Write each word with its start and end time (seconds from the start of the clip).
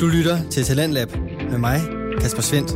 Du 0.00 0.06
lytter 0.06 0.50
til 0.50 0.64
Talentlab 0.64 1.08
med 1.50 1.58
mig, 1.58 1.80
Kasper 2.20 2.42
Svendt. 2.42 2.70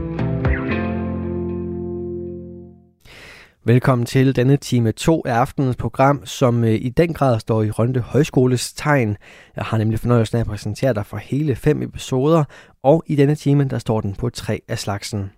Velkommen 3.65 4.07
til 4.07 4.37
denne 4.37 4.57
time 4.57 4.93
2 4.93 5.23
af 5.27 5.35
aftenens 5.35 5.77
program, 5.77 6.27
som 6.27 6.65
øh, 6.65 6.75
i 6.75 6.89
den 6.89 7.13
grad 7.13 7.41
står 7.41 7.63
i 7.63 7.71
Rønde 7.71 8.01
Højskoles 8.01 8.73
tegn. 8.73 9.17
Jeg 9.57 9.65
har 9.65 9.79
nemlig 9.79 10.01
fornøjelsen 10.01 10.37
af 10.37 10.41
at 10.41 10.47
præsentere 10.47 10.95
dig 10.95 11.07
for 11.07 11.17
hele 11.17 11.57
fem 11.57 11.83
episoder, 11.83 12.45
og 12.83 13.03
i 13.07 13.17
denne 13.17 13.35
time 13.35 13.65
der 13.65 13.79
står 13.79 14.01
den 14.01 14.15
på 14.15 14.31
tre 14.31 14.61
af 14.69 14.79
slagsen. 14.79 15.31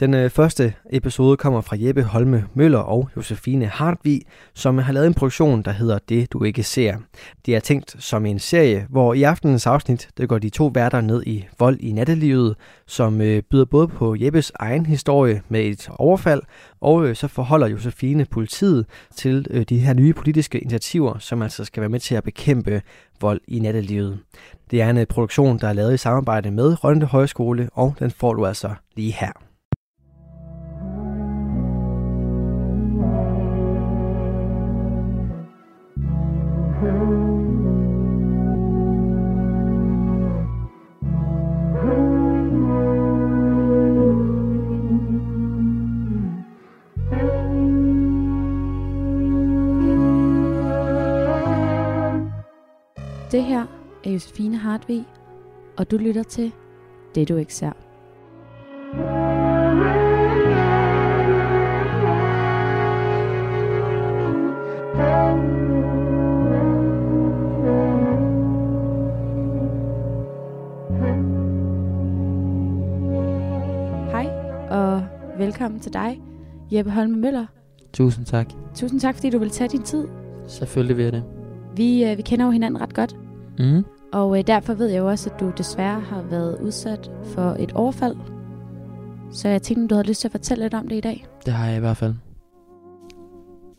Den 0.00 0.14
øh, 0.14 0.30
første 0.30 0.74
episode 0.92 1.36
kommer 1.36 1.60
fra 1.60 1.76
Jeppe 1.78 2.02
Holme 2.02 2.44
Møller 2.54 2.78
og 2.78 3.08
Josefine 3.16 3.66
Hartvig, 3.66 4.22
som 4.54 4.78
har 4.78 4.92
lavet 4.92 5.06
en 5.06 5.14
produktion, 5.14 5.62
der 5.62 5.70
hedder 5.70 5.98
Det 6.08 6.32
du 6.32 6.44
ikke 6.44 6.62
ser. 6.62 6.96
Det 7.46 7.56
er 7.56 7.60
tænkt 7.60 7.96
som 7.98 8.26
en 8.26 8.38
serie, 8.38 8.86
hvor 8.90 9.14
i 9.14 9.22
aftenens 9.22 9.66
afsnit 9.66 10.08
der 10.18 10.26
går 10.26 10.38
de 10.38 10.48
to 10.48 10.70
værter 10.74 11.00
ned 11.00 11.22
i 11.26 11.46
vold 11.58 11.80
i 11.80 11.92
nattelivet, 11.92 12.56
som 12.86 13.20
øh, 13.20 13.42
byder 13.42 13.64
både 13.64 13.88
på 13.88 14.16
Jeppes 14.20 14.52
egen 14.54 14.86
historie 14.86 15.42
med 15.48 15.60
et 15.60 15.90
overfald, 15.98 16.42
og 16.80 17.06
øh, 17.06 17.16
så 17.16 17.28
forholder 17.28 17.66
Josefine 17.66 18.24
politiet 18.24 18.86
til 19.16 19.46
øh, 19.50 19.64
de 19.68 19.78
her 19.78 19.94
nye 19.94 20.12
politiske 20.12 20.58
initiativer, 20.58 21.18
som 21.18 21.42
altså 21.42 21.64
skal 21.64 21.80
være 21.80 21.90
med 21.90 22.00
til 22.00 22.14
at 22.14 22.24
bekæmpe 22.24 22.82
vold 23.20 23.40
i 23.48 23.58
nattelivet. 23.58 24.18
Det 24.70 24.82
er 24.82 24.90
en 24.90 24.98
øh, 24.98 25.06
produktion, 25.06 25.58
der 25.58 25.68
er 25.68 25.72
lavet 25.72 25.94
i 25.94 25.96
samarbejde 25.96 26.50
med 26.50 26.84
Rønde 26.84 27.06
Højskole, 27.06 27.68
og 27.72 27.94
den 27.98 28.10
får 28.10 28.34
du 28.34 28.46
altså 28.46 28.74
lige 28.96 29.12
her. 29.12 29.49
Det 53.30 53.44
her 53.44 53.66
er 54.04 54.10
Josefine 54.10 54.56
Hartvig, 54.56 55.04
og 55.76 55.90
du 55.90 55.96
lytter 55.96 56.22
til 56.22 56.52
Det 57.14 57.28
du 57.28 57.36
ikke 57.36 57.54
ser. 57.54 57.72
Hej, 74.10 74.26
og 74.70 75.02
velkommen 75.38 75.80
til 75.80 75.92
dig, 75.92 76.20
Jeppe 76.72 76.90
Holme 76.90 77.16
Møller. 77.16 77.46
Tusind 77.92 78.26
tak. 78.26 78.52
Tusind 78.74 79.00
tak, 79.00 79.14
fordi 79.14 79.30
du 79.30 79.38
vil 79.38 79.50
tage 79.50 79.68
din 79.68 79.82
tid. 79.82 80.08
Selvfølgelig 80.46 80.96
vil 80.96 81.02
jeg 81.02 81.12
det. 81.12 81.39
Vi, 81.76 82.04
øh, 82.04 82.16
vi 82.16 82.22
kender 82.22 82.44
jo 82.44 82.50
hinanden 82.50 82.80
ret 82.80 82.94
godt, 82.94 83.16
Mm. 83.58 83.84
og 84.12 84.38
øh, 84.38 84.46
derfor 84.46 84.74
ved 84.74 84.86
jeg 84.88 84.98
jo 84.98 85.08
også, 85.08 85.30
at 85.30 85.40
du 85.40 85.52
desværre 85.58 86.00
har 86.00 86.22
været 86.30 86.58
udsat 86.62 87.10
for 87.24 87.56
et 87.58 87.72
overfald. 87.72 88.16
Så 89.32 89.48
jeg 89.48 89.62
tænkte, 89.62 89.86
du 89.86 89.94
havde 89.94 90.08
lyst 90.08 90.20
til 90.20 90.28
at 90.28 90.32
fortælle 90.32 90.64
lidt 90.64 90.74
om 90.74 90.88
det 90.88 90.96
i 90.96 91.00
dag. 91.00 91.26
Det 91.46 91.52
har 91.54 91.66
jeg 91.66 91.76
i 91.76 91.80
hvert 91.80 91.96
fald. 91.96 92.14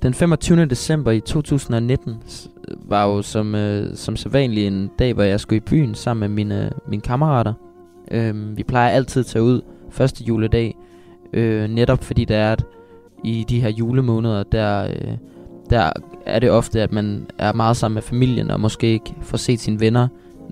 Den 0.03 0.13
25. 0.13 0.65
december 0.65 1.11
i 1.11 1.19
2019 1.19 2.15
s- 2.27 2.49
var 2.85 3.05
jo 3.05 3.21
som, 3.21 3.55
øh, 3.55 3.95
som 3.95 4.15
sædvanlig 4.15 4.67
en 4.67 4.89
dag, 4.99 5.13
hvor 5.13 5.23
jeg 5.23 5.39
skulle 5.39 5.57
i 5.57 5.59
byen 5.69 5.95
sammen 5.95 6.19
med 6.19 6.29
mine, 6.45 6.71
mine 6.87 7.01
kammerater. 7.01 7.53
Øhm, 8.11 8.57
vi 8.57 8.63
plejer 8.63 8.89
altid 8.89 9.19
at 9.19 9.25
tage 9.25 9.43
ud 9.43 9.61
første 9.89 10.23
juledag, 10.23 10.75
øh, 11.33 11.69
netop 11.69 12.03
fordi 12.03 12.25
det 12.25 12.35
er, 12.35 12.51
at 12.51 12.63
i 13.23 13.45
de 13.49 13.61
her 13.61 13.69
julemåneder, 13.69 14.43
der, 14.43 14.83
øh, 14.87 15.17
der 15.71 15.91
er 16.25 16.39
det 16.39 16.51
ofte, 16.51 16.81
at 16.81 16.91
man 16.91 17.25
er 17.37 17.53
meget 17.53 17.77
sammen 17.77 17.93
med 17.93 18.01
familien, 18.01 18.51
og 18.51 18.59
måske 18.59 18.87
ikke 18.87 19.15
får 19.21 19.37
set 19.37 19.59
sine 19.59 19.79
venner 19.79 20.07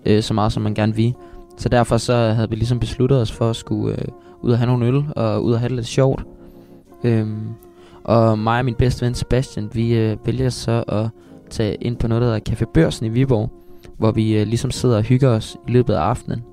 øh, 0.05 0.23
så 0.23 0.33
meget, 0.33 0.53
som 0.53 0.63
man 0.63 0.73
gerne 0.73 0.95
vil. 0.95 1.13
Så 1.57 1.69
derfor 1.69 1.97
så 1.97 2.13
havde 2.13 2.49
vi 2.49 2.55
ligesom 2.55 2.79
besluttet 2.79 3.21
os 3.21 3.31
for 3.31 3.49
at 3.49 3.55
skulle 3.55 3.95
øh, 3.95 4.07
ud 4.41 4.51
og 4.51 4.57
have 4.57 4.67
nogle 4.67 4.85
øl, 4.85 5.05
og 5.15 5.43
ud 5.43 5.53
og 5.53 5.59
have 5.59 5.69
det 5.69 5.75
lidt 5.75 5.87
sjovt. 5.87 6.23
Øhm, 7.03 7.47
og 8.03 8.39
mig 8.39 8.59
og 8.59 8.65
min 8.65 8.75
bedste 8.75 9.05
ven 9.05 9.13
Sebastian, 9.13 9.69
vi 9.73 9.93
øh, 9.93 10.17
vælger 10.25 10.49
så 10.49 10.83
at 10.87 11.07
tage 11.49 11.75
ind 11.75 11.97
på 11.97 12.07
noget, 12.07 12.21
der 12.21 12.27
hedder 12.33 12.51
Café 12.51 12.65
Børsen 12.73 13.05
i 13.05 13.09
Viborg, 13.09 13.51
hvor 13.97 14.11
vi 14.11 14.37
øh, 14.37 14.47
ligesom 14.47 14.71
sidder 14.71 14.97
og 14.97 15.03
hygger 15.03 15.29
os 15.29 15.57
i 15.67 15.71
løbet 15.71 15.93
af 15.93 15.99
aftenen. 15.99 16.43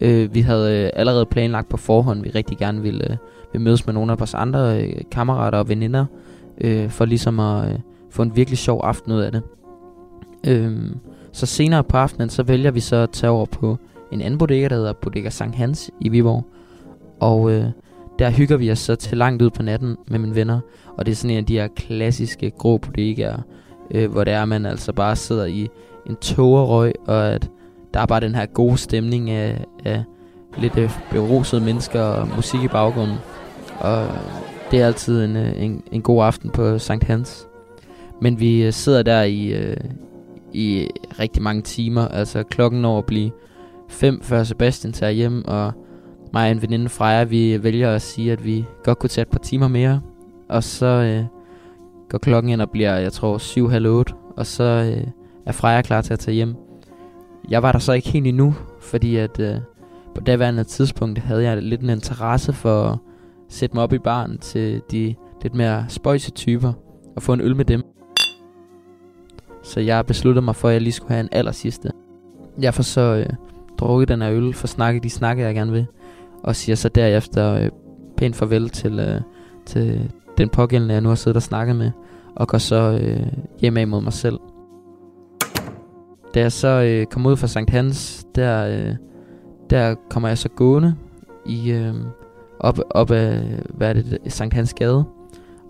Øh, 0.00 0.34
vi 0.34 0.40
havde 0.40 0.84
øh, 0.84 0.90
allerede 0.94 1.26
planlagt 1.26 1.68
på 1.68 1.76
forhånd, 1.76 2.22
vi 2.22 2.30
rigtig 2.30 2.58
gerne 2.58 2.82
ville, 2.82 3.10
øh, 3.10 3.16
ville 3.52 3.64
mødes 3.64 3.86
med 3.86 3.94
nogle 3.94 4.12
af 4.12 4.18
vores 4.18 4.34
andre 4.34 4.82
øh, 4.82 5.00
kammerater 5.10 5.58
og 5.58 5.68
veninder, 5.68 6.04
øh, 6.60 6.90
for 6.90 7.04
ligesom 7.04 7.40
at 7.40 7.72
øh, 7.72 7.78
få 8.10 8.22
en 8.22 8.36
virkelig 8.36 8.58
sjov 8.58 8.80
aften 8.84 9.12
ud 9.12 9.20
af 9.20 9.32
det. 9.32 9.42
Øh, 10.46 10.90
så 11.32 11.46
senere 11.46 11.84
på 11.84 11.96
aftenen, 11.96 12.28
så 12.28 12.42
vælger 12.42 12.70
vi 12.70 12.80
så 12.80 12.96
at 12.96 13.10
tage 13.10 13.30
over 13.30 13.46
på 13.46 13.78
en 14.12 14.20
anden 14.20 14.38
bodega, 14.38 14.68
der 14.68 14.76
hedder 14.76 14.92
Bodega 14.92 15.30
Sankt 15.30 15.56
Hans 15.56 15.90
i 16.00 16.08
Viborg. 16.08 16.44
Og 17.20 17.50
øh, 17.50 17.66
der 18.18 18.30
hygger 18.30 18.56
vi 18.56 18.70
os 18.70 18.78
så 18.78 18.94
til 18.94 19.18
langt 19.18 19.42
ud 19.42 19.50
på 19.50 19.62
natten 19.62 19.96
med 20.08 20.18
mine 20.18 20.34
venner. 20.34 20.60
Og 20.96 21.06
det 21.06 21.12
er 21.12 21.16
sådan 21.16 21.30
en 21.30 21.38
af 21.38 21.46
de 21.46 21.58
her 21.58 21.68
klassiske 21.76 22.50
grå 22.50 22.78
bodegaer, 22.78 23.38
øh, 23.90 24.10
hvor 24.12 24.24
det 24.24 24.32
er, 24.32 24.42
at 24.42 24.48
man 24.48 24.66
altså 24.66 24.92
bare 24.92 25.16
sidder 25.16 25.44
i 25.44 25.68
en 26.06 26.16
tågerøg, 26.16 26.92
og 27.06 27.32
at 27.32 27.50
der 27.94 28.00
er 28.00 28.06
bare 28.06 28.20
den 28.20 28.34
her 28.34 28.46
gode 28.46 28.78
stemning 28.78 29.30
af, 29.30 29.64
af 29.84 30.04
lidt 30.58 30.78
øh, 30.78 30.90
berusede 31.10 31.64
mennesker 31.64 32.00
og 32.00 32.28
musik 32.36 32.62
i 32.62 32.68
baggrunden. 32.68 33.16
Og 33.80 34.06
det 34.70 34.80
er 34.80 34.86
altid 34.86 35.24
en, 35.24 35.36
øh, 35.36 35.62
en, 35.62 35.82
en 35.92 36.02
god 36.02 36.24
aften 36.24 36.50
på 36.50 36.78
Sankt 36.78 37.04
Hans. 37.04 37.46
Men 38.20 38.40
vi 38.40 38.62
øh, 38.62 38.72
sidder 38.72 39.02
der 39.02 39.22
i, 39.22 39.46
øh, 39.46 39.76
i 40.52 40.88
rigtig 41.18 41.42
mange 41.42 41.62
timer. 41.62 42.08
Altså 42.08 42.42
klokken 42.42 42.82
når 42.82 42.98
at 42.98 43.06
blive 43.06 43.30
fem, 43.88 44.22
før 44.22 44.44
Sebastian 44.44 44.92
tager 44.92 45.12
hjem, 45.12 45.44
og 45.44 45.72
mig 46.32 46.44
og 46.44 46.50
en 46.50 46.62
veninde 46.62 46.88
Freja, 46.88 47.24
vi 47.24 47.62
vælger 47.62 47.90
at 47.90 48.02
sige, 48.02 48.32
at 48.32 48.44
vi 48.44 48.64
godt 48.84 48.98
kunne 48.98 49.10
tage 49.10 49.22
et 49.22 49.28
par 49.28 49.38
timer 49.38 49.68
mere. 49.68 50.00
Og 50.48 50.64
så 50.64 50.86
øh, 50.86 51.24
går 52.08 52.18
klokken 52.18 52.52
ind 52.52 52.60
og 52.60 52.70
bliver, 52.70 52.96
jeg 52.96 53.12
tror, 53.12 53.38
syv, 53.38 53.70
halv 53.70 53.86
otte, 53.86 54.14
og 54.36 54.46
så 54.46 54.64
øh, 54.64 55.06
er 55.46 55.52
Freja 55.52 55.82
klar 55.82 56.00
til 56.00 56.12
at 56.12 56.18
tage 56.18 56.34
hjem. 56.34 56.54
Jeg 57.48 57.62
var 57.62 57.72
der 57.72 57.78
så 57.78 57.92
ikke 57.92 58.08
helt 58.08 58.26
endnu, 58.26 58.54
fordi 58.80 59.16
at 59.16 59.40
øh, 59.40 59.56
på 60.14 60.20
daværende 60.20 60.64
tidspunkt 60.64 61.18
havde 61.18 61.42
jeg 61.42 61.62
lidt 61.62 61.80
en 61.80 61.90
interesse 61.90 62.52
for 62.52 63.02
sætte 63.48 63.76
mig 63.76 63.82
op 63.84 63.92
i 63.92 63.98
baren 63.98 64.38
til 64.38 64.82
de 64.90 65.14
lidt 65.42 65.54
mere 65.54 65.84
spøjse 65.88 66.30
typer 66.30 66.72
og 67.16 67.22
få 67.22 67.32
en 67.32 67.40
øl 67.40 67.56
med 67.56 67.64
dem. 67.64 67.82
Så 69.62 69.80
jeg 69.80 70.06
besluttede 70.06 70.44
mig 70.44 70.56
for, 70.56 70.68
at 70.68 70.74
jeg 70.74 70.82
lige 70.82 70.92
skulle 70.92 71.12
have 71.12 71.20
en 71.20 71.28
aller 71.32 71.52
sidste. 71.52 71.90
Jeg 72.60 72.74
får 72.74 72.82
så 72.82 73.00
øh, 73.00 73.36
drukket 73.78 74.08
den 74.08 74.22
her 74.22 74.32
øl, 74.32 74.54
for 74.54 74.66
snakke 74.66 75.00
de 75.00 75.10
snakke, 75.10 75.42
jeg 75.42 75.54
gerne 75.54 75.72
vil. 75.72 75.86
Og 76.42 76.56
siger 76.56 76.76
så 76.76 76.88
derefter 76.88 77.54
øh, 77.54 77.70
pænt 78.16 78.36
farvel 78.36 78.68
til, 78.68 78.98
øh, 78.98 79.20
til 79.66 80.10
den 80.38 80.48
pågældende, 80.48 80.94
jeg 80.94 81.00
nu 81.00 81.08
har 81.08 81.16
siddet 81.16 81.36
og 81.36 81.42
snakket 81.42 81.76
med. 81.76 81.90
Og 82.36 82.48
går 82.48 82.58
så 82.58 82.98
øh, 83.02 83.26
hjem 83.60 83.76
af 83.76 83.88
mod 83.88 84.00
mig 84.00 84.12
selv. 84.12 84.38
Da 86.34 86.40
jeg 86.40 86.52
så 86.52 86.68
øh, 86.68 87.06
kommer 87.06 87.30
ud 87.30 87.36
fra 87.36 87.46
Sankt 87.46 87.70
Hans, 87.70 88.26
der, 88.34 88.66
øh, 88.66 88.94
der 89.70 89.94
kommer 90.10 90.28
jeg 90.28 90.38
så 90.38 90.48
gående 90.48 90.94
i, 91.46 91.70
øh, 91.70 91.94
op, 92.64 92.78
op 92.90 93.10
af 93.10 93.42
hvad 93.74 93.88
er 93.88 94.02
det, 94.02 94.32
Sankt 94.32 94.54
Hans 94.54 94.74
Gade. 94.74 95.04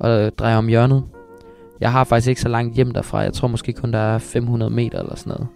Og 0.00 0.38
drejer 0.38 0.56
om 0.56 0.68
hjørnet. 0.68 1.04
Jeg 1.80 1.92
har 1.92 2.04
faktisk 2.04 2.28
ikke 2.28 2.40
så 2.40 2.48
langt 2.48 2.74
hjem 2.74 2.90
derfra. 2.90 3.18
Jeg 3.18 3.32
tror 3.32 3.48
måske 3.48 3.72
kun, 3.72 3.92
der 3.92 3.98
er 3.98 4.18
500 4.18 4.70
meter 4.70 4.98
eller 4.98 5.16
sådan 5.16 5.30
noget. 5.30 5.48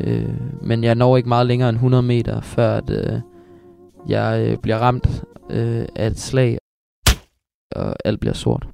Øh, 0.00 0.62
men 0.62 0.84
jeg 0.84 0.94
når 0.94 1.16
ikke 1.16 1.28
meget 1.28 1.46
længere 1.46 1.68
end 1.68 1.76
100 1.76 2.02
meter, 2.02 2.40
før 2.40 2.76
at, 2.76 2.90
øh, 2.90 3.20
jeg 4.08 4.46
øh, 4.48 4.58
bliver 4.58 4.78
ramt 4.78 5.24
øh, 5.50 5.86
af 5.96 6.06
et 6.06 6.18
slag, 6.18 6.58
og 7.76 7.96
alt 8.04 8.20
bliver 8.20 8.34
sort. 8.34 8.68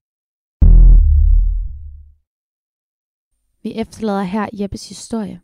Vi 3.62 3.72
efterlader 3.74 4.22
her 4.22 4.46
Jeppes 4.52 4.88
historie. 4.88 5.40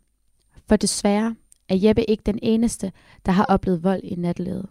For 0.69 0.77
desværre 0.77 1.35
er 1.69 1.77
Jeppe 1.83 2.11
ikke 2.11 2.23
den 2.27 2.39
eneste, 2.43 2.93
der 3.27 3.33
har 3.33 3.45
oplevet 3.45 3.85
vold 3.85 4.01
i 4.05 4.15
nattelivet. 4.15 4.67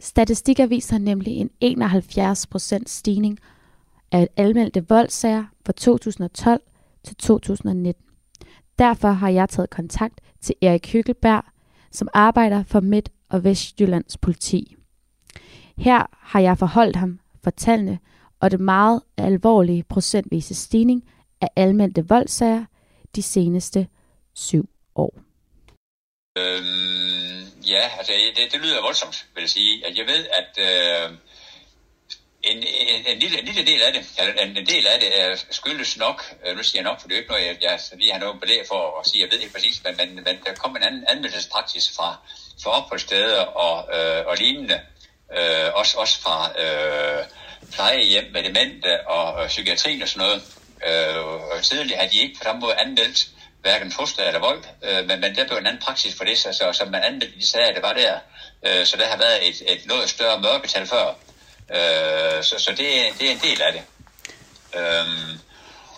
Statistikker 0.00 0.66
viser 0.66 0.98
nemlig 0.98 1.36
en 1.36 1.50
71% 1.64 2.82
stigning 2.86 3.38
af 4.12 4.28
anmeldte 4.36 4.88
voldssager 4.88 5.44
fra 5.66 5.72
2012 5.72 6.60
til 7.04 7.16
2019. 7.16 8.04
Derfor 8.78 9.08
har 9.08 9.28
jeg 9.28 9.48
taget 9.48 9.70
kontakt 9.70 10.20
til 10.40 10.54
Erik 10.62 10.92
Hyggelberg, 10.92 11.44
som 11.90 12.08
arbejder 12.14 12.62
for 12.62 12.80
Midt- 12.80 13.12
og 13.28 13.44
Vestjyllands 13.44 14.16
politi. 14.16 14.76
Her 15.76 16.06
har 16.12 16.40
jeg 16.40 16.58
forholdt 16.58 16.96
ham 16.96 17.20
for 17.42 17.50
tallene 17.50 17.98
og 18.40 18.50
det 18.50 18.60
meget 18.60 19.02
alvorlige 19.16 19.82
procentvise 19.82 20.54
stigning 20.54 21.04
af 21.40 21.48
almindelige 21.56 22.08
voldssager 22.08 22.64
de 23.16 23.22
seneste 23.22 23.86
syv 24.34 24.68
år. 24.94 25.20
Øhm, 26.38 26.89
ja, 27.70 27.90
altså 27.98 28.12
det, 28.36 28.52
det 28.52 28.60
lyder 28.60 28.82
voldsomt, 28.82 29.26
vil 29.34 29.40
jeg 29.42 29.50
sige. 29.50 29.86
At 29.86 29.96
jeg 29.98 30.06
ved, 30.06 30.26
at 30.40 30.52
øh, 30.58 31.16
en, 32.42 32.56
en, 32.56 33.06
en, 33.06 33.18
lille, 33.18 33.38
en 33.38 33.44
lille 33.44 33.66
del 33.66 33.82
af 33.82 33.92
det, 33.92 34.06
eller 34.18 34.42
en, 34.42 34.56
en 34.56 34.66
del 34.66 34.86
af 34.86 35.00
det 35.00 35.20
er 35.20 35.36
skyldes 35.50 35.96
nok, 35.96 36.34
øh, 36.46 36.56
nu 36.56 36.62
siger 36.62 36.82
jeg 36.82 36.90
nok, 36.90 37.00
for 37.00 37.08
det 37.08 37.14
er 37.14 37.18
jo 37.18 37.22
ikke 37.22 37.32
noget, 37.32 37.46
jeg, 37.46 37.56
jeg 37.62 37.80
lige 37.92 38.12
har 38.12 38.20
noget 38.20 38.40
belæg 38.40 38.64
for 38.68 39.00
at 39.00 39.06
sige, 39.06 39.22
jeg 39.22 39.32
ved 39.32 39.38
ikke 39.40 39.54
præcis, 39.54 39.84
men, 39.84 39.96
men, 39.96 40.14
men 40.14 40.38
der 40.46 40.54
kom 40.54 40.76
en 40.76 40.82
anden 40.82 41.04
anmeldelsespraksis 41.08 41.92
fra, 41.96 42.16
fra 42.62 42.70
opholdssteder 42.70 43.40
og, 43.40 43.98
øh, 43.98 44.26
og 44.26 44.36
lignende, 44.36 44.80
øh, 45.38 45.74
også, 45.74 45.98
også 45.98 46.20
fra 46.20 46.60
øh, 46.62 47.24
plejehjem 47.72 48.32
med 48.32 48.42
demente 48.42 49.08
og 49.08 49.42
øh, 49.42 49.48
psykiatrien 49.48 50.02
og 50.02 50.08
sådan 50.08 50.26
noget. 50.26 50.42
Øh, 50.86 51.62
tidligere 51.62 52.00
har 52.00 52.08
de 52.08 52.16
ikke 52.16 52.34
på 52.38 52.44
samme 52.44 52.60
måde 52.60 52.74
anmeldt 52.74 53.28
hverken 53.60 53.90
trusler 53.90 54.24
eller 54.24 54.40
vold, 54.40 54.64
øh, 54.82 55.06
men, 55.06 55.20
men 55.20 55.36
der 55.36 55.46
blev 55.46 55.58
en 55.58 55.66
anden 55.66 55.82
praksis 55.82 56.14
for 56.14 56.24
det, 56.24 56.38
så, 56.38 56.52
så, 56.52 56.72
så 56.72 56.84
man 56.84 57.02
anmeldte 57.02 57.38
de 57.38 57.46
sager, 57.46 57.74
det 57.74 57.82
var 57.82 57.92
der. 57.92 58.18
Øh, 58.66 58.86
så 58.86 58.96
der 58.96 59.08
har 59.08 59.16
været 59.16 59.48
et, 59.48 59.62
et 59.66 59.86
noget 59.86 60.10
større 60.10 60.40
mørketal 60.40 60.86
før. 60.86 61.06
Øh, 61.70 62.42
så 62.42 62.58
så 62.58 62.70
det, 62.70 63.18
det 63.18 63.26
er 63.28 63.32
en 63.32 63.40
del 63.42 63.62
af 63.62 63.72
det. 63.72 63.82
Øh, 64.80 65.38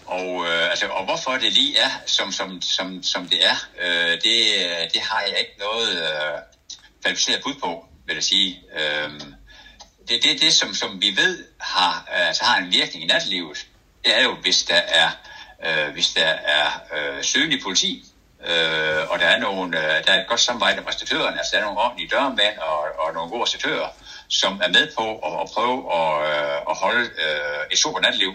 og, 0.07 0.47
øh, 0.47 0.71
altså, 0.71 0.87
og 0.87 1.05
hvorfor 1.05 1.33
det 1.33 1.53
lige 1.53 1.79
er, 1.79 1.91
som, 2.07 2.33
som, 2.33 2.63
som, 2.63 3.03
som 3.03 3.29
det 3.29 3.47
er, 3.47 3.57
øh, 3.81 4.13
det, 4.13 4.37
det 4.95 5.03
har 5.03 5.21
jeg 5.21 5.39
ikke 5.39 5.57
noget 5.59 6.03
øh, 6.03 6.39
kvalificeret 7.03 7.43
bud 7.43 7.55
på, 7.55 7.85
vil 8.07 8.15
jeg 8.15 8.25
sige. 8.25 8.63
Øh, 8.79 9.11
det, 10.09 10.23
det, 10.23 10.41
det 10.41 10.53
som, 10.53 10.75
som 10.75 11.03
vi 11.03 11.17
ved 11.17 11.45
har, 11.61 12.07
altså, 12.09 12.45
har 12.45 12.59
en 12.59 12.73
virkning 12.73 13.05
i 13.05 13.07
natlivet, 13.07 13.67
det 14.05 14.19
er 14.19 14.23
jo, 14.23 14.35
hvis 14.35 14.63
der 14.63 14.75
er 14.75 15.11
øh, 15.67 15.93
hvis 15.93 16.09
der 16.09 16.31
er 16.59 16.67
øh, 16.97 17.23
synlig 17.23 17.63
politi, 17.63 18.05
øh, 18.47 19.11
og 19.11 19.19
der 19.19 19.27
er, 19.27 19.39
nogle, 19.39 19.79
øh, 19.79 20.05
der 20.05 20.13
er 20.13 20.21
et 20.21 20.29
godt 20.29 20.41
samarbejde 20.41 20.81
med 20.81 20.89
restauratørerne, 20.89 21.39
altså 21.39 21.51
der 21.53 21.59
er 21.59 21.65
nogle 21.65 21.81
ordentlige 21.81 22.09
dørmænd 22.09 22.57
og, 22.59 22.79
og 22.99 23.15
nogle 23.15 23.31
gode 23.31 23.43
restauratører, 23.43 23.89
som 24.29 24.61
er 24.65 24.69
med 24.69 24.89
på 24.99 25.07
at, 25.27 25.41
at 25.43 25.49
prøve 25.55 25.79
at, 25.99 26.13
øh, 26.31 26.59
at 26.71 26.77
holde 26.77 27.05
øh, 27.25 27.63
et 27.73 27.79
super 27.79 28.01
natliv. 28.01 28.33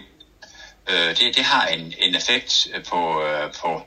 Øh, 0.90 1.10
det, 1.18 1.36
det 1.36 1.44
har 1.44 1.66
en, 1.66 1.94
en 1.98 2.14
effekt 2.14 2.68
på, 2.88 3.22
øh, 3.22 3.52
på 3.60 3.82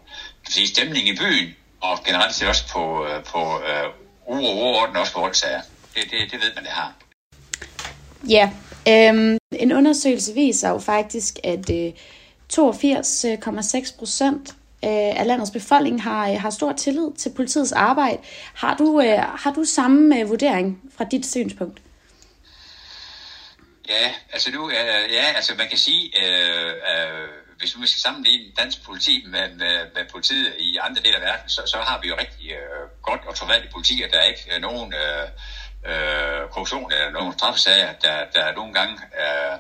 sige, 0.50 0.68
stemningen 0.68 1.16
i 1.16 1.18
byen, 1.18 1.56
og 1.82 2.04
generelt 2.06 2.36
set 2.36 2.48
også 2.48 2.68
på, 2.74 3.06
øh, 3.06 3.24
på 3.24 3.40
øh, 3.40 3.88
uro 4.28 4.46
og 4.48 4.58
uorden, 4.58 4.96
også 4.96 5.14
på 5.14 5.20
voldsager. 5.20 5.62
Det, 5.96 6.04
det, 6.12 6.32
det 6.32 6.42
ved 6.42 6.52
man, 6.56 6.64
det 6.64 6.72
har. 6.72 6.94
Ja, 8.30 8.52
øhm, 8.88 9.38
en 9.52 9.72
undersøgelse 9.72 10.34
viser 10.34 10.70
jo 10.70 10.80
faktisk, 10.80 11.36
at 11.44 11.70
øh, 11.70 11.94
82,6 12.54 13.98
procent 13.98 14.56
af 14.84 15.28
landets 15.28 15.52
befolkning 15.52 16.04
har, 16.04 16.30
øh, 16.30 16.42
har 16.42 16.50
stor 16.50 16.74
tillid 16.74 17.12
til 17.18 17.32
politiets 17.36 17.72
arbejde. 17.72 18.18
Har 18.54 18.78
du, 18.78 19.02
øh, 19.02 19.20
har 19.20 19.54
du 19.54 19.64
samme 19.64 20.28
vurdering 20.28 20.92
fra 20.98 21.04
dit 21.04 21.26
synspunkt? 21.26 21.82
Ja, 23.90 24.12
altså 24.34 24.52
nu, 24.52 24.72
ja, 25.10 25.26
altså 25.36 25.54
man 25.58 25.68
kan 25.70 25.78
sige, 25.78 26.14
øh, 26.24 26.68
øh, 26.68 27.28
hvis 27.60 27.82
vi 27.82 27.88
skal 27.88 28.02
sammenligne 28.02 28.46
dansk 28.58 28.86
politi 28.86 29.26
med, 29.28 29.50
med, 29.50 29.76
med 29.96 30.06
politiet 30.12 30.54
i 30.60 30.78
andre 30.82 31.02
dele 31.02 31.16
af 31.16 31.22
verden, 31.22 31.50
så, 31.50 31.62
så 31.66 31.78
har 31.78 32.00
vi 32.02 32.08
jo 32.08 32.16
rigtig 32.18 32.52
øh, 32.52 32.84
godt 33.02 33.22
og 33.28 33.36
troværdigt 33.36 33.74
politi, 33.74 34.02
og 34.06 34.14
der 34.14 34.20
er 34.20 34.26
ikke 34.26 34.60
nogen 34.60 34.94
øh, 34.94 35.28
øh, 35.92 36.50
korruption 36.52 36.92
eller 36.92 37.12
nogen 37.12 37.34
straffesager, 37.34 37.94
der, 37.94 38.26
der 38.36 38.56
nogle 38.56 38.74
gange 38.74 38.94
øh, 39.22 39.58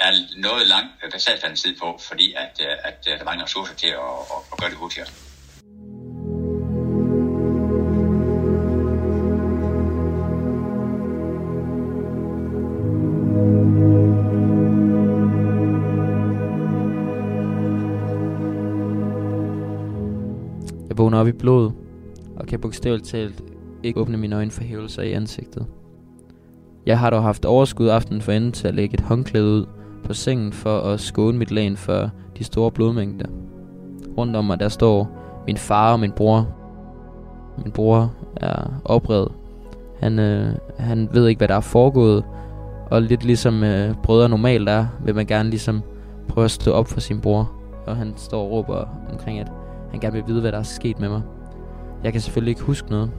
er 0.00 0.12
noget 0.36 0.66
lang 0.66 0.86
øh, 1.04 1.12
sagsbehandlingstid 1.12 1.76
på, 1.80 1.98
fordi 2.08 2.34
at, 2.36 2.60
øh, 2.60 2.72
at, 2.84 3.06
at 3.06 3.18
der 3.18 3.24
mangler 3.24 3.44
ressourcer 3.44 3.74
til 3.74 3.86
at, 3.86 3.94
at, 3.94 4.40
at 4.52 4.58
gøre 4.60 4.70
det 4.70 4.78
hurtigere. 4.78 5.08
Jeg 20.88 20.98
vågner 20.98 21.18
op 21.18 21.28
i 21.28 21.32
blod, 21.32 21.72
og 22.36 22.46
kan 22.46 22.60
bogstaveligt 22.60 23.08
talt 23.08 23.42
ikke 23.82 24.00
åbne 24.00 24.16
mine 24.16 24.36
øjne 24.36 24.50
for 24.50 24.62
hævelser 24.62 25.02
i 25.02 25.12
ansigtet. 25.12 25.66
Jeg 26.86 26.98
har 26.98 27.10
dog 27.10 27.22
haft 27.22 27.44
overskud 27.44 27.88
aftenen 27.88 28.22
for 28.22 28.32
enden 28.32 28.52
til 28.52 28.68
at 28.68 28.74
lægge 28.74 28.94
et 28.94 29.00
håndklæde 29.00 29.44
ud, 29.44 29.66
på 30.04 30.14
sengen 30.14 30.52
for 30.52 30.80
at 30.80 31.00
skåne 31.00 31.38
mit 31.38 31.50
lagen 31.50 31.76
for 31.76 32.10
de 32.38 32.44
store 32.44 32.70
blodmængder. 32.70 33.26
Rundt 34.18 34.36
om 34.36 34.44
mig 34.44 34.60
der 34.60 34.68
står 34.68 35.08
min 35.46 35.56
far 35.56 35.92
og 35.92 36.00
min 36.00 36.12
bror. 36.12 36.48
Min 37.64 37.72
bror 37.72 38.12
er 38.36 38.80
oprevet. 38.84 39.32
Han, 40.00 40.18
øh, 40.18 40.54
han 40.78 41.08
ved 41.12 41.28
ikke, 41.28 41.38
hvad 41.38 41.48
der 41.48 41.54
er 41.54 41.60
foregået. 41.60 42.24
Og 42.90 43.02
lidt 43.02 43.24
ligesom 43.24 43.64
øh, 43.64 43.94
brødre 44.02 44.28
normalt 44.28 44.68
er, 44.68 44.86
vil 45.04 45.14
man 45.14 45.26
gerne 45.26 45.50
ligesom 45.50 45.82
prøve 46.28 46.44
at 46.44 46.50
stå 46.50 46.72
op 46.72 46.88
for 46.88 47.00
sin 47.00 47.20
bror. 47.20 47.52
Og 47.86 47.96
han 47.96 48.12
står 48.16 48.44
og 48.44 48.50
råber 48.50 48.84
omkring, 49.12 49.38
at 49.38 49.48
han 49.90 50.00
gerne 50.00 50.14
vil 50.14 50.24
vide, 50.26 50.40
hvad 50.40 50.52
der 50.52 50.58
er 50.58 50.62
sket 50.62 51.00
med 51.00 51.08
mig. 51.08 51.22
Jeg 52.04 52.12
kan 52.12 52.20
selvfølgelig 52.20 52.50
ikke 52.50 52.62
huske 52.62 52.90
noget. 52.90 53.10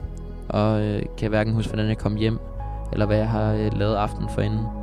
Og 0.49 0.81
øh, 0.81 1.01
kan 1.17 1.29
hverken 1.29 1.53
huske, 1.53 1.69
hvordan 1.69 1.89
jeg 1.89 1.97
kom 1.97 2.15
hjem, 2.15 2.39
eller 2.93 3.05
hvad 3.05 3.17
jeg 3.17 3.29
har 3.29 3.53
øh, 3.53 3.77
lavet 3.77 3.95
aften 3.95 4.29
for 4.29 4.41
inden. 4.41 4.80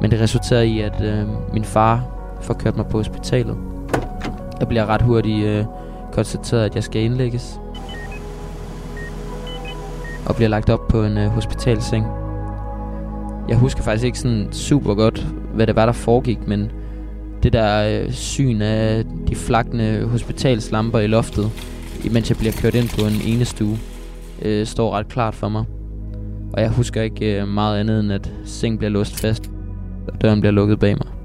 Men 0.00 0.10
det 0.10 0.20
resulterede 0.20 0.66
i, 0.66 0.80
at 0.80 1.02
øh, 1.02 1.26
min 1.52 1.64
far 1.64 2.04
får 2.40 2.54
kørt 2.54 2.76
mig 2.76 2.86
på 2.86 2.98
hospitalet. 2.98 3.56
Jeg 4.60 4.68
bliver 4.68 4.86
ret 4.86 5.02
hurtigt 5.02 5.46
øh, 5.46 5.64
konstateret, 6.12 6.64
at 6.64 6.74
jeg 6.74 6.84
skal 6.84 7.02
indlægges. 7.02 7.60
Og 10.26 10.36
bliver 10.36 10.48
lagt 10.48 10.70
op 10.70 10.88
på 10.88 11.04
en 11.04 11.18
øh, 11.18 11.28
hospitalseng. 11.28 12.06
Jeg 13.48 13.56
husker 13.56 13.82
faktisk 13.82 14.04
ikke 14.04 14.18
sådan 14.18 14.48
super 14.52 14.94
godt, 14.94 15.26
hvad 15.54 15.66
det 15.66 15.76
var, 15.76 15.86
der 15.86 15.92
foregik, 15.92 16.48
men 16.48 16.70
det 17.42 17.52
der 17.52 18.02
øh, 18.02 18.12
syn 18.12 18.62
af 18.62 19.04
de 19.28 19.34
flakne 19.34 20.06
hospitalslamper 20.06 20.98
i 20.98 21.06
loftet, 21.06 21.50
imens 22.04 22.30
jeg 22.30 22.38
bliver 22.38 22.52
kørt 22.60 22.74
ind 22.74 22.88
på 22.88 23.06
en 23.06 23.34
ene 23.34 23.44
stue, 23.44 23.78
øh, 24.42 24.66
står 24.66 24.96
ret 24.96 25.08
klart 25.08 25.34
for 25.34 25.48
mig. 25.48 25.64
Og 26.52 26.62
jeg 26.62 26.70
husker 26.70 27.02
ikke 27.02 27.40
øh, 27.40 27.48
meget 27.48 27.80
andet 27.80 28.00
end, 28.00 28.12
at 28.12 28.32
sengen 28.44 28.78
bliver 28.78 28.90
låst 28.90 29.20
fast 29.20 29.50
og 30.12 30.20
døren 30.20 30.40
bliver 30.40 30.52
lukket 30.52 30.80
bag 30.80 30.96
mig. 30.96 31.18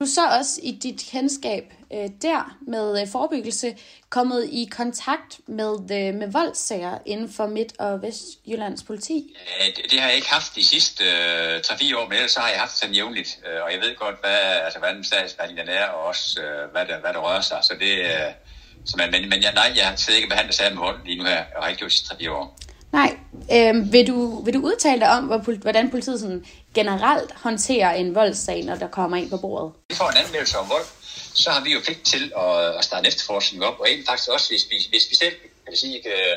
Du 0.00 0.06
så 0.06 0.28
også 0.38 0.60
i 0.62 0.78
dit 0.82 1.08
kendskab 1.10 1.64
øh, 1.92 2.10
der 2.22 2.56
med 2.66 3.00
øh, 3.00 3.08
forebyggelse 3.08 3.76
kommet 4.10 4.48
i 4.52 4.68
kontakt 4.70 5.40
med, 5.48 5.74
øh, 5.74 6.14
med 6.14 6.32
voldssager 6.32 6.98
inden 7.06 7.32
for 7.32 7.46
Midt- 7.46 7.78
og 7.78 8.02
Vestjyllands 8.02 8.82
politi? 8.82 9.36
Ja, 9.60 9.66
det, 9.66 9.90
det 9.90 10.00
har 10.00 10.06
jeg 10.08 10.16
ikke 10.16 10.28
haft 10.28 10.54
de 10.54 10.64
sidste 10.64 11.04
øh, 11.04 11.56
3-4 11.58 11.96
år, 11.96 12.04
men 12.04 12.12
ellers 12.12 12.32
så 12.32 12.40
har 12.40 12.48
jeg 12.48 12.60
haft 12.60 12.76
sådan 12.78 12.94
jævnligt. 12.94 13.40
Øh, 13.46 13.62
og 13.64 13.72
jeg 13.72 13.80
ved 13.80 13.96
godt, 13.96 14.20
hvad, 14.20 14.40
altså, 14.64 14.78
hvad 14.78 14.94
den 14.94 15.04
statsbehandling 15.04 15.68
er, 15.68 15.84
og 15.84 16.04
også 16.04 16.40
øh, 16.42 16.70
hvad, 16.72 16.86
der, 16.86 17.00
hvad 17.00 17.12
der 17.12 17.18
rører 17.18 17.40
sig. 17.40 17.58
Så 17.62 17.74
det, 17.80 17.92
øh, 17.98 18.30
så 18.84 18.94
man, 18.96 19.10
men, 19.10 19.28
men 19.28 19.42
jeg, 19.42 19.52
nej, 19.54 19.72
jeg 19.76 19.86
har 19.86 20.12
ikke 20.16 20.28
behandlet 20.28 20.54
sager 20.54 20.70
med 20.70 20.78
vold 20.78 21.04
lige 21.04 21.18
nu 21.18 21.24
her, 21.24 21.44
og 21.56 21.62
har 21.62 21.68
ikke 21.68 21.78
gjort 21.78 21.90
de 21.90 21.96
sidste 21.96 22.14
3-4 22.14 22.30
år. 22.30 22.58
Nej. 22.92 23.16
Øhm, 23.52 23.92
vil, 23.92 24.06
du, 24.06 24.44
vil 24.44 24.54
du 24.54 24.60
udtale 24.60 25.00
dig 25.00 25.10
om, 25.10 25.24
hvordan 25.62 25.90
politiet 25.90 26.20
sådan 26.20 26.46
generelt 26.74 27.32
håndterer 27.32 27.92
en 27.92 28.14
voldssag, 28.14 28.64
når 28.64 28.74
der 28.74 28.88
kommer 28.88 29.16
ind 29.16 29.30
på 29.30 29.36
bordet? 29.36 29.72
Vi 29.88 29.94
får 29.94 30.08
en 30.10 30.16
anmeldelse 30.16 30.58
om 30.58 30.68
vold, 30.68 30.86
så 31.34 31.50
har 31.50 31.60
vi 31.64 31.72
jo 31.72 31.80
pligt 31.84 32.04
til 32.04 32.32
at, 32.36 32.76
at 32.78 32.84
starte 32.84 33.08
efterforskning 33.08 33.64
op, 33.64 33.80
og 33.80 33.86
egentlig 33.88 34.06
faktisk 34.08 34.30
også, 34.30 34.48
hvis 34.50 34.66
vi, 34.70 34.76
hvis 34.90 35.06
vi 35.10 35.16
selv 35.16 35.34
kan 35.66 35.76
sige, 35.76 35.96
ikke, 35.96 36.10
øh, 36.10 36.36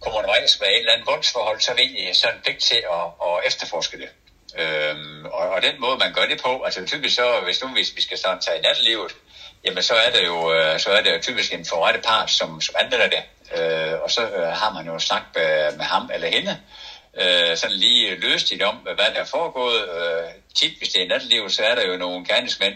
kommer 0.00 0.18
undervejs 0.18 0.60
med 0.60 0.68
et 0.68 0.78
eller 0.78 0.92
andet 0.92 1.06
voldsforhold, 1.06 1.60
så 1.60 1.70
har 1.70 1.76
vi 1.76 1.82
egentlig 1.82 2.16
sådan 2.16 2.36
en 2.36 2.42
pligt 2.44 2.60
til 2.70 2.80
at, 2.96 3.04
at 3.26 3.34
efterforske 3.46 3.96
det. 4.02 4.10
Øhm, 4.62 5.24
og, 5.24 5.44
og 5.54 5.62
den 5.62 5.80
måde, 5.80 5.96
man 5.98 6.12
gør 6.12 6.26
det 6.26 6.40
på, 6.42 6.62
altså 6.62 6.86
typisk 6.86 7.14
så, 7.14 7.40
hvis 7.44 7.62
nu 7.62 7.68
hvis 7.68 7.96
vi 7.96 8.02
skal 8.02 8.18
sådan 8.18 8.40
tage 8.40 8.58
i 8.58 8.62
nattelivet, 8.62 9.12
jamen 9.64 9.82
så 9.82 9.94
er 9.94 10.10
det 10.10 10.26
jo, 10.26 10.52
øh, 10.52 10.80
så 10.80 10.90
er 10.90 11.02
det 11.02 11.14
jo 11.14 11.18
typisk 11.22 11.52
en 11.52 11.64
forrettet 11.64 12.04
part, 12.04 12.30
som, 12.30 12.60
som 12.60 12.74
anmelder 12.78 13.08
det. 13.08 13.22
Øh, 13.56 14.00
og 14.02 14.10
så 14.10 14.22
øh, 14.22 14.48
har 14.48 14.72
man 14.72 14.86
jo 14.86 14.98
snakket 14.98 15.28
med, 15.34 15.76
med 15.76 15.84
ham 15.84 16.10
eller 16.14 16.28
hende, 16.28 16.60
øh, 17.20 17.56
sådan 17.56 17.76
lige 17.76 18.20
løst 18.20 18.52
om, 18.64 18.76
hvad 18.76 18.96
der 18.96 19.20
er 19.20 19.24
foregået. 19.24 19.88
Øh, 19.88 20.28
tit, 20.54 20.78
hvis 20.78 20.88
det 20.88 21.02
er 21.02 21.08
natteliv, 21.08 21.50
så 21.50 21.62
er 21.64 21.74
der 21.74 21.86
jo 21.86 21.96
nogle 21.96 22.24
gerningsmænd, 22.26 22.74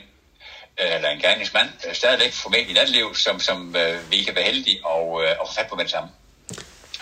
øh, 0.80 0.94
eller 0.94 1.08
en 1.08 1.20
gerningsmand, 1.20 1.68
øh, 1.88 1.94
stadigvæk 1.94 2.32
formelt 2.32 2.70
i 2.70 2.72
natteliv, 2.72 3.14
som, 3.14 3.40
som 3.40 3.76
øh, 3.76 4.10
vi 4.10 4.22
kan 4.22 4.34
være 4.34 4.44
heldige 4.44 4.86
og, 4.86 5.24
øh, 5.24 5.36
og 5.40 5.48
få 5.48 5.54
fat 5.54 5.66
på 5.68 5.74
med 5.74 5.84
det 5.84 5.90
samme. 5.90 6.10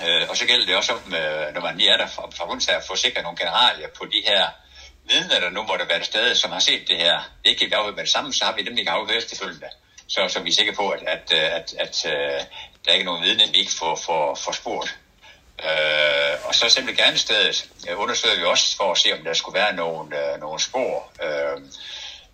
Øh, 0.05 0.29
og 0.31 0.37
så 0.37 0.47
gælder 0.47 0.67
det 0.67 0.77
også 0.77 0.93
om, 0.93 1.15
øh, 1.15 1.55
når 1.55 1.61
man 1.61 1.77
lige 1.77 1.91
er 1.91 1.97
der 1.97 2.07
for, 2.07 2.33
for 2.37 2.73
at 2.73 2.85
få 2.87 2.97
sikret 2.97 3.23
nogle 3.23 3.39
generalier 3.39 3.89
på 3.99 4.05
de 4.05 4.23
her 4.27 4.49
vidner, 5.09 5.41
der 5.41 5.51
nu 5.51 5.63
måtte 5.63 5.89
være 5.89 6.05
sted, 6.05 6.35
som 6.35 6.51
har 6.51 6.59
set 6.59 6.89
det 6.89 6.97
her. 6.97 7.15
Det 7.15 7.47
er 7.47 7.51
ikke 7.51 7.61
helt 7.61 7.75
afhørt 7.75 7.95
med 7.95 8.05
det 8.05 8.13
samme, 8.13 8.33
så 8.33 8.45
har 8.45 8.53
vi 8.53 8.63
dem 8.63 8.79
ikke 8.79 8.91
afhørt 8.91 9.17
efterfølgende. 9.17 9.71
Så, 10.09 10.29
så 10.29 10.41
vi 10.41 10.51
er 10.51 10.55
sikre 10.55 10.73
på, 10.73 10.89
at, 10.89 11.03
at, 11.03 11.33
øh, 11.33 11.57
at, 11.57 11.75
at, 11.79 12.05
at 12.07 12.70
der 12.85 12.91
er 12.91 12.95
ikke 12.95 13.07
nogen 13.07 13.25
viden, 13.25 13.53
vi 13.53 13.59
ikke 13.59 13.73
får, 13.73 13.95
får, 14.07 14.35
får 14.35 14.53
spurgt. 14.53 14.99
Øh, 15.65 16.35
og 16.45 16.55
så 16.55 16.69
simpelthen 16.69 17.05
gerne 17.05 17.19
stedet 17.19 17.69
øh, 17.89 18.01
undersøger 18.01 18.37
vi 18.37 18.45
også 18.45 18.77
for 18.77 18.93
at 18.93 18.99
se, 18.99 19.13
om 19.13 19.25
der 19.25 19.35
skulle 19.35 19.59
være 19.59 19.75
nogle, 19.75 20.33
øh, 20.33 20.41
nogle 20.41 20.61
spor. 20.61 21.13
Øh, 21.23 21.57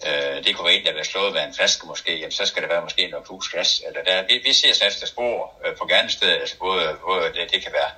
øh, 0.07 0.45
det 0.45 0.57
kunne 0.57 0.67
være 0.67 0.75
en, 0.75 0.85
der 0.85 0.93
været 0.93 1.07
slået 1.07 1.35
ved 1.35 1.41
en 1.41 1.55
flaske 1.55 1.87
måske, 1.87 2.13
jamen, 2.19 2.33
så 2.33 2.47
skal 2.47 2.63
det 2.63 2.71
være 2.71 2.83
måske 2.83 3.09
noget 3.09 3.27
pusgas. 3.27 3.83
Eller 3.87 4.03
der, 4.05 4.23
vi, 4.29 4.41
vi 4.45 4.53
ser 4.53 4.73
sådan 4.73 4.89
efter 4.93 5.07
spor 5.07 5.61
øh, 5.65 5.77
på 5.77 5.87
gerningsstedet, 5.87 6.41
altså 6.41 6.57
både, 6.59 6.97
både 7.07 7.25
det, 7.35 7.53
det 7.53 7.63
kan 7.63 7.73
være 7.73 7.91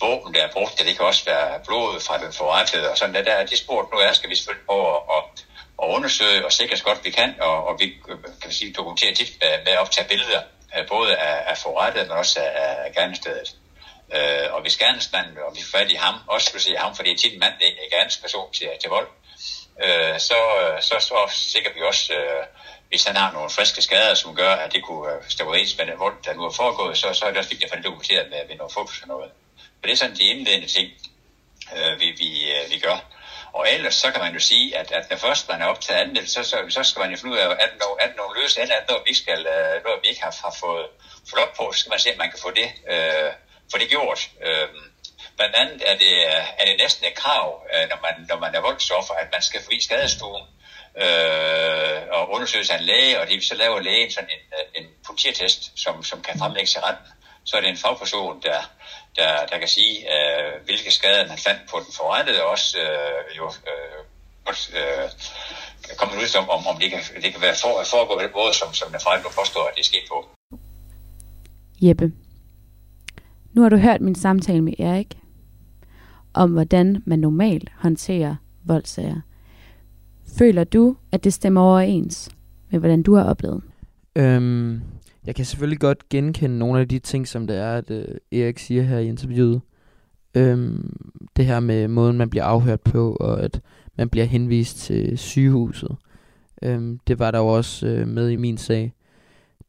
våben, 0.00 0.34
der 0.34 0.42
er 0.42 0.52
brugt, 0.52 0.78
det 0.78 0.96
kan 0.96 1.04
også 1.04 1.24
være 1.24 1.60
blod 1.66 2.00
fra 2.00 2.18
den 2.24 2.32
forrettede, 2.32 2.90
og 2.90 2.98
sådan 2.98 3.14
der, 3.14 3.22
der 3.22 3.46
de 3.46 3.56
spor, 3.56 3.88
nu 3.92 3.98
er, 3.98 4.12
skal 4.12 4.30
vi 4.30 4.36
selvfølgelig 4.36 4.66
prøve 4.66 4.86
at, 4.96 5.02
at, 5.16 5.24
at 5.82 5.86
undersøge 5.96 6.44
og 6.44 6.52
sikre 6.52 6.76
så 6.76 6.84
godt 6.84 7.04
vi 7.04 7.10
kan, 7.10 7.34
og, 7.40 7.66
og 7.66 7.80
vi 7.80 7.86
øh, 8.08 8.18
kan 8.40 8.50
vi 8.50 8.54
sige, 8.54 8.72
dokumentere 8.72 9.14
tit 9.14 9.32
med, 9.40 9.52
med 9.64 9.72
at 9.72 9.78
optage 9.78 10.08
billeder, 10.08 10.42
Øh, 10.76 10.88
både 10.88 11.16
af, 11.16 11.50
af 11.50 11.58
forrettet, 11.58 12.08
men 12.08 12.16
også 12.16 12.40
af, 12.40 12.84
af 12.84 12.92
gerningsstedet. 12.94 13.56
Øh, 14.14 14.54
og 14.54 14.62
hvis 14.62 14.76
gerningsmanden, 14.76 15.38
og 15.38 15.56
vi 15.56 15.62
får 15.62 15.78
fat 15.78 15.90
i 15.90 15.94
ham, 15.94 16.14
også 16.26 16.46
skulle 16.46 16.62
sige 16.62 16.78
ham, 16.78 16.96
for 16.96 17.02
det 17.02 17.12
er 17.12 17.16
tit 17.16 17.32
en 17.32 17.38
mand, 17.38 17.54
der 17.60 17.66
er 17.66 17.96
gerningsperson 17.96 18.52
til, 18.52 18.68
til 18.80 18.90
vold, 18.90 19.08
øh, 19.84 20.18
så, 20.18 20.38
øh, 20.62 20.82
så, 20.82 20.94
så 21.00 21.16
sikrer 21.30 21.72
vi 21.74 21.80
også, 21.82 22.12
øh, 22.12 22.44
hvis 22.88 23.04
han 23.04 23.16
har 23.16 23.32
nogle 23.32 23.50
friske 23.50 23.82
skader, 23.82 24.14
som 24.14 24.34
gør, 24.34 24.54
at 24.54 24.72
det 24.72 24.82
kunne 24.84 25.12
øh, 25.12 25.22
stå 25.28 25.44
overens 25.44 25.78
med 25.78 25.86
den 25.86 25.98
vold, 25.98 26.16
der 26.24 26.34
nu 26.34 26.42
er 26.44 26.50
foregået, 26.50 26.98
så, 26.98 27.14
så 27.14 27.24
er 27.24 27.28
det 27.28 27.38
også 27.38 27.50
vigtigt 27.50 27.68
at 27.68 27.70
få 27.70 27.76
det 27.76 27.84
dokumenteret 27.84 28.30
med, 28.30 28.38
med 28.48 28.56
nogle 28.56 28.72
fokus 28.72 29.02
og 29.02 29.08
noget. 29.08 29.30
Så 29.58 29.82
det 29.82 29.92
er 29.92 29.96
sådan 29.96 30.16
de 30.16 30.22
indledende 30.22 30.66
ting, 30.66 30.88
øh, 31.76 32.00
vi, 32.00 32.06
vi, 32.18 32.52
øh, 32.52 32.70
vi 32.70 32.78
gør. 32.78 33.11
Og 33.52 33.70
ellers 33.70 33.94
så 33.94 34.10
kan 34.10 34.20
man 34.20 34.34
jo 34.34 34.40
sige, 34.40 34.76
at, 34.76 34.92
at 34.92 35.10
når 35.10 35.16
først 35.16 35.48
man 35.48 35.62
er 35.62 35.66
optaget 35.66 36.00
anmeldelse, 36.00 36.44
så, 36.44 36.50
så, 36.50 36.56
så 36.68 36.82
skal 36.82 37.00
man 37.00 37.10
jo 37.10 37.16
finde 37.16 37.34
ud 37.34 37.38
af, 37.38 37.48
at 37.50 37.72
når, 37.80 37.98
at 38.00 38.16
når 38.16 38.36
løse 38.42 38.60
eller 38.60 38.74
at 38.74 38.88
når 38.88 39.02
vi, 39.06 39.14
skal, 39.14 39.38
øh, 39.38 39.44
noget, 39.54 39.82
når 39.84 40.00
vi 40.02 40.08
ikke 40.08 40.22
har, 40.22 40.36
har 40.44 40.56
fået, 40.60 40.86
fået 41.30 41.42
op 41.42 41.54
på, 41.56 41.72
så 41.72 41.78
skal 41.78 41.90
man 41.90 41.98
se, 41.98 42.10
at 42.10 42.18
man 42.18 42.30
kan 42.30 42.40
få 42.42 42.50
det, 42.50 42.68
øh, 42.92 43.30
få 43.72 43.78
det 43.78 43.88
gjort. 43.88 44.20
Øh, 44.46 44.68
Blandt 45.36 45.56
andet 45.56 45.82
er 45.90 45.96
det, 45.98 46.14
er 46.60 46.64
det 46.66 46.76
næsten 46.78 47.06
et 47.06 47.14
krav, 47.14 47.66
øh, 47.74 47.88
når 47.90 47.98
man, 48.02 48.26
når 48.28 48.38
man 48.38 48.54
er 48.54 48.60
voldsoffer, 48.60 49.14
at 49.14 49.28
man 49.32 49.42
skal 49.42 49.62
forbi 49.62 49.82
skadestuen 49.82 50.42
øh, 50.96 52.00
og 52.10 52.30
undersøges 52.30 52.70
af 52.70 52.78
en 52.78 52.84
læge, 52.84 53.20
og 53.20 53.26
det 53.28 53.44
så 53.44 53.54
laver 53.54 53.80
lægen 53.80 54.10
sådan 54.10 54.30
en, 54.30 54.44
øh, 54.58 54.82
en 54.82 54.90
politiatest, 55.06 55.72
som, 55.76 56.04
som 56.04 56.22
kan 56.22 56.38
fremlægges 56.38 56.74
i 56.74 56.78
retten. 56.78 57.06
Så 57.44 57.56
er 57.56 57.60
det 57.60 57.70
en 57.70 57.76
fagperson, 57.76 58.42
der, 58.42 58.60
der, 59.16 59.46
der 59.50 59.58
kan 59.58 59.68
sige, 59.68 59.94
øh, 60.14 60.52
hvilke 60.64 60.90
skader 60.90 61.28
man 61.28 61.38
fandt 61.38 61.60
på 61.70 61.76
den 61.84 61.92
forrettede, 62.00 62.42
og 62.42 62.50
også 62.50 62.78
øh, 62.84 63.36
jo, 63.38 63.46
øh, 63.70 63.98
øh, 64.78 65.08
komme 65.98 66.14
ud 66.14 66.36
om, 66.40 66.46
om, 66.56 66.66
om 66.66 66.76
det 66.80 66.90
kan, 66.90 67.00
det 67.22 67.32
kan 67.32 67.42
være 67.46 67.56
for, 67.62 67.72
foregå 67.92 68.14
på 68.14 68.22
den 68.22 68.34
måde, 68.34 68.54
som, 68.60 68.68
som 68.80 68.88
den 68.92 69.00
forrettede 69.04 69.34
påstår, 69.40 69.64
at 69.68 69.74
det 69.76 69.80
er 69.80 69.90
sket 69.92 70.06
på. 70.12 70.18
Jeppe, 71.82 72.12
nu 73.52 73.62
har 73.62 73.68
du 73.68 73.76
hørt 73.76 74.00
min 74.00 74.14
samtale 74.14 74.60
med 74.60 74.74
Erik 74.78 75.18
om, 76.34 76.50
hvordan 76.50 77.02
man 77.06 77.18
normalt 77.18 77.68
håndterer 77.76 78.36
voldsager. 78.64 79.20
Føler 80.38 80.64
du, 80.64 80.96
at 81.12 81.24
det 81.24 81.34
stemmer 81.34 81.60
overens 81.60 82.30
med, 82.70 82.80
hvordan 82.80 83.02
du 83.02 83.14
har 83.14 83.24
oplevet? 83.24 83.62
Øhm, 84.16 84.80
jeg 85.26 85.34
kan 85.34 85.44
selvfølgelig 85.44 85.80
godt 85.80 86.08
genkende 86.08 86.58
nogle 86.58 86.80
af 86.80 86.88
de 86.88 86.98
ting, 86.98 87.28
som 87.28 87.46
det 87.46 87.56
er, 87.56 87.72
at 87.72 87.90
øh, 87.90 88.04
Erik 88.32 88.58
siger 88.58 88.82
her 88.82 88.98
i 88.98 89.08
interviewet. 89.08 89.60
Øhm, 90.34 90.96
det 91.36 91.46
her 91.46 91.60
med 91.60 91.88
måden, 91.88 92.16
man 92.16 92.30
bliver 92.30 92.44
afhørt 92.44 92.80
på, 92.80 93.16
og 93.20 93.42
at 93.42 93.60
man 93.98 94.08
bliver 94.08 94.26
henvist 94.26 94.76
til 94.76 95.18
sygehuset. 95.18 95.96
Øhm, 96.62 96.98
det 97.06 97.18
var 97.18 97.30
der 97.30 97.38
jo 97.38 97.46
også 97.46 97.86
øh, 97.86 98.08
med 98.08 98.30
i 98.30 98.36
min 98.36 98.58
sag. 98.58 98.92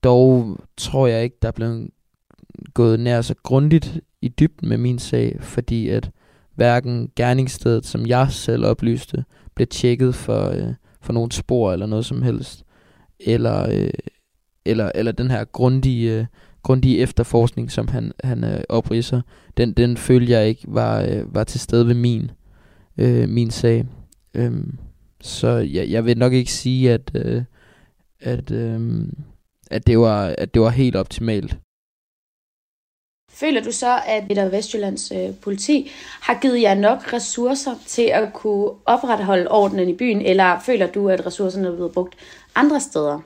Dog 0.04 0.58
tror 0.78 1.08
jeg 1.08 1.24
ikke, 1.24 1.38
der 1.42 1.48
er 1.48 1.52
blevet 1.52 1.90
gået 2.74 3.00
nær 3.00 3.22
så 3.22 3.36
grundigt 3.44 4.00
i 4.22 4.28
dybden 4.28 4.70
med 4.70 4.78
min 4.78 5.00
sag, 5.00 5.38
fordi 5.40 5.90
at 5.90 6.12
hverken 6.56 7.12
gerningsstedet, 7.16 7.86
som 7.86 8.06
jeg 8.06 8.32
selv 8.32 8.66
oplyste, 8.66 9.26
blev 9.56 9.68
tjekket 9.68 10.16
for, 10.16 10.50
øh, 10.50 10.74
for 11.02 11.14
nogle 11.14 11.32
spor 11.32 11.74
eller 11.74 11.86
noget 11.86 12.06
som 12.06 12.22
helst, 12.22 12.64
eller, 13.20 13.70
øh, 13.72 13.90
eller, 14.66 14.92
eller 14.96 15.12
den 15.12 15.32
her 15.32 15.44
grundige, 15.44 16.20
øh, 16.20 16.26
grundige 16.64 17.00
efterforskning, 17.00 17.72
som 17.72 17.88
han, 17.88 18.12
han 18.24 18.44
øh, 18.44 18.64
opridser, 18.70 19.22
den, 19.58 19.74
den 19.74 19.98
følte 19.98 20.32
jeg 20.32 20.48
ikke 20.48 20.64
var, 20.68 21.02
øh, 21.02 21.36
var 21.36 21.44
til 21.44 21.60
stede 21.60 21.88
ved 21.88 21.96
min, 21.96 22.32
øh, 22.98 23.30
min 23.30 23.52
sag. 23.52 23.86
Øhm, 24.34 24.78
så 25.22 25.48
jeg, 25.48 25.90
jeg 25.90 26.06
vil 26.06 26.18
nok 26.18 26.34
ikke 26.34 26.52
sige, 26.52 26.92
at, 26.92 27.12
øh, 27.16 27.44
at, 28.20 28.52
øh, 28.52 29.08
at, 29.72 29.88
det 29.88 30.00
var, 30.00 30.36
at 30.38 30.54
det 30.54 30.62
var 30.62 30.70
helt 30.70 30.96
optimalt. 30.96 31.58
Føler 33.32 33.64
du 33.64 33.72
så, 33.72 34.00
at 34.08 34.28
Midt- 34.30 34.40
og 34.40 34.52
Vestjyllands 34.52 35.12
øh, 35.12 35.36
politi 35.42 35.92
har 36.22 36.40
givet 36.42 36.62
jer 36.62 36.74
nok 36.74 37.14
ressourcer 37.14 37.76
til 37.88 38.10
at 38.14 38.34
kunne 38.34 38.70
opretholde 38.86 39.52
ordenen 39.52 39.90
i 39.90 39.96
byen, 39.96 40.22
eller 40.22 40.60
føler 40.60 40.88
du, 40.88 41.10
at 41.10 41.26
ressourcerne 41.26 41.68
er 41.68 41.76
blevet 41.76 41.92
brugt 41.92 42.16
andre 42.56 42.80
steder? 42.80 43.20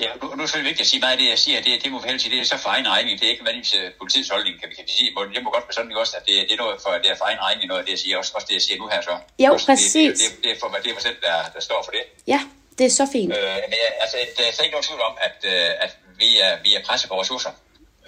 Ja, 0.00 0.10
nu, 0.22 0.26
nu 0.36 0.42
er 0.42 0.46
det 0.46 0.70
vigtigt 0.70 0.80
at 0.80 0.86
sige 0.86 1.00
meget 1.00 1.12
af 1.16 1.18
det, 1.18 1.28
jeg 1.34 1.38
siger, 1.38 1.58
det, 1.66 1.84
det 1.84 1.92
må 1.92 1.98
vi 2.02 2.08
helst 2.08 2.22
sige, 2.22 2.32
det 2.34 2.40
er 2.40 2.44
så 2.44 2.58
for 2.64 2.70
egen 2.70 2.88
regning, 2.88 3.20
det 3.20 3.26
er 3.26 3.30
ikke 3.30 3.44
nødvendigvis 3.44 3.74
uh, 3.74 3.86
politiets 4.00 4.30
holdning, 4.34 4.54
kan 4.60 4.68
vi, 4.70 4.74
kan 4.74 4.84
vi 4.88 4.92
sige. 4.98 5.08
Det 5.34 5.42
må 5.44 5.50
godt 5.56 5.64
være 5.68 5.78
sådan 5.78 5.96
også, 6.04 6.14
at 6.18 6.24
det, 6.28 6.34
det 6.48 6.54
er 6.56 6.62
noget 6.64 6.76
for, 6.84 6.90
det 7.02 7.10
er 7.10 7.16
for 7.20 7.24
egen 7.30 7.40
regning, 7.46 7.66
noget 7.68 7.80
af 7.80 7.86
det, 7.86 7.92
jeg 7.96 8.02
siger, 8.04 8.16
også, 8.20 8.32
også 8.36 8.46
det, 8.48 8.54
jeg 8.58 8.64
siger 8.66 8.78
nu 8.82 8.86
her 8.92 9.00
så. 9.08 9.14
Jo, 9.44 9.52
også, 9.52 9.66
præcis. 9.66 9.92
Det, 9.92 10.04
det, 10.20 10.36
det, 10.36 10.44
det, 10.44 10.50
er 10.54 10.58
for 10.60 10.66
det 10.84 10.90
er 10.90 10.96
mig 10.98 11.04
selv, 11.08 11.18
der, 11.26 11.36
der 11.54 11.60
står 11.68 11.80
for 11.86 11.92
det. 11.96 12.04
Ja, 12.32 12.40
det 12.78 12.84
er 12.86 12.94
så 13.00 13.06
fint. 13.12 13.30
Øh, 13.36 13.56
men 13.70 13.76
jeg, 13.82 13.88
altså, 14.02 14.16
der 14.36 14.42
er 14.44 14.62
ikke 14.66 14.76
nogen 14.76 14.88
tvivl 14.90 15.02
om, 15.10 15.14
at, 15.26 15.38
uh, 15.52 15.84
at 15.84 15.92
vi, 16.22 16.30
er, 16.46 16.52
vi 16.64 16.70
er 16.78 16.82
presset 16.86 17.08
på 17.10 17.20
ressourcer. 17.20 17.52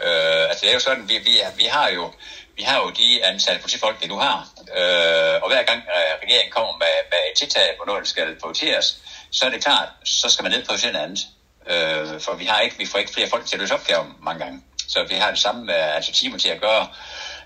Øh, 0.05 0.43
altså 0.51 0.61
det 0.63 0.71
er 0.71 0.75
jo 0.79 0.85
sådan, 0.89 1.09
vi, 1.09 1.17
vi, 1.29 1.35
vi 1.57 1.65
har 1.77 1.89
jo 1.99 2.05
vi 2.57 2.63
har 2.63 2.77
jo 2.83 2.91
de 2.91 3.25
ansatte 3.25 3.61
politifolk, 3.63 4.03
vi 4.03 4.07
nu 4.07 4.17
har. 4.17 4.39
Øh, 4.79 5.43
og 5.43 5.49
hver 5.51 5.63
gang 5.63 5.81
øh, 5.97 6.13
regeringen 6.23 6.53
kommer 6.53 6.73
med, 6.73 6.95
med 7.13 7.21
et 7.31 7.39
tiltag, 7.39 7.69
hvornår 7.77 7.99
det 7.99 8.09
skal 8.09 8.37
prioriteres, 8.41 8.87
så 9.31 9.47
er 9.47 9.51
det 9.51 9.65
klart, 9.65 9.89
så 10.05 10.29
skal 10.29 10.43
man 10.43 10.53
nedprioritere 10.53 10.93
noget 10.93 11.07
andet. 11.07 11.21
Øh, 11.67 12.21
for 12.21 12.35
vi 12.35 12.45
har 12.45 12.61
ikke, 12.61 12.79
vi 12.79 12.87
får 12.87 12.99
ikke 12.99 13.13
flere 13.13 13.29
folk 13.29 13.47
til 13.47 13.57
at 13.57 13.61
løse 13.61 13.75
opgaven 13.75 14.13
mange 14.23 14.45
gange. 14.45 14.63
Så 14.89 15.05
vi 15.09 15.15
har 15.15 15.31
det 15.31 15.39
samme 15.39 15.75
altså 15.75 16.13
timer 16.13 16.39
til 16.39 16.49
at 16.49 16.61
gøre, 16.61 16.87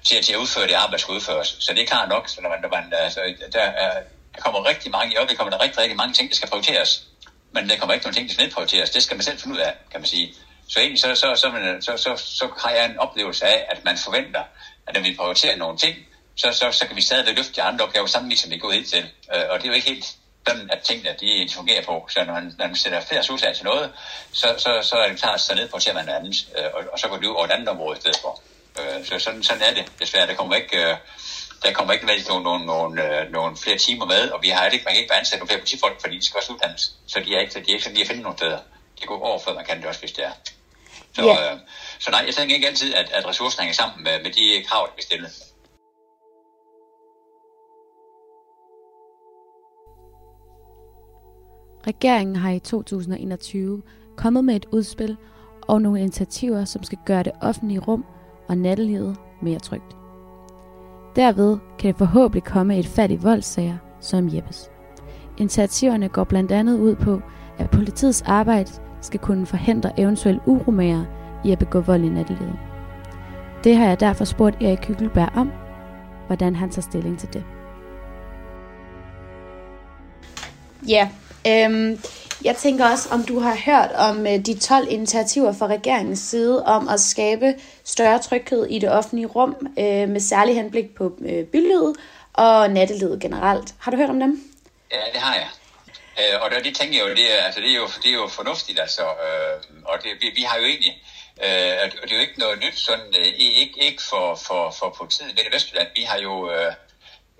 til, 0.04 0.22
til 0.22 0.32
at 0.32 0.38
udføre 0.38 0.66
det 0.66 0.74
arbejde, 0.74 0.92
der 0.92 0.98
skal 0.98 1.14
udføres. 1.14 1.56
Så 1.60 1.72
det 1.72 1.82
er 1.82 1.86
klart 1.86 2.08
nok, 2.08 2.28
så 2.28 2.40
når 2.40 2.48
man, 2.48 2.60
når 2.60 2.68
man 2.68 2.92
altså, 2.92 3.20
der, 3.52 3.60
er, 3.60 4.02
der 4.34 4.40
kommer 4.40 4.68
rigtig 4.68 4.90
mange, 4.90 5.14
i 5.14 5.16
øjeblikket 5.16 5.38
kommer 5.38 5.56
der 5.56 5.64
rigtig, 5.64 5.78
rigtig 5.78 5.96
mange 5.96 6.14
ting, 6.14 6.30
der 6.30 6.36
skal 6.36 6.48
prioriteres. 6.48 7.06
Men 7.52 7.68
der 7.68 7.76
kommer 7.76 7.94
ikke 7.94 8.04
nogen 8.04 8.14
ting, 8.14 8.28
der 8.28 8.34
skal 8.34 8.44
nedprioriteres. 8.44 8.90
Det 8.90 9.02
skal 9.02 9.16
man 9.16 9.24
selv 9.24 9.38
finde 9.38 9.56
ud 9.56 9.60
af, 9.60 9.74
kan 9.90 10.00
man 10.00 10.06
sige. 10.06 10.34
Så 10.68 10.80
egentlig 10.80 11.00
så, 11.00 11.14
så, 11.14 11.34
så, 11.36 11.52
så, 11.80 11.96
så, 11.96 12.16
så, 12.16 12.24
så 12.24 12.48
har 12.58 12.70
jeg 12.70 12.84
en 12.84 12.98
oplevelse 12.98 13.46
af, 13.46 13.66
at 13.68 13.84
man 13.84 13.98
forventer, 14.04 14.42
at 14.86 14.94
når 14.94 15.00
vi 15.00 15.14
prioriterer 15.16 15.56
nogle 15.56 15.78
ting, 15.78 15.96
så, 16.36 16.52
så, 16.52 16.72
så 16.72 16.86
kan 16.86 16.96
vi 16.96 17.02
stadigvæk 17.02 17.36
løfte 17.36 17.52
de 17.52 17.62
andre 17.62 17.84
opgaver 17.84 18.06
samtidig, 18.06 18.38
som 18.38 18.50
vi 18.50 18.58
går 18.58 18.72
ind 18.72 18.86
til. 18.86 19.04
Øh, 19.34 19.42
og 19.50 19.58
det 19.58 19.64
er 19.64 19.68
jo 19.68 19.74
ikke 19.74 19.88
helt 19.88 20.06
sådan, 20.48 20.70
at 20.70 20.80
tingene 20.82 21.16
de 21.20 21.48
fungerer 21.54 21.84
på. 21.84 22.06
Så 22.10 22.24
når 22.24 22.34
man, 22.34 22.54
når 22.58 22.66
man 22.66 22.76
sætter 22.76 23.00
flere 23.00 23.20
ressourcer 23.20 23.52
til 23.52 23.64
noget, 23.64 23.92
så, 24.32 24.54
så, 24.58 24.70
så 24.82 24.96
er 24.96 25.08
det 25.08 25.18
klart, 25.18 25.40
så 25.40 25.54
ned 25.54 25.68
på 25.68 25.76
at 25.76 25.94
man 25.94 26.04
noget 26.04 26.18
andet, 26.18 26.36
øh, 26.58 26.64
og, 26.74 26.84
og 26.92 26.98
så 26.98 27.08
går 27.08 27.16
det 27.16 27.26
ud 27.26 27.34
over 27.34 27.44
et 27.44 27.50
andet 27.50 27.68
område 27.68 27.98
i 27.98 28.00
stedet 28.00 28.18
for. 28.22 28.40
Øh, 28.80 29.06
så 29.06 29.18
sådan, 29.18 29.42
sådan 29.42 29.62
er 29.62 29.74
det 29.74 29.92
desværre. 30.00 30.26
Der 30.26 30.34
kommer 30.34 30.54
ikke... 30.54 30.76
Øh, 30.84 30.96
der 31.62 31.72
kommer 31.72 31.92
ikke 31.92 32.04
nødvendigvis 32.04 32.28
nogen, 32.28 32.44
nogen, 32.44 32.66
nogen, 32.66 32.98
øh, 32.98 33.32
nogen 33.32 33.56
flere 33.56 33.78
timer 33.78 34.06
med, 34.06 34.30
og 34.30 34.42
vi 34.42 34.48
har 34.48 34.66
ikke, 34.66 34.84
man 34.84 34.94
kan 34.94 35.00
ikke 35.00 35.08
bare 35.08 35.18
ansætte 35.18 35.38
nogle 35.38 35.48
flere 35.48 35.60
politifolk, 35.60 36.00
fordi 36.00 36.16
de 36.16 36.26
skal 36.26 36.38
også 36.38 36.52
uddannes. 36.52 36.92
Så 37.06 37.20
de 37.20 37.34
er 37.34 37.40
ikke, 37.40 37.52
de 37.54 37.58
er 37.58 37.74
ikke 37.74 37.82
sådan 37.82 37.94
lige 37.94 38.04
at 38.04 38.10
finde 38.10 38.22
nogle 38.22 38.38
steder. 38.38 38.58
Det 39.00 39.06
går 39.06 39.24
over, 39.24 39.38
før 39.38 39.54
man 39.54 39.64
kan 39.64 39.76
det 39.76 39.86
også, 39.86 40.00
hvis 40.00 40.12
det 40.12 40.24
er. 40.24 40.30
Så, 41.14 41.22
ja. 41.22 41.52
øh, 41.52 41.58
så 41.98 42.10
nej, 42.10 42.22
jeg 42.26 42.34
tænker 42.34 42.54
ikke 42.54 42.66
altid, 42.66 42.94
at, 42.94 43.10
at 43.10 43.26
ressourcerne 43.26 43.62
hænger 43.62 43.74
sammen 43.74 44.04
med, 44.04 44.22
med 44.22 44.32
de 44.32 44.64
krav, 44.68 44.86
der 44.86 44.92
bliver 44.92 45.04
stillet. 45.04 45.30
Regeringen 51.86 52.36
har 52.36 52.50
i 52.50 52.58
2021 52.58 53.82
kommet 54.16 54.44
med 54.44 54.56
et 54.56 54.66
udspil 54.72 55.16
og 55.62 55.82
nogle 55.82 56.00
initiativer, 56.00 56.64
som 56.64 56.82
skal 56.82 56.98
gøre 57.04 57.22
det 57.22 57.32
offentlige 57.40 57.80
rum 57.80 58.04
og 58.48 58.58
nattelivet 58.58 59.16
mere 59.42 59.58
trygt. 59.58 59.96
Derved 61.16 61.58
kan 61.78 61.88
det 61.88 61.98
forhåbentlig 61.98 62.44
komme 62.44 62.78
et 62.78 62.86
fat 62.86 63.10
i 63.10 63.16
voldssager 63.16 63.76
som 64.00 64.34
Jeppes. 64.34 64.70
Initiativerne 65.38 66.08
går 66.08 66.24
blandt 66.24 66.52
andet 66.52 66.78
ud 66.78 66.94
på, 66.94 67.20
at 67.58 67.70
politiets 67.70 68.22
arbejde 68.22 68.70
skal 69.00 69.20
kunne 69.20 69.46
forhindre 69.46 70.00
eventuelle 70.00 70.40
uromager 70.46 71.04
i 71.44 71.50
at 71.52 71.58
begå 71.58 71.80
vold 71.80 72.04
i 72.04 72.08
nattelivet. 72.08 72.58
Det 73.64 73.76
har 73.76 73.86
jeg 73.86 74.00
derfor 74.00 74.24
spurgt 74.24 74.62
Erik 74.62 74.84
Hyggelberg 74.84 75.30
om, 75.36 75.52
hvordan 76.26 76.56
han 76.56 76.70
tager 76.70 76.82
stilling 76.82 77.18
til 77.18 77.32
det. 77.32 77.44
Ja, 80.88 81.10
øhm, 81.48 82.02
jeg 82.44 82.56
tænker 82.56 82.90
også, 82.90 83.08
om 83.12 83.24
du 83.24 83.38
har 83.38 83.56
hørt 83.66 83.92
om 83.92 84.26
øh, 84.26 84.38
de 84.38 84.58
12 84.58 84.86
initiativer 84.90 85.52
fra 85.52 85.66
regeringens 85.66 86.18
side 86.18 86.64
om 86.64 86.88
at 86.88 87.00
skabe 87.00 87.54
større 87.84 88.18
tryghed 88.18 88.66
i 88.66 88.78
det 88.78 88.90
offentlige 88.90 89.26
rum, 89.26 89.56
øh, 89.78 90.08
med 90.08 90.20
særlig 90.20 90.54
henblik 90.54 90.94
på 90.94 91.18
øh, 91.20 91.44
bylivet 91.44 91.96
og 92.32 92.70
nattelivet 92.70 93.20
generelt. 93.20 93.74
Har 93.80 93.90
du 93.90 93.96
hørt 93.96 94.10
om 94.10 94.20
dem? 94.20 94.52
Ja, 94.92 95.00
det 95.12 95.20
har 95.20 95.34
jeg. 95.34 95.48
Øh, 96.20 96.42
og 96.42 96.50
det 96.64 96.74
tænker 96.74 96.96
jeg 96.98 97.08
jo, 97.08 97.14
det 97.14 97.38
er, 97.38 97.44
altså, 97.44 97.60
det 97.60 97.70
er 97.70 97.76
jo, 97.76 97.86
det 98.02 98.10
er 98.10 98.14
jo 98.14 98.28
fornuftigt, 98.28 98.80
altså, 98.80 99.02
øh, 99.02 99.56
og 99.84 99.98
det, 100.02 100.10
vi, 100.20 100.26
vi 100.34 100.42
har 100.42 100.56
jo 100.58 100.64
egentlig, 100.64 101.02
øh, 101.44 101.72
og 101.82 102.08
det 102.08 102.12
er 102.12 102.16
jo 102.16 102.26
ikke 102.26 102.38
noget 102.38 102.58
nyt, 102.64 102.78
sådan, 102.78 103.14
øh, 103.18 103.26
ikke, 103.26 103.74
ikke 103.78 104.02
for, 104.02 104.34
for, 104.46 104.74
for 104.78 104.94
politiet 104.98 105.28
ved 105.36 105.44
det 105.44 105.54
Vestjylland, 105.54 105.88
vi 105.96 106.02
har 106.02 106.18
jo, 106.18 106.50
øh, 106.50 106.72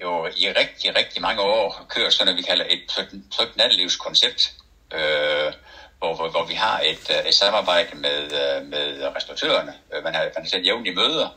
jo 0.02 0.26
i 0.26 0.48
rigtig, 0.48 0.96
rigtig 0.96 1.22
mange 1.22 1.42
år 1.42 1.86
kørt 1.88 2.12
sådan 2.12 2.26
noget, 2.26 2.38
vi 2.38 2.42
kalder 2.42 2.64
et 2.68 2.82
trygt 3.30 3.56
nattelivskoncept, 3.56 4.52
øh, 4.94 5.52
hvor, 5.98 6.14
hvor, 6.14 6.28
hvor 6.28 6.44
vi 6.44 6.54
har 6.54 6.80
et, 6.80 7.10
øh, 7.10 7.28
et 7.28 7.34
samarbejde 7.34 7.96
med, 7.96 8.22
øh, 8.22 8.66
med 8.66 9.12
restauratørerne. 9.16 9.74
Øh, 9.94 10.04
man 10.04 10.14
har, 10.14 10.22
man 10.22 10.42
har 10.42 10.48
sendt 10.48 10.66
jævnlige 10.66 10.94
møder, 10.94 11.28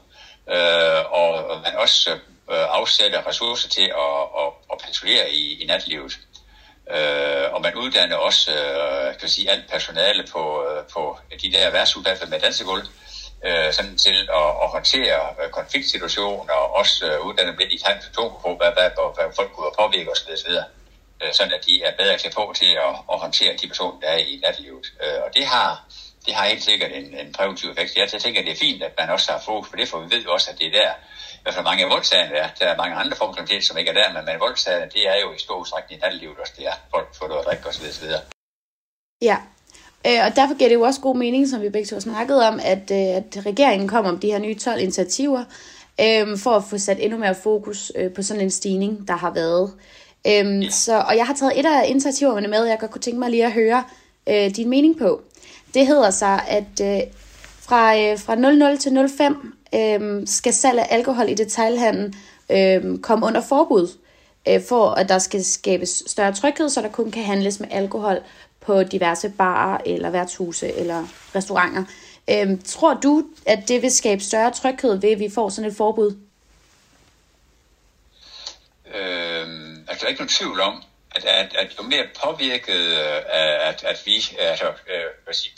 øh, 0.49 1.11
og 1.11 1.61
man 1.63 1.75
også 1.75 2.11
øh, 2.51 2.65
afsætter 2.69 3.27
ressourcer 3.27 3.69
til 3.69 3.81
at, 4.05 4.21
at, 4.41 4.53
at 4.71 4.77
patruljere 4.85 5.31
i, 5.31 5.63
i 5.63 5.65
natlivet. 5.65 6.19
Øh, 6.95 7.53
og 7.53 7.61
man 7.61 7.75
uddanner 7.75 8.15
også 8.15 8.51
øh, 8.51 9.19
kan 9.19 9.29
sige, 9.29 9.51
alt 9.51 9.71
personale 9.71 10.23
på, 10.33 10.65
øh, 10.67 10.83
på 10.93 11.17
de 11.41 11.51
der 11.51 11.69
værtsuddannelser 11.69 12.27
med 12.27 12.39
dansegulv, 12.39 12.87
øh, 13.47 13.73
sådan 13.73 13.97
til 13.97 14.17
at, 14.39 14.49
at 14.63 14.67
håndtere 14.75 15.19
øh, 15.41 15.49
konfliktsituationer 15.49 16.53
og 16.53 16.75
også 16.75 17.05
øh, 17.09 17.25
uddanne 17.25 17.57
lidt 17.59 17.71
i 17.73 17.83
tanke 17.85 18.05
på, 18.15 18.49
hvad, 18.59 18.71
hvad, 18.75 18.89
hvad, 18.95 19.09
hvad 19.15 19.35
folk 19.35 19.51
kunne 19.53 19.71
påvirke 19.79 20.11
osv. 20.11 20.29
osv. 20.33 20.51
Øh, 21.21 21.33
sådan 21.33 21.53
at 21.53 21.65
de 21.65 21.83
er 21.83 21.91
bedre 21.99 22.17
klædt 22.17 22.35
på 22.35 22.53
til 22.55 22.71
at, 22.87 22.93
at 23.11 23.19
håndtere 23.19 23.57
de 23.61 23.67
personer, 23.67 23.99
der 23.99 24.07
er 24.07 24.17
i 24.17 24.39
nattelivet. 24.43 24.85
Øh, 25.03 25.19
og 25.25 25.29
det 25.35 25.45
har, 25.45 25.83
det 26.25 26.33
har 26.35 26.45
helt 26.45 26.63
sikkert 26.63 26.91
en, 26.91 27.07
en 27.21 27.33
præventiv 27.33 27.69
effekt. 27.69 27.95
Jeg 27.95 28.09
tænker, 28.09 28.39
at 28.39 28.45
det 28.45 28.53
er 28.53 28.65
fint, 28.65 28.83
at 28.83 28.93
man 28.99 29.09
også 29.09 29.31
har 29.31 29.39
fokus 29.39 29.69
på 29.69 29.75
det, 29.75 29.87
for 29.87 29.99
vi 29.99 30.15
ved 30.15 30.23
jo 30.23 30.33
også, 30.33 30.51
at 30.51 30.59
det 30.59 30.67
er 30.67 30.71
der, 30.81 30.91
i 31.39 31.41
hvert 31.43 31.55
fald 31.55 31.65
mange 31.65 31.83
af 31.83 31.89
voldsagerne 31.89 32.35
er. 32.35 32.49
Der 32.59 32.65
er 32.65 32.77
mange 32.77 32.95
andre 32.95 33.17
former 33.17 33.33
for 33.35 33.61
som 33.61 33.77
ikke 33.77 33.91
er 33.91 33.93
der, 34.01 34.13
men, 34.13 34.25
men 34.25 34.39
voldsagerne, 34.39 34.91
det 34.95 35.07
er 35.07 35.19
jo 35.21 35.33
i 35.33 35.39
stor 35.39 35.55
udstrækning 35.55 35.99
i 35.99 36.01
nattelivet 36.01 36.39
også. 36.39 36.53
Det 36.57 36.67
er 36.67 36.73
folk 36.93 37.15
får 37.15 37.27
noget 37.27 37.41
at 37.41 37.47
drikke 37.47 37.69
osv. 37.69 37.85
osv. 37.89 38.07
Ja, 39.21 39.37
øh, 40.07 40.19
og 40.25 40.35
derfor 40.35 40.57
giver 40.57 40.69
det 40.69 40.75
jo 40.75 40.81
også 40.81 41.01
god 41.01 41.15
mening, 41.15 41.49
som 41.49 41.61
vi 41.61 41.69
begge 41.69 41.85
to 41.85 41.95
har 41.95 41.99
snakket 41.99 42.43
om, 42.43 42.59
at, 42.63 42.91
øh, 42.91 42.97
at 42.97 43.45
regeringen 43.45 43.87
kommer 43.87 44.11
om 44.11 44.19
de 44.19 44.31
her 44.31 44.39
nye 44.39 44.55
12 44.55 44.81
initiativer, 44.81 45.43
øh, 46.01 46.37
for 46.37 46.51
at 46.51 46.63
få 46.63 46.77
sat 46.77 46.97
endnu 46.99 47.17
mere 47.17 47.35
fokus 47.35 47.91
øh, 47.95 48.11
på 48.11 48.21
sådan 48.21 48.43
en 48.43 48.51
stigning, 48.51 49.07
der 49.07 49.13
har 49.13 49.33
været. 49.33 49.71
Øhm, 50.27 50.59
ja. 50.59 50.69
så, 50.69 50.99
og 50.99 51.17
jeg 51.17 51.25
har 51.25 51.33
taget 51.33 51.59
et 51.59 51.65
af 51.65 51.89
initiativerne 51.89 52.47
med, 52.47 52.65
jeg 52.65 52.79
godt 52.79 52.91
kunne 52.91 53.01
tænke 53.01 53.19
mig 53.19 53.29
lige 53.29 53.45
at 53.45 53.51
høre 53.51 53.83
øh, 54.29 54.55
din 54.55 54.69
mening 54.69 54.97
på. 54.97 55.21
Det 55.73 55.87
hedder 55.87 56.09
sig, 56.09 56.41
at 56.47 56.81
øh, 56.81 57.01
fra, 57.59 57.97
øh, 57.97 58.19
fra 58.19 58.35
00 58.35 58.77
til 58.77 59.09
05 59.09 59.53
øh, 59.75 60.27
skal 60.27 60.53
salg 60.53 60.79
af 60.79 60.87
alkohol 60.89 61.29
i 61.29 61.33
detailhandlen 61.33 62.13
øh, 62.51 62.99
komme 62.99 63.25
under 63.25 63.41
forbud, 63.41 63.87
øh, 64.49 64.61
for 64.69 64.89
at 64.89 65.09
der 65.09 65.19
skal 65.19 65.45
skabes 65.45 66.03
større 66.07 66.33
tryghed, 66.33 66.69
så 66.69 66.81
der 66.81 66.89
kun 66.89 67.11
kan 67.11 67.23
handles 67.23 67.59
med 67.59 67.67
alkohol 67.71 68.17
på 68.61 68.83
diverse 68.83 69.29
barer 69.29 69.77
eller 69.85 70.09
værtshuse 70.09 70.73
eller 70.73 71.07
restauranter. 71.35 71.83
Øhm, 72.29 72.61
tror 72.61 72.93
du, 72.93 73.23
at 73.45 73.59
det 73.67 73.81
vil 73.81 73.91
skabe 73.91 74.23
større 74.23 74.51
tryghed 74.51 75.01
ved, 75.01 75.09
at 75.09 75.19
vi 75.19 75.29
får 75.35 75.49
sådan 75.49 75.69
et 75.69 75.77
forbud? 75.77 76.11
Øhm, 78.95 79.85
altså, 79.87 79.99
der 79.99 80.05
er 80.05 80.09
ikke 80.09 80.21
nogen 80.21 80.37
tvivl 80.39 80.59
om, 80.61 80.83
at, 81.15 81.25
at, 81.25 81.55
at 81.55 81.77
jo 81.77 81.83
mere 81.83 82.05
påvirket 82.23 82.81
øh, 82.99 83.21
at, 83.69 83.83
at 83.83 84.01
vi, 84.05 84.15
altså, 84.39 84.67
øh, 84.67 85.09
hvad 85.23 85.33
siger, 85.33 85.53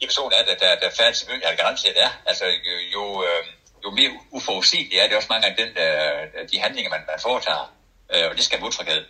i 0.00 0.06
personen 0.06 0.32
er, 0.38 0.44
der, 0.44 0.56
der, 0.64 0.80
der 0.82 0.96
færdes 1.00 1.22
i 1.22 1.26
byen, 1.26 1.42
er 1.42 1.56
garanteret 1.56 2.02
er, 2.02 2.10
altså 2.26 2.44
jo, 2.44 2.74
jo, 2.94 3.24
øhm, 3.24 3.48
jo 3.84 3.90
mere 3.90 4.10
uforudsigeligt 4.30 5.02
er 5.02 5.08
det 5.08 5.16
også 5.16 5.28
mange 5.30 5.46
af 5.46 5.56
den, 5.56 5.74
der, 5.74 5.90
de 6.52 6.60
handlinger, 6.60 6.90
man, 6.90 7.00
man 7.06 7.20
foretager, 7.22 7.72
øh, 8.14 8.30
og 8.30 8.36
det 8.36 8.44
skal 8.44 8.62
utryghed. 8.62 9.04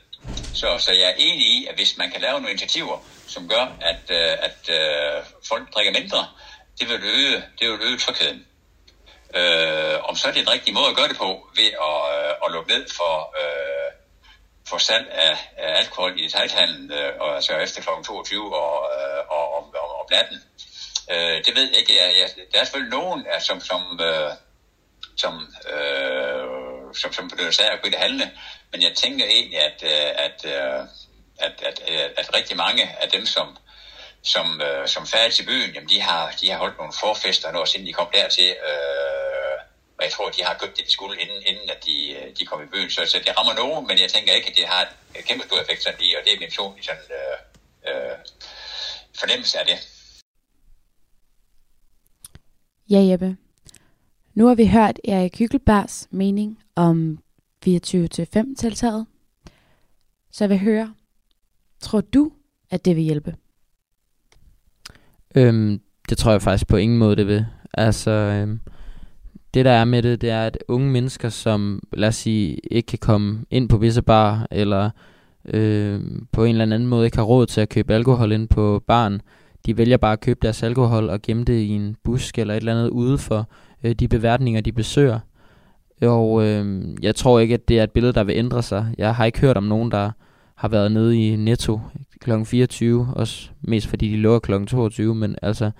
Så, 0.54 0.78
så 0.78 0.92
jeg 0.92 1.10
er 1.10 1.14
enig 1.18 1.46
i, 1.46 1.66
at 1.66 1.74
hvis 1.74 1.96
man 1.96 2.10
kan 2.10 2.20
lave 2.20 2.32
nogle 2.32 2.50
initiativer, 2.50 2.98
som 3.26 3.48
gør, 3.48 3.76
at, 3.80 4.04
øh, 4.10 4.32
at 4.48 4.60
øh, 4.68 5.24
folk 5.48 5.74
drikker 5.74 6.00
mindre, 6.00 6.28
det 6.78 6.88
vil 6.88 7.00
øge, 7.02 7.44
det 7.58 7.70
vil 7.70 7.78
øge 7.82 7.98
trygheden. 7.98 8.46
Øh, 9.34 10.04
om 10.08 10.16
så 10.16 10.28
er 10.28 10.32
det 10.32 10.42
en 10.42 10.50
rigtig 10.50 10.74
måde 10.74 10.88
at 10.90 10.96
gøre 10.96 11.08
det 11.08 11.16
på, 11.16 11.48
ved 11.56 11.70
at, 11.88 11.98
øh, 12.14 12.32
at 12.44 12.52
lukke 12.52 12.72
ned 12.72 12.86
for 12.96 13.14
øh, 13.40 13.74
for 14.68 14.78
salg 14.78 15.08
af, 15.10 15.52
af 15.56 15.78
alkohol 15.78 16.20
i 16.20 16.24
detaljhandlen, 16.24 16.92
øh, 16.92 17.12
og 17.20 17.34
altså 17.34 17.52
efter 17.56 17.82
kl. 17.82 17.88
22 18.04 18.56
og, 18.56 18.90
øh, 18.96 19.22
og, 19.28 19.54
og, 19.54 19.74
og, 19.82 20.00
om 20.00 20.06
natten. 20.10 20.38
Øh, 21.10 21.44
det 21.44 21.56
ved 21.56 21.68
jeg 21.70 21.78
ikke. 21.78 21.96
Jeg, 21.96 22.14
jeg, 22.20 22.46
der 22.52 22.60
er 22.60 22.64
selvfølgelig 22.64 22.98
nogen, 22.98 23.20
øh, 23.34 23.40
som, 23.40 23.60
som, 23.60 24.00
øh, 24.00 24.30
som, 25.16 25.34
øh, 25.74 26.73
som, 26.94 27.12
som 27.12 27.28
benytter 27.30 27.52
sig 27.52 27.66
af 27.68 27.72
at 27.72 27.82
gå 27.82 27.86
ind 27.86 27.94
handle, 27.94 28.30
men 28.72 28.82
jeg 28.82 28.92
tænker 28.94 29.26
egentlig, 29.26 29.58
at, 29.58 29.82
øh, 29.82 29.90
øh, 29.90 30.10
at, 30.24 30.44
at, 31.38 31.56
at, 31.62 31.80
at, 31.88 32.12
at 32.16 32.34
rigtig 32.34 32.56
mange 32.56 32.82
af 33.02 33.08
dem, 33.10 33.26
som, 33.26 33.56
som, 34.22 34.60
øh, 34.60 34.88
som 34.88 35.06
færdig 35.06 35.34
til 35.34 35.46
byen, 35.46 35.70
jamen 35.74 35.88
de 35.88 36.00
har, 36.00 36.34
de 36.40 36.50
har 36.50 36.58
holdt 36.58 36.78
nogle 36.78 36.92
forfester, 37.00 37.52
når 37.52 37.64
siden 37.64 37.86
de 37.86 37.92
kom 37.92 38.08
dertil, 38.14 38.50
øh, 38.68 39.58
og 39.98 40.04
jeg 40.04 40.12
tror, 40.12 40.30
de 40.30 40.44
har 40.44 40.58
købt 40.58 40.76
det, 40.76 40.86
de 40.86 40.92
skulle, 40.92 41.20
inden, 41.20 41.42
inden 41.46 41.70
at 41.70 41.84
de, 41.86 41.96
de 42.38 42.46
kom 42.46 42.62
i 42.62 42.66
byen. 42.66 42.90
Så, 42.90 43.06
så 43.06 43.18
det 43.18 43.38
rammer 43.38 43.54
nogen, 43.54 43.86
men 43.86 43.98
jeg 43.98 44.10
tænker 44.10 44.32
ikke, 44.32 44.48
at 44.50 44.56
det 44.56 44.66
har 44.66 44.82
et 45.14 45.24
kæmpe 45.24 45.46
stor 45.46 45.60
effekt 45.60 45.82
sådan 45.82 46.00
lige, 46.00 46.18
og 46.18 46.24
det 46.24 46.32
er 46.32 46.38
min 46.38 46.48
personlige 46.48 46.84
sådan, 46.84 47.02
øh, 47.10 47.38
øh, 47.88 48.18
fornemmelse 49.18 49.58
af 49.58 49.66
det. 49.66 49.78
Ja, 52.90 53.00
Jeppe. 53.10 53.36
Nu 54.34 54.46
har 54.46 54.54
vi 54.54 54.66
hørt 54.66 55.00
Erik 55.04 55.38
Hyggelbergs 55.38 56.08
mening 56.10 56.58
om 56.76 57.18
24-5-tiltaget. 57.66 59.06
Så 60.30 60.44
jeg 60.44 60.50
vil 60.50 60.58
høre, 60.58 60.94
tror 61.80 62.00
du, 62.00 62.32
at 62.70 62.84
det 62.84 62.96
vil 62.96 63.04
hjælpe? 63.04 63.34
Øhm, 65.34 65.80
det 66.08 66.18
tror 66.18 66.30
jeg 66.30 66.42
faktisk 66.42 66.68
på 66.68 66.76
ingen 66.76 66.98
måde, 66.98 67.16
det 67.16 67.26
vil. 67.26 67.46
Altså, 67.74 68.10
øhm, 68.10 68.60
det 69.54 69.64
der 69.64 69.70
er 69.70 69.84
med 69.84 70.02
det, 70.02 70.20
det 70.20 70.30
er, 70.30 70.46
at 70.46 70.58
unge 70.68 70.90
mennesker, 70.90 71.28
som 71.28 71.82
lad 71.92 72.08
os 72.08 72.16
sige, 72.16 72.56
ikke 72.70 72.86
kan 72.86 72.98
komme 72.98 73.44
ind 73.50 73.68
på 73.68 73.76
visse 73.76 74.02
bar, 74.02 74.46
eller 74.50 74.90
øh, 75.44 76.00
på 76.32 76.44
en 76.44 76.50
eller 76.50 76.62
anden 76.62 76.86
måde 76.86 77.04
ikke 77.04 77.16
har 77.16 77.24
råd 77.24 77.46
til 77.46 77.60
at 77.60 77.68
købe 77.68 77.94
alkohol 77.94 78.32
ind 78.32 78.48
på 78.48 78.82
baren, 78.86 79.20
de 79.66 79.76
vælger 79.76 79.96
bare 79.96 80.12
at 80.12 80.20
købe 80.20 80.40
deres 80.42 80.62
alkohol 80.62 81.10
og 81.10 81.22
gemme 81.22 81.44
det 81.44 81.60
i 81.60 81.68
en 81.68 81.96
busk 82.04 82.38
eller 82.38 82.54
et 82.54 82.58
eller 82.58 82.72
andet 82.72 82.88
ude 82.90 83.18
for 83.18 83.48
øh, 83.84 83.92
de 83.92 84.08
beværtninger, 84.08 84.60
de 84.60 84.72
besøger. 84.72 85.20
Og 86.02 86.44
øh, 86.44 86.84
jeg 87.02 87.14
tror 87.14 87.38
ikke, 87.38 87.54
at 87.54 87.68
det 87.68 87.78
er 87.78 87.82
et 87.84 87.90
billede, 87.90 88.12
der 88.12 88.24
vil 88.24 88.36
ændre 88.36 88.62
sig. 88.62 88.94
Jeg 88.98 89.14
har 89.14 89.24
ikke 89.24 89.40
hørt 89.40 89.56
om 89.56 89.64
nogen, 89.64 89.90
der 89.90 90.10
har 90.54 90.68
været 90.68 90.92
nede 90.92 91.18
i 91.18 91.36
Netto 91.36 91.80
kl. 92.20 92.44
24, 92.44 93.08
også 93.16 93.50
mest 93.62 93.86
fordi 93.86 94.10
de 94.10 94.16
lukker 94.16 94.58
kl. 94.58 94.66
22, 94.66 95.14
men 95.14 95.36
altså 95.42 95.70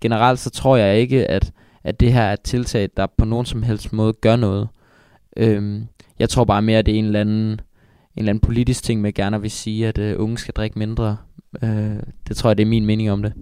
generelt 0.00 0.38
så 0.38 0.50
tror 0.50 0.76
jeg 0.76 0.98
ikke, 0.98 1.26
at 1.26 1.52
at 1.84 2.00
det 2.00 2.12
her 2.12 2.22
er 2.22 2.32
et 2.32 2.40
tiltag, 2.40 2.88
der 2.96 3.06
på 3.06 3.24
nogen 3.24 3.46
som 3.46 3.62
helst 3.62 3.92
måde 3.92 4.12
gør 4.12 4.36
noget. 4.36 4.68
Øhm, 5.36 5.86
jeg 6.18 6.28
tror 6.28 6.44
bare 6.44 6.62
mere, 6.62 6.78
at 6.78 6.86
det 6.86 6.94
er 6.94 6.98
en 6.98 7.04
eller 7.04 7.20
anden, 7.20 7.50
en 7.50 7.60
eller 8.16 8.30
anden 8.30 8.40
politisk 8.40 8.84
ting, 8.84 9.00
med 9.00 9.12
gerne 9.12 9.40
vil 9.40 9.50
sige, 9.50 9.88
at 9.88 9.98
øh, 9.98 10.20
unge 10.20 10.38
skal 10.38 10.54
drikke 10.54 10.78
mindre. 10.78 11.16
Øh, 11.62 11.96
det 12.28 12.36
tror 12.36 12.50
jeg, 12.50 12.58
det 12.58 12.62
er 12.62 12.68
min 12.68 12.86
mening 12.86 13.10
om 13.10 13.22
det. 13.22 13.32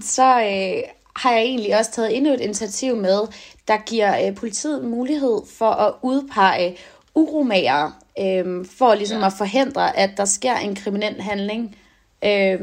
Så 0.00 0.40
øh, 0.40 0.82
har 1.16 1.32
jeg 1.32 1.42
egentlig 1.42 1.78
også 1.78 1.90
taget 1.90 2.16
endnu 2.16 2.32
et 2.32 2.40
initiativ 2.40 2.96
med, 2.96 3.20
der 3.68 3.76
giver 3.76 4.26
øh, 4.26 4.34
politiet 4.34 4.84
mulighed 4.84 5.40
for 5.58 5.70
at 5.70 5.94
udpege 6.02 6.78
uromager, 7.14 7.90
øh, 8.18 8.66
for 8.78 8.94
ligesom 8.94 9.20
ja. 9.20 9.26
at 9.26 9.32
forhindre, 9.38 9.96
at 9.96 10.10
der 10.16 10.24
sker 10.24 10.56
en 10.56 10.76
kriminel 10.76 11.22
handling. 11.22 11.76
Øh, 12.24 12.30
ja. 12.30 12.58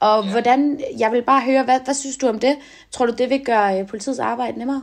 Og 0.00 0.24
ja. 0.24 0.30
hvordan, 0.30 0.80
jeg 0.98 1.12
vil 1.12 1.22
bare 1.22 1.40
høre, 1.40 1.64
hvad, 1.64 1.80
hvad 1.84 1.94
synes 1.94 2.16
du 2.16 2.28
om 2.28 2.38
det? 2.38 2.56
Tror 2.92 3.06
du, 3.06 3.12
det 3.12 3.30
vil 3.30 3.44
gøre 3.44 3.80
øh, 3.80 3.88
politiets 3.88 4.18
arbejde 4.18 4.58
nemmere? 4.58 4.82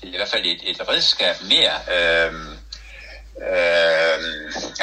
Det 0.00 0.08
er 0.08 0.12
i 0.12 0.16
hvert 0.16 0.28
fald 0.28 0.46
et, 0.46 0.70
et 0.70 0.88
redskab 0.88 1.34
mere. 1.48 1.74
Øhm, 2.26 2.57
Øh, 3.46 4.18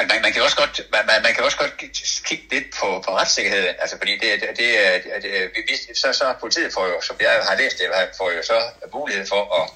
man, 0.08 0.22
man, 0.22 0.32
kan 0.32 0.42
også 0.42 0.56
godt, 0.56 0.80
man, 0.92 1.22
man 1.22 1.34
kan 1.34 1.44
også 1.44 1.56
godt 1.56 1.76
kigge 2.24 2.46
lidt 2.50 2.68
på, 2.80 3.02
på 3.04 3.10
retssikkerheden, 3.16 3.74
altså 3.78 3.96
fordi 3.98 4.12
det, 4.12 4.40
det, 4.40 4.48
det, 4.60 4.70
øh, 4.84 4.96
det, 5.22 5.62
vi, 5.68 5.94
så, 5.94 6.12
så 6.12 6.34
politiet 6.40 6.72
får 6.72 6.86
jo, 6.86 7.00
som 7.00 7.16
jeg 7.20 7.40
har 7.48 7.56
læst 7.56 7.78
det, 7.78 7.86
får 8.18 8.30
jo 8.30 8.42
så 8.42 8.58
mulighed 8.92 9.26
for 9.26 9.42
at, 9.60 9.66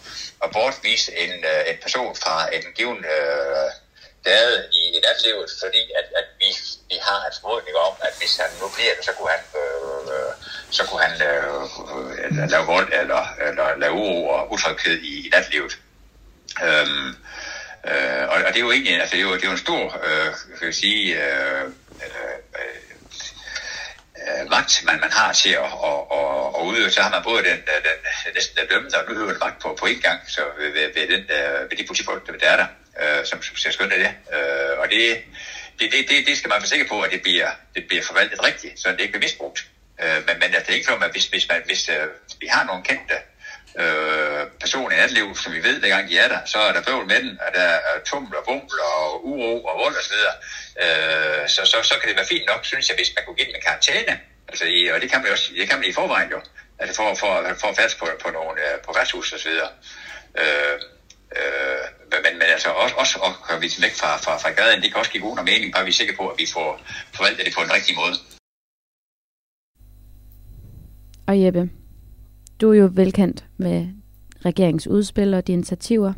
at 0.44 0.50
bortvise 0.52 1.16
en, 1.16 1.30
øh, 1.30 1.70
en 1.70 1.78
person 1.82 2.16
fra 2.16 2.54
en 2.54 2.62
given 2.76 3.04
øh, 3.16 3.68
dade 4.24 4.68
i, 4.72 4.82
i 4.96 5.00
natlivet, 5.06 5.50
fordi 5.62 5.82
at, 5.98 6.06
at 6.20 6.26
vi, 6.40 6.50
vi 6.90 6.96
har 7.08 7.20
en 7.26 7.32
formodning 7.40 7.76
om, 7.76 7.94
at 8.06 8.14
hvis 8.18 8.36
han 8.36 8.50
nu 8.60 8.66
bliver 8.76 8.94
det, 8.96 9.04
så 9.04 9.12
kunne 9.16 9.30
han, 9.36 9.44
øh, 9.60 10.14
øh, 10.14 10.32
så 10.70 10.82
kunne 10.86 11.02
han 11.06 11.14
øh, 11.28 11.62
øh, 12.24 12.50
lave 12.50 12.66
vold 12.66 12.88
eller, 13.00 13.22
eller 13.48 13.66
lave 13.82 13.92
uro 13.92 14.28
og 14.28 14.52
utryghed 14.52 14.96
i, 15.10 15.26
i 15.26 15.28
natlivet. 15.34 15.78
Øhm, 16.66 17.16
øh, 17.88 18.28
og, 18.28 18.36
og 18.46 18.50
det 18.52 18.56
er 18.56 18.66
jo 18.68 18.72
egentlig, 18.72 19.00
altså 19.00 19.16
det 19.16 19.22
er 19.22 19.28
jo, 19.28 19.34
det 19.34 19.44
er 19.44 19.48
jo 19.48 19.52
en 19.52 19.66
stor, 19.68 19.84
øh, 20.06 20.28
kan 20.58 20.66
jeg 20.66 20.74
sige, 20.74 21.02
øh, 21.24 21.64
øh, 22.04 22.36
øh, 22.58 22.78
øh 24.22 24.50
magt, 24.50 24.82
man, 24.84 25.00
man 25.00 25.12
har 25.12 25.32
til 25.32 25.50
at, 25.50 25.72
at, 25.90 26.00
at, 26.18 26.30
at 26.56 26.62
udøve, 26.68 26.90
så 26.90 27.00
har 27.02 27.10
man 27.10 27.22
både 27.22 27.42
den, 27.44 27.58
øh, 27.72 27.80
den, 27.86 27.98
øh, 28.26 28.34
næsten 28.34 28.56
den 28.56 28.66
dømmende 28.70 28.98
og 28.98 29.10
udøvende 29.10 29.38
magt 29.40 29.62
på, 29.62 29.76
på 29.80 29.86
en 29.86 30.00
gang, 30.00 30.20
så 30.28 30.40
ved, 30.58 30.70
ved, 30.72 31.06
den, 31.14 31.24
ved 31.70 31.76
de 31.76 31.86
politifolk, 31.86 32.40
der 32.40 32.50
er 32.50 32.56
der 32.56 32.66
øh, 33.02 33.24
som, 33.24 33.42
som 33.42 33.56
ser 33.56 33.70
skønt 33.70 33.92
af 33.92 33.98
det. 33.98 34.12
Øh, 34.36 34.78
og 34.78 34.86
det, 34.90 35.22
det, 35.78 35.92
det, 35.92 36.08
det, 36.08 36.26
det 36.26 36.36
skal 36.38 36.48
man 36.48 36.60
være 36.60 36.68
sikker 36.68 36.88
på, 36.88 37.00
at 37.00 37.10
det 37.10 37.22
bliver, 37.22 37.50
det 37.74 37.82
bliver 37.88 38.02
forvaltet 38.02 38.44
rigtigt, 38.44 38.80
så 38.80 38.92
det 38.92 39.00
ikke 39.00 39.12
bliver 39.12 39.26
misbrugt. 39.26 39.66
Øh, 40.02 40.26
men, 40.26 40.34
men 40.40 40.48
altså, 40.54 40.60
det 40.66 40.70
er 40.70 40.74
ikke 40.74 40.88
for, 40.88 41.04
at 41.04 41.12
hvis, 41.12 41.26
hvis, 41.26 41.48
man, 41.48 41.62
hvis 41.66 41.88
øh, 41.88 42.06
vi 42.40 42.46
har 42.46 42.64
nogle 42.64 42.82
kendte 42.84 43.14
øh, 43.78 44.46
person 44.60 44.92
i 44.92 44.96
natlivet, 44.96 45.38
som 45.38 45.52
vi 45.52 45.62
ved, 45.62 45.80
hver 45.80 45.88
gang 45.88 46.08
de 46.08 46.18
er 46.18 46.28
der, 46.28 46.40
så 46.44 46.58
er 46.58 46.72
der 46.72 46.82
bøvl 46.82 47.06
med 47.06 47.20
den, 47.22 47.38
og 47.46 47.54
der 47.54 47.60
er 47.60 47.96
tuml 48.04 48.36
og 48.36 48.44
buml 48.44 48.80
og 48.94 49.26
uro 49.26 49.64
og 49.64 49.78
vold 49.78 49.96
osv. 49.96 50.16
Øh, 50.84 51.48
så, 51.48 51.60
så, 51.64 51.76
så 51.82 51.94
kan 51.98 52.08
det 52.08 52.16
være 52.16 52.32
fint 52.32 52.46
nok, 52.46 52.64
synes 52.64 52.88
jeg, 52.88 52.96
hvis 52.96 53.12
man 53.16 53.24
kunne 53.24 53.36
give 53.36 53.46
dem 53.46 53.54
en 53.54 53.66
karantæne. 53.66 54.20
Altså, 54.48 54.64
i, 54.64 54.86
og 54.86 55.00
det 55.00 55.10
kan 55.10 55.18
man 55.20 55.26
jo 55.26 55.32
også, 55.32 55.50
det 55.58 55.68
kan 55.68 55.78
man 55.78 55.88
i 55.88 55.92
forvejen 55.92 56.30
jo. 56.30 56.40
Altså 56.78 56.96
for, 56.96 57.14
for, 57.14 57.32
for 57.60 57.68
at 57.68 57.76
fast 57.76 57.98
på, 57.98 58.06
på, 58.24 58.30
nogle, 58.30 58.60
øh, 58.66 58.80
på 58.84 58.92
værtshus 58.96 59.32
og 59.32 59.40
så 59.40 59.48
videre. 59.48 59.70
Øh, 60.40 60.76
øh, 61.38 61.84
men, 62.24 62.32
men 62.38 62.48
altså 62.56 62.68
også, 62.68 62.94
også 62.94 63.18
at 63.26 63.32
komme 63.46 63.62
væk 63.62 63.94
fra, 64.00 64.16
fra, 64.16 64.38
fra 64.42 64.50
gaden, 64.50 64.82
det 64.82 64.90
kan 64.90 64.98
også 64.98 65.10
give 65.10 65.22
god 65.22 65.44
mening, 65.44 65.72
bare 65.74 65.84
vi 65.84 65.90
er 65.90 66.00
sikre 66.00 66.16
på, 66.16 66.28
at 66.28 66.38
vi 66.38 66.46
får 66.54 66.80
forvaltet 67.16 67.46
det 67.46 67.54
på 67.54 67.62
en 67.62 67.72
rigtig 67.72 67.96
måde. 67.96 68.16
Og 71.28 71.42
Jeppe, 71.42 71.70
du 72.60 72.70
er 72.72 72.74
jo 72.74 72.90
velkendt 72.92 73.46
med 73.56 73.86
regeringens 74.44 74.86
udspil 74.86 75.34
og 75.34 75.46
de 75.46 75.52
initiativer. 75.52 76.12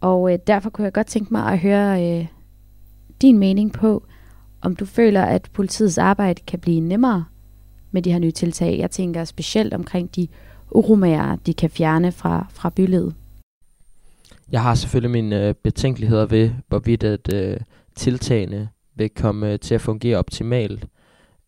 Og 0.00 0.32
øh, 0.32 0.38
derfor 0.46 0.70
kunne 0.70 0.84
jeg 0.84 0.92
godt 0.92 1.06
tænke 1.06 1.34
mig 1.34 1.52
at 1.52 1.58
høre 1.58 2.18
øh, 2.18 2.26
din 3.22 3.38
mening 3.38 3.72
på, 3.72 4.06
om 4.62 4.76
du 4.76 4.84
føler, 4.84 5.22
at 5.22 5.50
politiets 5.52 5.98
arbejde 5.98 6.42
kan 6.46 6.58
blive 6.58 6.80
nemmere 6.80 7.24
med 7.90 8.02
de 8.02 8.12
her 8.12 8.18
nye 8.18 8.30
tiltag. 8.30 8.78
Jeg 8.78 8.90
tænker 8.90 9.24
specielt 9.24 9.74
omkring 9.74 10.16
de 10.16 10.28
uromager, 10.70 11.36
de 11.36 11.54
kan 11.54 11.70
fjerne 11.70 12.12
fra, 12.12 12.46
fra 12.50 12.70
bylivet. 12.70 13.14
Jeg 14.52 14.62
har 14.62 14.74
selvfølgelig 14.74 15.10
mine 15.10 15.48
øh, 15.48 15.54
betænkeligheder 15.54 16.26
ved, 16.26 16.50
hvorvidt 16.68 17.04
at 17.04 17.34
øh, 17.34 17.56
tiltagene 17.94 18.68
vil 18.94 19.10
komme 19.10 19.52
øh, 19.52 19.58
til 19.58 19.74
at 19.74 19.80
fungere 19.80 20.16
optimalt. 20.16 20.86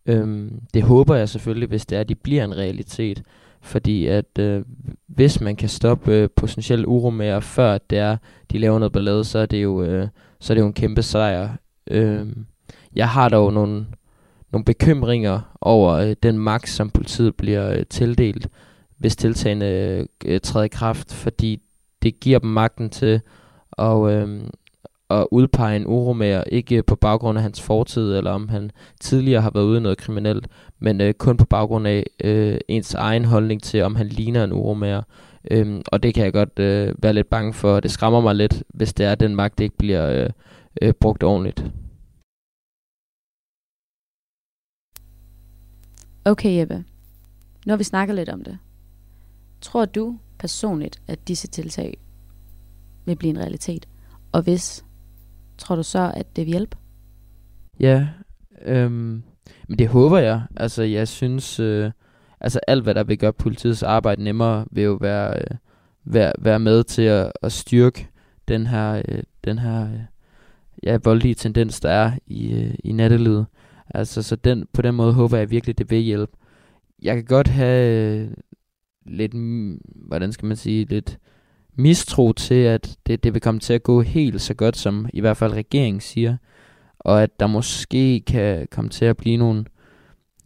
Øhm, 0.07 0.61
det 0.75 0.83
håber 0.83 1.15
jeg 1.15 1.29
selvfølgelig, 1.29 1.69
hvis 1.69 1.87
det 1.87 1.97
er, 1.97 2.01
at 2.01 2.09
de 2.09 2.15
bliver 2.15 2.45
en 2.45 2.57
realitet. 2.57 3.23
Fordi 3.63 4.07
at 4.07 4.39
øh, 4.39 4.65
hvis 5.07 5.41
man 5.41 5.57
kan 5.57 5.69
stoppe 5.69 6.13
øh, 6.13 6.29
potentielle 6.37 6.89
uromager, 6.89 7.41
før 7.41 7.79
det 7.79 7.99
er, 7.99 8.17
de 8.53 8.59
laver 8.59 8.79
noget 8.79 8.93
ballade, 8.93 9.25
så 9.25 9.39
er 9.39 9.47
det 9.47 9.63
jo, 9.63 9.83
øh, 9.83 10.09
så 10.41 10.53
er 10.53 10.55
det 10.55 10.63
jo 10.63 10.67
en 10.67 10.73
kæmpe 10.73 11.03
sejr. 11.03 11.49
Øh, 11.91 12.27
jeg 12.95 13.09
har 13.09 13.29
dog 13.29 13.53
nogle, 13.53 13.87
nogle 14.53 14.65
bekymringer 14.65 15.57
over 15.61 15.93
øh, 15.93 16.17
den 16.23 16.39
magt, 16.39 16.69
som 16.69 16.91
politiet 16.91 17.37
bliver 17.37 17.71
øh, 17.73 17.87
tildelt, 17.91 18.49
hvis 18.99 19.17
tiltagene 19.17 19.67
øh, 20.25 20.41
træder 20.41 20.65
i 20.65 20.69
kraft, 20.69 21.13
fordi 21.13 21.61
det 22.03 22.21
giver 22.21 22.39
dem 22.39 22.51
magten 22.51 22.91
til 22.91 23.21
at, 23.79 24.11
øh, 24.11 24.41
at 25.21 25.27
udpege 25.31 25.77
en 25.77 25.87
uromager, 25.87 26.45
ikke 26.45 26.83
på 26.83 26.97
baggrund 26.97 27.39
af 27.39 27.43
hans 27.43 27.61
fortid, 27.61 28.17
eller 28.17 28.31
om 28.31 28.49
han 28.49 28.71
tidligere 29.01 29.43
har 29.43 29.51
været 29.51 29.65
ude 29.65 29.79
i 29.79 29.81
noget 29.81 29.99
kriminelt, 29.99 30.49
men 30.79 31.01
øh, 31.01 31.15
kun 31.15 31.37
på 31.37 31.47
baggrund 31.47 31.87
af 31.87 32.05
øh, 32.25 32.59
ens 32.69 32.95
egen 32.95 33.25
holdning 33.25 33.63
til, 33.63 33.83
om 33.83 33.95
han 33.95 34.07
ligner 34.07 34.45
en 34.45 34.53
uromager. 34.53 35.03
Øhm, 35.51 35.83
og 35.87 36.03
det 36.03 36.15
kan 36.15 36.25
jeg 36.25 36.33
godt 36.33 36.59
øh, 36.59 36.95
være 37.03 37.13
lidt 37.13 37.31
bange 37.31 37.53
for. 37.53 37.81
Det 37.81 37.91
skræmmer 37.91 38.21
mig 38.21 38.35
lidt, 38.35 38.63
hvis 38.69 38.95
det 38.95 39.07
er, 39.07 39.13
at 39.13 39.21
den 39.21 39.37
magt 39.37 39.61
ikke 39.61 39.77
bliver 39.77 40.25
øh, 40.25 40.31
øh, 40.83 40.93
brugt 40.93 41.23
ordentligt. 41.23 41.65
Okay 46.25 46.59
Jeppe, 46.59 46.85
når 47.67 47.77
vi 47.77 47.85
snakker 47.85 48.15
lidt 48.15 48.29
om 48.29 48.45
det. 48.45 48.59
Tror 49.61 49.85
du 49.85 50.19
personligt, 50.39 51.03
at 51.09 51.29
disse 51.29 51.49
tiltag 51.49 51.99
vil 53.05 53.17
blive 53.17 53.31
en 53.31 53.39
realitet? 53.39 53.89
Og 54.33 54.43
hvis, 54.43 54.85
tror 55.63 55.77
du 55.77 55.83
så, 55.83 56.13
at 56.17 56.37
det 56.37 56.47
vil 56.47 56.53
hjælpe? 56.53 56.77
Ja, 57.81 58.09
øhm, 58.65 59.23
men 59.69 59.79
det 59.79 59.89
håber 59.89 60.19
jeg. 60.19 60.43
Altså, 60.57 60.83
jeg 60.83 61.09
synes, 61.09 61.61
øh, 61.61 61.91
altså 62.41 62.61
alt, 62.67 62.83
hvad 62.83 62.95
der 62.95 63.05
vil 63.05 63.19
gøre 63.19 63.33
politiets 63.33 63.83
arbejde 63.83 64.25
nemmere, 64.25 64.67
vil 64.71 64.85
jo 64.85 64.93
være, 64.93 65.39
øh, 65.39 65.57
være, 66.05 66.33
være 66.39 66.59
med 66.59 66.85
til 66.85 67.03
at, 67.03 67.33
at 67.43 67.53
styrke 67.53 68.09
den 68.49 68.67
her, 68.67 69.03
øh, 69.09 69.23
den 69.45 69.59
her 69.59 69.93
øh, 69.93 70.01
ja, 70.83 70.99
voldelige 71.05 71.35
tendens, 71.35 71.81
der 71.81 71.91
er 71.91 72.13
i, 72.27 72.53
øh, 72.53 72.75
i 72.85 72.93
nattelivet. 72.93 73.47
Altså, 73.95 74.23
så 74.23 74.37
den, 74.37 74.67
på 74.73 74.83
den 74.83 74.95
måde 74.95 75.13
håber 75.13 75.39
jeg 75.39 75.51
virkelig, 75.51 75.79
det 75.79 75.91
vil 75.91 75.99
hjælpe. 75.99 76.33
Jeg 77.03 77.15
kan 77.15 77.25
godt 77.25 77.49
have 77.49 78.21
øh, 78.21 78.31
lidt, 79.07 79.33
hvordan 80.07 80.33
skal 80.33 80.47
man 80.47 80.57
sige, 80.57 80.85
lidt 80.85 81.19
mistro 81.77 82.33
til, 82.33 82.55
at 82.55 82.97
det, 83.07 83.25
det 83.25 83.35
vil 83.35 83.43
komme 83.43 83.61
til 83.61 83.73
at 83.73 83.83
gå 83.83 84.03
helt 84.03 84.41
så 84.41 84.55
godt, 84.55 84.77
som 84.77 85.09
i 85.13 85.21
hvert 85.21 85.37
fald 85.37 85.53
regeringen 85.53 86.01
siger 86.01 86.37
og 87.05 87.23
at 87.23 87.41
der 87.41 87.47
måske 87.47 88.21
kan 88.21 88.69
komme 88.71 88.91
til 88.91 89.05
at 89.05 89.17
blive 89.17 89.37
nogle, 89.37 89.65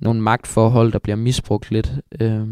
nogle 0.00 0.20
magtforhold, 0.20 0.92
der 0.92 0.98
bliver 0.98 1.16
misbrugt 1.16 1.70
lidt. 1.70 1.92
Øh, 2.20 2.46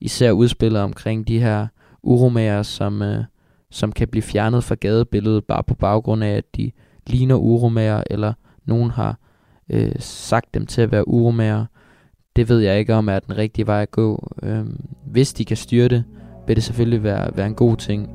især 0.00 0.30
udspillet 0.30 0.82
omkring 0.82 1.28
de 1.28 1.38
her 1.38 1.66
uromager, 2.02 2.62
som, 2.62 3.02
øh, 3.02 3.24
som 3.70 3.92
kan 3.92 4.08
blive 4.08 4.22
fjernet 4.22 4.64
fra 4.64 4.74
gadebilledet 4.74 5.44
bare 5.44 5.62
på 5.62 5.74
baggrund 5.74 6.24
af, 6.24 6.30
at 6.36 6.56
de 6.56 6.72
ligner 7.06 7.34
uromager, 7.34 8.02
eller 8.10 8.32
nogen 8.64 8.90
har 8.90 9.18
øh, 9.70 9.92
sagt 9.98 10.54
dem 10.54 10.66
til 10.66 10.82
at 10.82 10.92
være 10.92 11.08
uromager. 11.08 11.66
Det 12.36 12.48
ved 12.48 12.58
jeg 12.58 12.78
ikke 12.78 12.94
om 12.94 13.08
er 13.08 13.18
den 13.18 13.36
rigtige 13.38 13.66
vej 13.66 13.82
at 13.82 13.90
gå. 13.90 14.32
Øh, 14.42 14.66
hvis 15.06 15.34
de 15.34 15.44
kan 15.44 15.56
styre 15.56 15.88
det, 15.88 16.04
vil 16.46 16.56
det 16.56 16.64
selvfølgelig 16.64 17.02
være, 17.02 17.36
være 17.36 17.46
en 17.46 17.54
god 17.54 17.76
ting. 17.76 18.10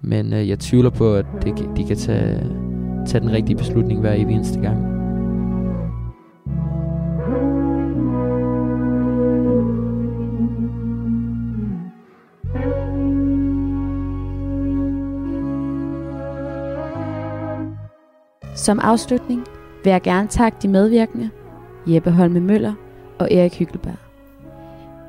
Men 0.00 0.32
øh, 0.32 0.48
jeg 0.48 0.58
tvivler 0.58 0.90
på, 0.90 1.14
at 1.14 1.26
det, 1.42 1.58
de 1.76 1.84
kan 1.84 1.96
tage 1.96 2.50
tage 3.06 3.20
den 3.20 3.32
rigtige 3.32 3.56
beslutning 3.56 4.00
hver 4.00 4.12
evig 4.12 4.34
eneste 4.34 4.60
gang. 4.60 4.94
Som 18.56 18.80
afslutning 18.80 19.44
vil 19.84 19.90
jeg 19.90 20.02
gerne 20.02 20.28
takke 20.28 20.58
de 20.62 20.68
medvirkende, 20.68 21.30
Jeppe 21.86 22.10
Holme 22.10 22.40
Møller 22.40 22.74
og 23.18 23.32
Erik 23.32 23.58
Hyggelberg. 23.58 24.03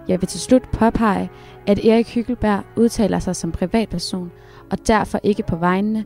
Jeg 0.07 0.21
vil 0.21 0.27
til 0.27 0.39
slut 0.39 0.69
påpege, 0.73 1.29
at 1.67 1.85
Erik 1.85 2.15
Hyggelberg 2.15 2.63
udtaler 2.75 3.19
sig 3.19 3.35
som 3.35 3.51
privatperson, 3.51 4.31
og 4.71 4.77
derfor 4.87 5.19
ikke 5.23 5.43
på 5.43 5.55
vegne 5.55 6.05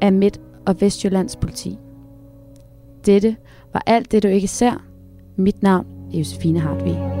af 0.00 0.12
Midt- 0.12 0.40
og 0.66 0.80
Vestjyllands 0.80 1.36
politi. 1.36 1.78
Dette 3.06 3.36
var 3.72 3.82
alt 3.86 4.12
det, 4.12 4.22
du 4.22 4.28
ikke 4.28 4.48
ser. 4.48 4.72
Mit 5.36 5.62
navn 5.62 5.86
er 6.12 6.18
Josefine 6.18 6.60
Hartvig. 6.60 7.19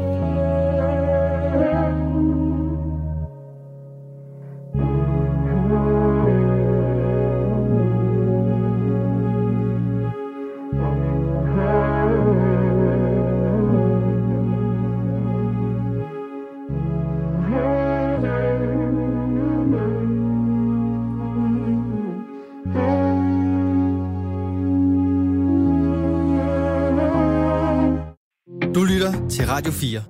Radio 29.60 29.72
4. 29.72 30.02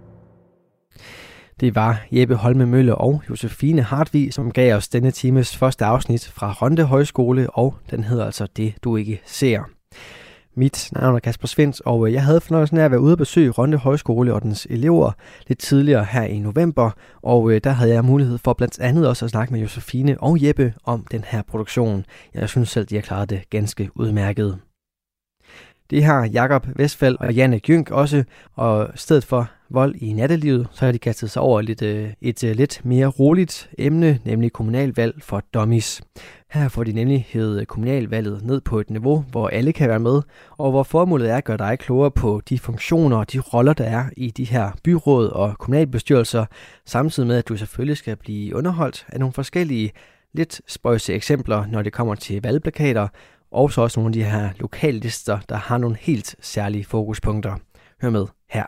Det 1.60 1.74
var 1.74 2.02
Jeppe 2.12 2.34
Holme 2.34 2.66
Mølle 2.66 2.94
og 2.94 3.22
Josefine 3.30 3.82
Hartvig, 3.82 4.34
som 4.34 4.52
gav 4.52 4.76
os 4.76 4.88
denne 4.88 5.10
times 5.10 5.56
første 5.56 5.84
afsnit 5.84 6.28
fra 6.28 6.52
Ronde 6.52 6.84
Højskole, 6.84 7.50
og 7.50 7.74
den 7.90 8.04
hedder 8.04 8.24
altså 8.24 8.46
Det, 8.56 8.74
du 8.84 8.96
ikke 8.96 9.20
ser. 9.26 9.60
Mit 10.54 10.88
navn 10.92 11.14
er 11.14 11.18
Kasper 11.18 11.46
Svens, 11.46 11.80
og 11.80 12.06
øh, 12.06 12.12
jeg 12.12 12.24
havde 12.24 12.40
fornøjelsen 12.40 12.78
af 12.78 12.84
at 12.84 12.90
være 12.90 13.00
ude 13.00 13.14
og 13.14 13.18
besøge 13.18 13.50
Ronde 13.50 13.76
Højskole 13.76 14.34
og 14.34 14.42
dens 14.42 14.66
elever 14.70 15.12
lidt 15.48 15.58
tidligere 15.58 16.04
her 16.04 16.22
i 16.22 16.38
november, 16.38 16.90
og 17.22 17.52
øh, 17.52 17.60
der 17.64 17.70
havde 17.70 17.92
jeg 17.92 18.04
mulighed 18.04 18.38
for 18.38 18.52
blandt 18.52 18.80
andet 18.80 19.08
også 19.08 19.24
at 19.24 19.30
snakke 19.30 19.52
med 19.52 19.60
Josefine 19.60 20.20
og 20.20 20.44
Jeppe 20.44 20.74
om 20.84 21.06
den 21.10 21.24
her 21.26 21.42
produktion. 21.42 22.04
Jeg 22.34 22.48
synes 22.48 22.68
selv, 22.68 22.86
de 22.86 22.94
har 22.94 23.02
klaret 23.02 23.30
det 23.30 23.50
ganske 23.50 23.90
udmærket. 23.94 24.58
Det 25.90 26.04
har 26.04 26.26
Jakob 26.26 26.66
Vestfald 26.76 27.16
og 27.20 27.34
Janne 27.34 27.60
Gynk 27.60 27.90
også, 27.90 28.24
og 28.54 28.88
stedet 28.94 29.24
for 29.24 29.50
vold 29.70 29.94
i 29.94 30.12
nattelivet, 30.12 30.68
så 30.72 30.84
har 30.84 30.92
de 30.92 30.98
kastet 30.98 31.30
sig 31.30 31.42
over 31.42 31.60
lidt, 31.60 31.82
øh, 31.82 32.10
et 32.20 32.44
øh, 32.44 32.56
lidt 32.56 32.80
mere 32.84 33.06
roligt 33.06 33.70
emne, 33.78 34.18
nemlig 34.24 34.52
kommunalvalg 34.52 35.22
for 35.22 35.42
dummies. 35.54 36.02
Her 36.50 36.68
får 36.68 36.84
de 36.84 36.92
nemlig 36.92 37.26
hævet 37.28 37.68
kommunalvalget 37.68 38.42
ned 38.42 38.60
på 38.60 38.80
et 38.80 38.90
niveau, 38.90 39.24
hvor 39.30 39.48
alle 39.48 39.72
kan 39.72 39.88
være 39.88 39.98
med, 40.00 40.22
og 40.50 40.70
hvor 40.70 40.82
formålet 40.82 41.30
er 41.30 41.36
at 41.36 41.44
gøre 41.44 41.56
dig 41.56 41.78
klogere 41.78 42.10
på 42.10 42.42
de 42.48 42.58
funktioner 42.58 43.16
og 43.16 43.32
de 43.32 43.38
roller, 43.38 43.72
der 43.72 43.84
er 43.84 44.04
i 44.16 44.30
de 44.30 44.44
her 44.44 44.70
byråd 44.84 45.28
og 45.28 45.58
kommunalbestyrelser, 45.58 46.46
samtidig 46.86 47.26
med, 47.26 47.36
at 47.36 47.48
du 47.48 47.56
selvfølgelig 47.56 47.96
skal 47.96 48.16
blive 48.16 48.56
underholdt 48.56 49.06
af 49.08 49.20
nogle 49.20 49.32
forskellige 49.32 49.92
lidt 50.32 50.60
spøjse 50.66 51.14
eksempler, 51.14 51.66
når 51.66 51.82
det 51.82 51.92
kommer 51.92 52.14
til 52.14 52.42
valgplakater, 52.42 53.08
og 53.50 53.72
så 53.72 53.80
også 53.80 54.00
nogle 54.00 54.08
af 54.08 54.12
de 54.12 54.24
her 54.24 54.52
lokallister, 54.58 55.40
der 55.48 55.56
har 55.56 55.78
nogle 55.78 55.96
helt 55.96 56.36
særlige 56.40 56.84
fokuspunkter. 56.84 57.54
Hør 58.02 58.10
med 58.10 58.26
her. 58.50 58.66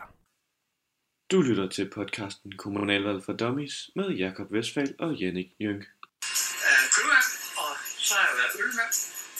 Du 1.31 1.41
lytter 1.41 1.67
til 1.69 1.89
podcasten 1.95 2.51
Kommunalvalg 2.57 3.23
for 3.25 3.33
Dummies 3.33 3.89
med 3.95 4.09
Jakob 4.09 4.47
Vestfald 4.51 4.93
og 4.99 5.13
Jannik 5.13 5.49
Jønk. 5.65 5.83
øh, 6.69 6.83
købmand, 6.93 7.29
og 7.63 7.71
så 8.07 8.13
har 8.17 8.25
jeg 8.29 8.35
været 8.41 8.55
ølmand. 8.63 8.93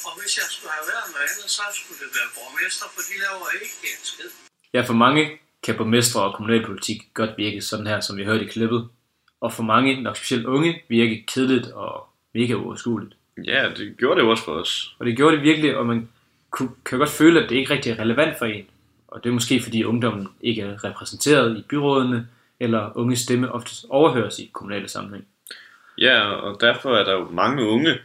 Og 0.08 0.12
hvis 0.20 0.34
jeg 0.40 0.48
skulle 0.54 0.74
have 0.78 0.88
været 0.94 1.08
noget 1.14 1.26
andet, 1.32 1.48
så 1.58 1.64
skulle 1.78 2.00
det 2.04 2.12
være 2.18 2.30
borgmester, 2.38 2.86
for 2.94 3.02
de 3.10 3.16
laver 3.26 3.48
ikke 3.62 3.76
en 3.92 4.02
skid. 4.10 4.30
Ja, 4.76 4.82
for 4.90 4.94
mange 5.06 5.22
kan 5.64 5.74
borgmestre 5.78 6.20
og 6.26 6.32
kommunalpolitik 6.36 7.00
godt 7.14 7.34
virke 7.38 7.62
sådan 7.62 7.88
her, 7.88 8.00
som 8.00 8.18
vi 8.18 8.24
hørte 8.30 8.46
i 8.46 8.48
klippet. 8.56 8.82
Og 9.42 9.54
for 9.54 9.64
mange, 9.64 10.02
nok 10.02 10.18
specielt 10.18 10.46
unge, 10.46 10.70
virke 10.90 11.26
kedeligt 11.32 11.68
og 11.68 11.94
mega 12.34 12.54
uoverskueligt. 12.54 13.16
Ja, 13.46 13.70
det 13.78 13.98
gjorde 13.98 14.22
det 14.22 14.30
også 14.30 14.44
for 14.44 14.52
os. 14.52 14.96
Og 15.00 15.06
det 15.06 15.16
gjorde 15.16 15.36
det 15.36 15.44
virkelig, 15.44 15.78
og 15.78 15.86
man 15.86 16.10
kunne, 16.52 16.70
kan 16.86 16.98
godt 16.98 17.10
føle, 17.10 17.44
at 17.44 17.50
det 17.50 17.56
ikke 17.56 17.74
rigtig 17.74 17.92
er 17.92 18.00
relevant 18.00 18.38
for 18.38 18.46
en. 18.46 18.66
Og 19.08 19.24
det 19.24 19.30
er 19.30 19.34
måske 19.34 19.62
fordi 19.62 19.84
ungdommen 19.84 20.28
ikke 20.42 20.62
er 20.62 20.84
repræsenteret 20.84 21.58
i 21.58 21.62
byrådene, 21.70 22.28
eller 22.60 22.98
unge 22.98 23.16
stemme 23.16 23.52
oftest 23.52 23.86
overhøres 23.90 24.40
i 24.40 24.50
kommunale 24.54 24.88
sammenhæng. 24.88 25.26
Ja, 25.98 26.30
og 26.30 26.62
derfor 26.62 26.96
er 26.96 27.04
der 27.04 27.14
jo 27.14 27.30
mange 27.32 27.66
unge, 27.66 27.98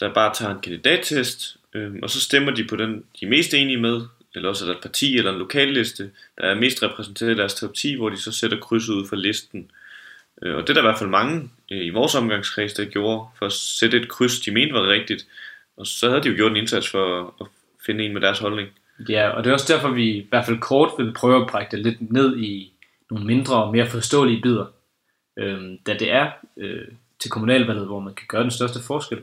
der 0.00 0.14
bare 0.14 0.34
tager 0.34 0.54
en 0.54 0.60
kandidattest, 0.60 1.56
øh, 1.74 1.92
og 2.02 2.10
så 2.10 2.20
stemmer 2.20 2.52
de 2.52 2.64
på 2.64 2.76
den, 2.76 3.04
de 3.20 3.24
er 3.24 3.28
mest 3.28 3.54
enige 3.54 3.80
med, 3.80 4.00
eller 4.34 4.48
også 4.48 4.64
er 4.64 4.68
der 4.68 4.76
et 4.76 4.82
parti 4.82 5.16
eller 5.16 5.32
en 5.32 5.38
lokalliste, 5.38 6.10
der 6.38 6.44
er 6.44 6.54
mest 6.54 6.82
repræsenteret 6.82 7.30
i 7.30 7.36
deres 7.36 7.54
top 7.54 7.74
10, 7.74 7.94
hvor 7.94 8.08
de 8.08 8.16
så 8.16 8.32
sætter 8.32 8.58
krydset 8.58 8.94
ud 8.94 9.08
for 9.08 9.16
listen. 9.16 9.70
Øh, 10.42 10.56
og 10.56 10.62
det 10.62 10.70
er 10.70 10.74
der 10.74 10.80
i 10.80 10.90
hvert 10.90 10.98
fald 10.98 11.10
mange 11.10 11.50
Øh, 11.70 11.86
i 11.86 11.90
vores 11.90 12.14
omgangskreds, 12.14 12.72
der 12.72 12.84
gjorde, 12.84 13.26
for 13.38 13.46
at 13.46 13.52
sætte 13.52 13.96
et 13.96 14.08
kryds, 14.08 14.40
de 14.40 14.50
mente 14.50 14.74
var 14.74 14.88
rigtigt. 14.88 15.26
Og 15.76 15.86
så 15.86 16.08
havde 16.08 16.22
de 16.22 16.28
jo 16.28 16.34
gjort 16.36 16.50
en 16.50 16.56
indsats 16.56 16.90
for 16.90 17.34
at 17.40 17.46
finde 17.86 18.04
en 18.04 18.12
med 18.12 18.20
deres 18.20 18.38
holdning. 18.38 18.68
Ja, 19.08 19.28
og 19.28 19.44
det 19.44 19.50
er 19.50 19.54
også 19.54 19.72
derfor, 19.72 19.88
vi 19.88 20.10
i 20.10 20.26
hvert 20.30 20.46
fald 20.46 20.58
kort 20.58 20.90
vil 20.98 21.12
prøve 21.12 21.42
at 21.42 21.48
brække 21.50 21.76
det 21.76 21.84
lidt 21.84 22.12
ned 22.12 22.38
i 22.38 22.72
nogle 23.10 23.26
mindre 23.26 23.64
og 23.64 23.72
mere 23.72 23.86
forståelige 23.86 24.42
bidder. 24.42 24.66
Øhm, 25.38 25.78
da 25.86 25.94
det 25.94 26.12
er 26.12 26.30
øh, 26.56 26.88
til 27.18 27.30
kommunalvalget, 27.30 27.86
hvor 27.86 28.00
man 28.00 28.14
kan 28.14 28.26
gøre 28.28 28.42
den 28.42 28.50
største 28.50 28.80
forskel. 28.86 29.18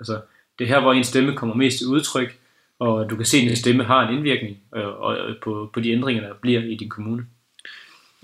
Altså, 0.00 0.20
det 0.58 0.64
er 0.64 0.68
her, 0.68 0.80
hvor 0.80 0.92
en 0.92 1.04
stemme 1.04 1.36
kommer 1.36 1.54
mest 1.54 1.78
til 1.78 1.86
udtryk, 1.86 2.38
og 2.78 3.10
du 3.10 3.16
kan 3.16 3.26
se, 3.26 3.36
at 3.36 3.42
din 3.42 3.56
stemme 3.56 3.84
har 3.84 4.08
en 4.08 4.14
indvirkning 4.14 4.58
øh, 4.76 4.86
og, 4.86 5.16
øh, 5.18 5.36
på, 5.42 5.70
på 5.72 5.80
de 5.80 5.92
ændringer, 5.92 6.22
der 6.22 6.34
bliver 6.34 6.60
i 6.60 6.74
din 6.74 6.88
kommune. 6.88 7.26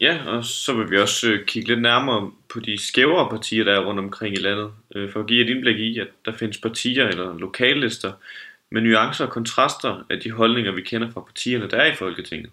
Ja, 0.00 0.26
og 0.26 0.44
så 0.44 0.74
vil 0.74 0.90
vi 0.90 0.98
også 0.98 1.30
øh, 1.30 1.46
kigge 1.46 1.68
lidt 1.68 1.82
nærmere 1.82 2.32
på 2.48 2.60
de 2.60 2.78
skævere 2.78 3.30
partier, 3.30 3.64
der 3.64 3.72
er 3.72 3.86
rundt 3.86 4.00
omkring 4.00 4.34
i 4.34 4.40
landet, 4.40 4.72
øh, 4.94 5.12
for 5.12 5.20
at 5.20 5.26
give 5.26 5.44
et 5.44 5.48
indblik 5.48 5.78
i, 5.78 5.98
at 5.98 6.08
der 6.24 6.32
findes 6.32 6.58
partier 6.58 7.08
eller 7.08 7.38
lokallister 7.38 8.12
med 8.70 8.82
nuancer 8.82 9.26
og 9.26 9.32
kontraster 9.32 10.06
af 10.10 10.20
de 10.20 10.30
holdninger, 10.30 10.72
vi 10.72 10.82
kender 10.82 11.10
fra 11.10 11.20
partierne, 11.20 11.70
der 11.70 11.76
er 11.76 11.92
i 11.92 11.96
Folketinget. 11.96 12.50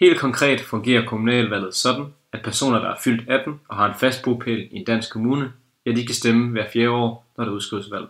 Helt 0.00 0.18
konkret 0.18 0.60
fungerer 0.60 1.06
kommunalvalget 1.06 1.74
sådan, 1.74 2.06
at 2.32 2.42
personer, 2.44 2.78
der 2.78 2.88
er 2.88 3.00
fyldt 3.04 3.28
18 3.28 3.60
og 3.68 3.76
har 3.76 3.88
en 3.88 3.98
fast 4.00 4.24
bopæl 4.24 4.68
i 4.70 4.76
en 4.76 4.84
dansk 4.84 5.12
kommune, 5.12 5.52
ja, 5.86 5.90
de 5.90 6.06
kan 6.06 6.14
stemme 6.14 6.50
hver 6.50 6.70
fjerde 6.72 6.90
år, 6.90 7.32
når 7.36 7.44
der 7.44 7.52
udskrives 7.52 7.90
valg. 7.90 8.06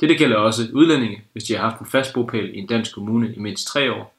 Dette 0.00 0.14
gælder 0.14 0.36
også 0.36 0.62
udlændinge, 0.72 1.24
hvis 1.32 1.44
de 1.44 1.54
har 1.54 1.70
haft 1.70 1.80
en 1.80 1.86
fast 1.86 2.14
bopæl 2.14 2.54
i 2.54 2.58
en 2.58 2.66
dansk 2.66 2.94
kommune 2.94 3.34
i 3.34 3.38
mindst 3.38 3.66
tre 3.66 3.92
år. 3.92 4.14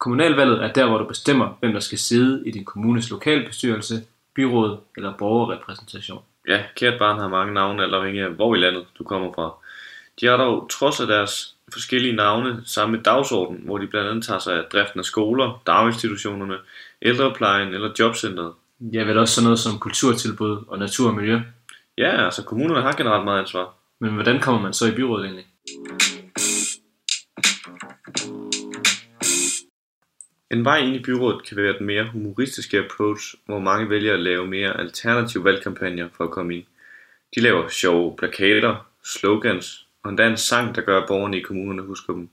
Kommunalvalget 0.00 0.64
er 0.64 0.72
der, 0.72 0.86
hvor 0.86 0.98
du 0.98 1.04
bestemmer, 1.04 1.56
hvem 1.60 1.72
der 1.72 1.80
skal 1.80 1.98
sidde 1.98 2.42
i 2.46 2.50
din 2.50 2.64
kommunes 2.64 3.10
lokalbestyrelse, 3.10 3.94
byråd 4.34 4.78
eller 4.96 5.16
borgerrepræsentation. 5.16 6.22
Ja, 6.48 6.64
kært 6.76 6.98
barn 6.98 7.18
har 7.18 7.28
mange 7.28 7.54
navne, 7.54 7.82
alt 7.82 7.94
afhængig 7.94 8.22
af 8.22 8.30
hvor 8.30 8.54
i 8.54 8.58
landet 8.58 8.86
du 8.98 9.04
kommer 9.04 9.32
fra. 9.32 9.54
De 10.20 10.26
har 10.26 10.36
dog 10.36 10.68
trods 10.70 11.00
af 11.00 11.06
deres 11.06 11.54
forskellige 11.72 12.16
navne 12.16 12.62
samme 12.64 13.00
dagsorden, 13.00 13.60
hvor 13.64 13.78
de 13.78 13.86
blandt 13.86 14.10
andet 14.10 14.24
tager 14.24 14.38
sig 14.38 14.56
af 14.56 14.64
driften 14.72 15.00
af 15.00 15.04
skoler, 15.04 15.62
daginstitutionerne, 15.66 16.56
ældreplejen 17.02 17.74
eller 17.74 17.90
jobcentret. 17.98 18.52
Jeg 18.92 19.06
vil 19.06 19.18
også 19.18 19.34
sådan 19.34 19.44
noget 19.44 19.58
som 19.58 19.78
kulturtilbud 19.78 20.64
og 20.68 20.78
natur 20.78 21.08
og 21.08 21.14
miljø. 21.14 21.40
Ja, 21.98 22.24
altså 22.24 22.44
kommunerne 22.44 22.82
har 22.82 22.92
generelt 22.92 23.24
meget 23.24 23.40
ansvar. 23.40 23.75
Men 24.00 24.14
hvordan 24.14 24.40
kommer 24.40 24.62
man 24.62 24.72
så 24.72 24.86
i 24.86 24.94
byrådet 24.94 25.24
egentlig? 25.24 25.46
En 30.50 30.64
vej 30.64 30.78
ind 30.78 30.96
i 30.96 31.02
byrådet 31.02 31.46
kan 31.46 31.56
være 31.56 31.78
den 31.78 31.86
mere 31.86 32.10
humoristiske 32.12 32.78
approach, 32.78 33.34
hvor 33.46 33.58
mange 33.58 33.90
vælger 33.90 34.14
at 34.14 34.20
lave 34.20 34.46
mere 34.46 34.80
alternative 34.80 35.44
valgkampagner 35.44 36.08
for 36.16 36.24
at 36.24 36.30
komme 36.30 36.54
ind. 36.54 36.64
De 37.34 37.40
laver 37.40 37.68
sjove 37.68 38.16
plakater, 38.16 38.86
slogans 39.04 39.86
og 40.02 40.10
endda 40.10 40.26
en 40.26 40.36
sang, 40.36 40.74
der 40.74 40.82
gør, 40.82 41.00
at 41.00 41.08
borgerne 41.08 41.38
i 41.38 41.42
kommunerne 41.42 41.82
husker 41.82 42.12
dem. 42.12 42.28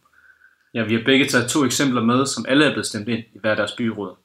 Ja, 0.74 0.84
vi 0.84 0.94
har 0.94 1.04
begge 1.06 1.26
taget 1.26 1.50
to 1.50 1.66
eksempler 1.66 2.04
med, 2.04 2.26
som 2.26 2.46
alle 2.48 2.66
er 2.66 2.72
blevet 2.72 2.86
stemt 2.86 3.08
ind 3.08 3.24
i 3.34 3.40
hver 3.40 3.56
deres 3.56 3.72
byråd. 3.72 4.16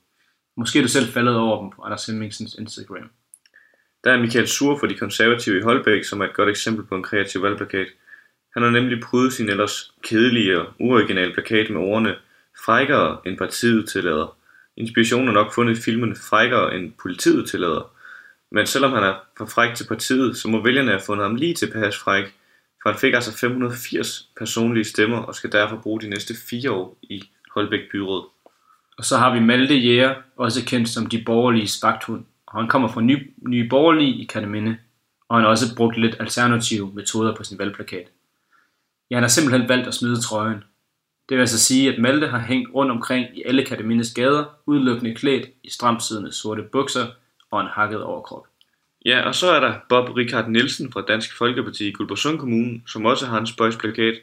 Måske 0.56 0.78
er 0.78 0.82
du 0.82 0.88
selv 0.88 1.06
faldet 1.06 1.36
over 1.36 1.60
dem 1.60 1.70
på 1.70 1.82
Anders 1.82 2.06
Hemmingsens 2.06 2.54
Instagram. 2.54 3.10
Der 4.04 4.12
er 4.12 4.20
Michael 4.20 4.48
Sur 4.48 4.78
fra 4.78 4.86
de 4.86 4.94
konservative 4.94 5.58
i 5.58 5.62
Holbæk, 5.62 6.04
som 6.04 6.20
er 6.20 6.24
et 6.24 6.34
godt 6.34 6.48
eksempel 6.48 6.84
på 6.84 6.94
en 6.94 7.02
kreativ 7.02 7.42
valgplakat. 7.42 7.86
Han 8.54 8.62
har 8.62 8.70
nemlig 8.70 9.02
prydet 9.02 9.32
sin 9.32 9.48
ellers 9.48 9.92
kedelige 10.02 10.60
og 10.60 10.72
uoriginale 10.80 11.34
plakat 11.34 11.70
med 11.70 11.80
ordene 11.80 12.16
frækkere 12.64 13.18
end 13.26 13.38
partiet 13.38 13.88
tillader. 13.88 14.36
Inspirationen 14.76 15.28
er 15.28 15.32
nok 15.32 15.54
fundet 15.54 15.78
i 15.78 15.82
filmen 15.82 16.16
Frækkere 16.16 16.76
end 16.76 16.92
politiet 17.02 17.50
tillader. 17.50 17.90
Men 18.50 18.66
selvom 18.66 18.92
han 18.92 19.02
er 19.02 19.14
for 19.38 19.46
fræk 19.46 19.74
til 19.74 19.86
partiet, 19.86 20.36
så 20.36 20.48
må 20.48 20.62
vælgerne 20.62 20.90
have 20.90 21.02
fundet 21.06 21.26
ham 21.26 21.34
lige 21.34 21.54
tilpas 21.54 21.98
fræk, 21.98 22.24
for 22.82 22.90
han 22.90 22.98
fik 22.98 23.14
altså 23.14 23.38
580 23.38 24.28
personlige 24.38 24.84
stemmer 24.84 25.18
og 25.18 25.34
skal 25.34 25.52
derfor 25.52 25.76
bruge 25.76 26.00
de 26.00 26.08
næste 26.08 26.34
fire 26.50 26.70
år 26.70 26.98
i 27.02 27.24
Holbæk 27.54 27.80
Byråd. 27.92 28.28
Og 28.98 29.04
så 29.04 29.16
har 29.16 29.34
vi 29.34 29.40
Malte 29.40 29.74
Jæger, 29.74 30.14
også 30.36 30.64
kendt 30.64 30.88
som 30.88 31.06
de 31.06 31.22
borgerlige 31.26 31.68
spagthund. 31.68 32.24
Og 32.52 32.60
han 32.60 32.68
kommer 32.68 32.88
fra 32.88 33.00
Ny, 33.00 33.32
Nye 33.48 33.68
Borgerlige 33.68 34.22
i 34.22 34.24
Kataminde, 34.24 34.76
og 35.28 35.36
han 35.36 35.44
har 35.44 35.50
også 35.50 35.76
brugt 35.76 35.98
lidt 35.98 36.16
alternative 36.20 36.92
metoder 36.94 37.34
på 37.34 37.44
sin 37.44 37.58
valgplakat. 37.58 38.06
Ja, 39.10 39.16
han 39.16 39.22
har 39.22 39.28
simpelthen 39.28 39.68
valgt 39.68 39.88
at 39.88 39.94
smide 39.94 40.20
trøjen. 40.20 40.64
Det 41.28 41.34
vil 41.34 41.40
altså 41.40 41.58
sige, 41.58 41.92
at 41.92 42.00
Malte 42.00 42.26
har 42.26 42.38
hængt 42.38 42.74
rundt 42.74 42.92
omkring 42.92 43.38
i 43.38 43.42
alle 43.46 43.64
Katamindes 43.64 44.14
gader, 44.14 44.44
udelukkende 44.66 45.14
klædt 45.14 45.48
i 45.64 45.70
stramsidende 45.70 46.32
sorte 46.32 46.62
bukser 46.62 47.06
og 47.50 47.60
en 47.60 47.66
hakket 47.66 48.02
overkrop. 48.02 48.46
Ja, 49.04 49.20
og 49.20 49.34
så 49.34 49.50
er 49.50 49.60
der 49.60 49.74
Bob 49.88 50.16
Richard 50.16 50.48
Nielsen 50.48 50.92
fra 50.92 51.04
Dansk 51.08 51.36
Folkeparti 51.36 51.88
i 51.88 51.92
Guldborgsund 51.92 52.38
Kommune, 52.38 52.80
som 52.86 53.04
også 53.04 53.26
har 53.26 53.40
en 53.40 53.46
spøjsplakat. 53.46 54.14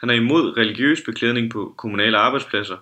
Han 0.00 0.10
er 0.10 0.14
imod 0.14 0.56
religiøs 0.56 1.00
beklædning 1.06 1.50
på 1.50 1.74
kommunale 1.76 2.18
arbejdspladser, 2.18 2.76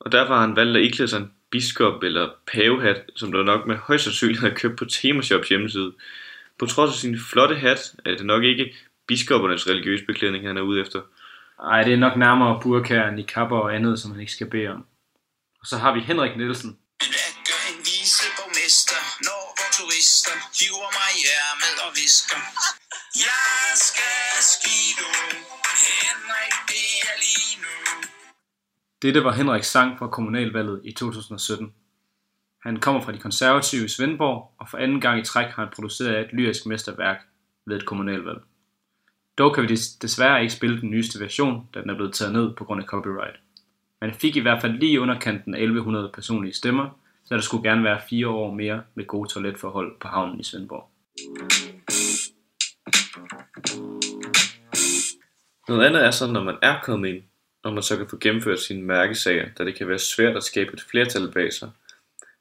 og 0.00 0.12
derfor 0.12 0.34
har 0.34 0.40
han 0.40 0.56
valgt 0.56 0.76
at 0.76 0.82
iklæde 0.82 1.08
sig 1.08 1.18
en 1.18 1.32
biskop 1.50 2.02
eller 2.02 2.30
pavehat, 2.52 3.02
som 3.16 3.32
der 3.32 3.42
nok 3.42 3.66
med 3.66 3.76
højst 3.76 4.04
sandsynlighed 4.04 4.48
har 4.48 4.56
købt 4.56 4.78
på 4.78 4.84
Temashops 4.84 5.48
hjemmeside. 5.48 5.92
På 6.58 6.66
trods 6.66 6.90
af 6.90 6.96
sin 6.96 7.18
flotte 7.30 7.56
hat, 7.56 7.94
er 8.04 8.10
det 8.10 8.26
nok 8.26 8.44
ikke 8.44 8.76
biskoppernes 9.06 9.66
religiøse 9.66 10.04
beklædning, 10.04 10.46
han 10.46 10.56
er 10.56 10.62
ude 10.62 10.80
efter. 10.80 11.00
Ej, 11.72 11.82
det 11.82 11.92
er 11.92 11.96
nok 11.96 12.16
nærmere 12.16 12.60
burkaer, 12.62 13.10
nikapper 13.10 13.58
og 13.58 13.74
andet, 13.74 14.00
som 14.00 14.10
man 14.10 14.20
ikke 14.20 14.32
skal 14.32 14.50
bede 14.50 14.68
om. 14.68 14.86
Og 15.60 15.66
så 15.66 15.76
har 15.76 15.94
vi 15.94 16.00
Henrik 16.00 16.36
Nielsen. 16.36 16.78
Hvad 16.98 17.30
gør 17.48 17.62
en 17.72 17.78
viceborgmester, 17.78 19.00
når 19.26 19.42
turister 19.76 20.36
hiver 20.58 20.90
mig 20.98 21.10
i 21.20 21.22
ærmet 21.40 21.76
og 21.84 21.90
visker? 22.00 22.40
Jeg 23.26 23.70
skal 23.86 24.25
Dette 29.02 29.24
var 29.24 29.32
Henriks 29.32 29.70
sang 29.70 29.98
fra 29.98 30.08
kommunalvalget 30.08 30.80
i 30.84 30.92
2017. 30.92 31.74
Han 32.62 32.76
kommer 32.76 33.00
fra 33.00 33.12
de 33.12 33.18
konservative 33.18 33.84
i 33.84 33.88
Svendborg, 33.88 34.54
og 34.58 34.68
for 34.68 34.78
anden 34.78 35.00
gang 35.00 35.20
i 35.20 35.24
træk 35.24 35.46
har 35.46 35.64
han 35.64 35.72
produceret 35.74 36.20
et 36.20 36.32
lyrisk 36.32 36.66
mesterværk 36.66 37.18
ved 37.66 37.76
et 37.76 37.86
kommunalvalg. 37.86 38.38
Dog 39.38 39.54
kan 39.54 39.62
vi 39.62 39.68
desværre 40.02 40.42
ikke 40.42 40.54
spille 40.54 40.80
den 40.80 40.90
nyeste 40.90 41.20
version, 41.20 41.68
da 41.74 41.80
den 41.80 41.90
er 41.90 41.94
blevet 41.94 42.14
taget 42.14 42.32
ned 42.32 42.54
på 42.54 42.64
grund 42.64 42.82
af 42.82 42.86
copyright. 42.86 43.36
Man 44.00 44.14
fik 44.14 44.36
i 44.36 44.40
hvert 44.40 44.60
fald 44.60 44.72
lige 44.72 45.00
underkanten 45.00 45.54
af 45.54 45.58
1100 45.58 46.10
personlige 46.14 46.54
stemmer, 46.54 46.88
så 47.24 47.34
der 47.34 47.40
skulle 47.40 47.70
gerne 47.70 47.84
være 47.84 48.00
fire 48.10 48.28
år 48.28 48.54
mere 48.54 48.82
med 48.94 49.06
gode 49.06 49.28
toiletforhold 49.28 50.00
på 50.00 50.08
havnen 50.08 50.40
i 50.40 50.44
Svendborg. 50.44 50.90
Noget 55.68 55.86
andet 55.86 56.04
er 56.04 56.10
så, 56.10 56.32
når 56.32 56.42
man 56.42 56.56
er 56.62 56.80
kommet 56.82 57.08
ind, 57.08 57.22
og 57.66 57.72
man 57.72 57.82
så 57.82 57.96
kan 57.96 58.08
få 58.08 58.16
gennemført 58.20 58.60
sine 58.60 58.82
mærkesager, 58.82 59.48
da 59.58 59.64
det 59.64 59.74
kan 59.74 59.88
være 59.88 59.98
svært 59.98 60.36
at 60.36 60.44
skabe 60.44 60.70
et 60.74 60.84
flertal 60.90 61.32
bag 61.32 61.52
sig. 61.52 61.70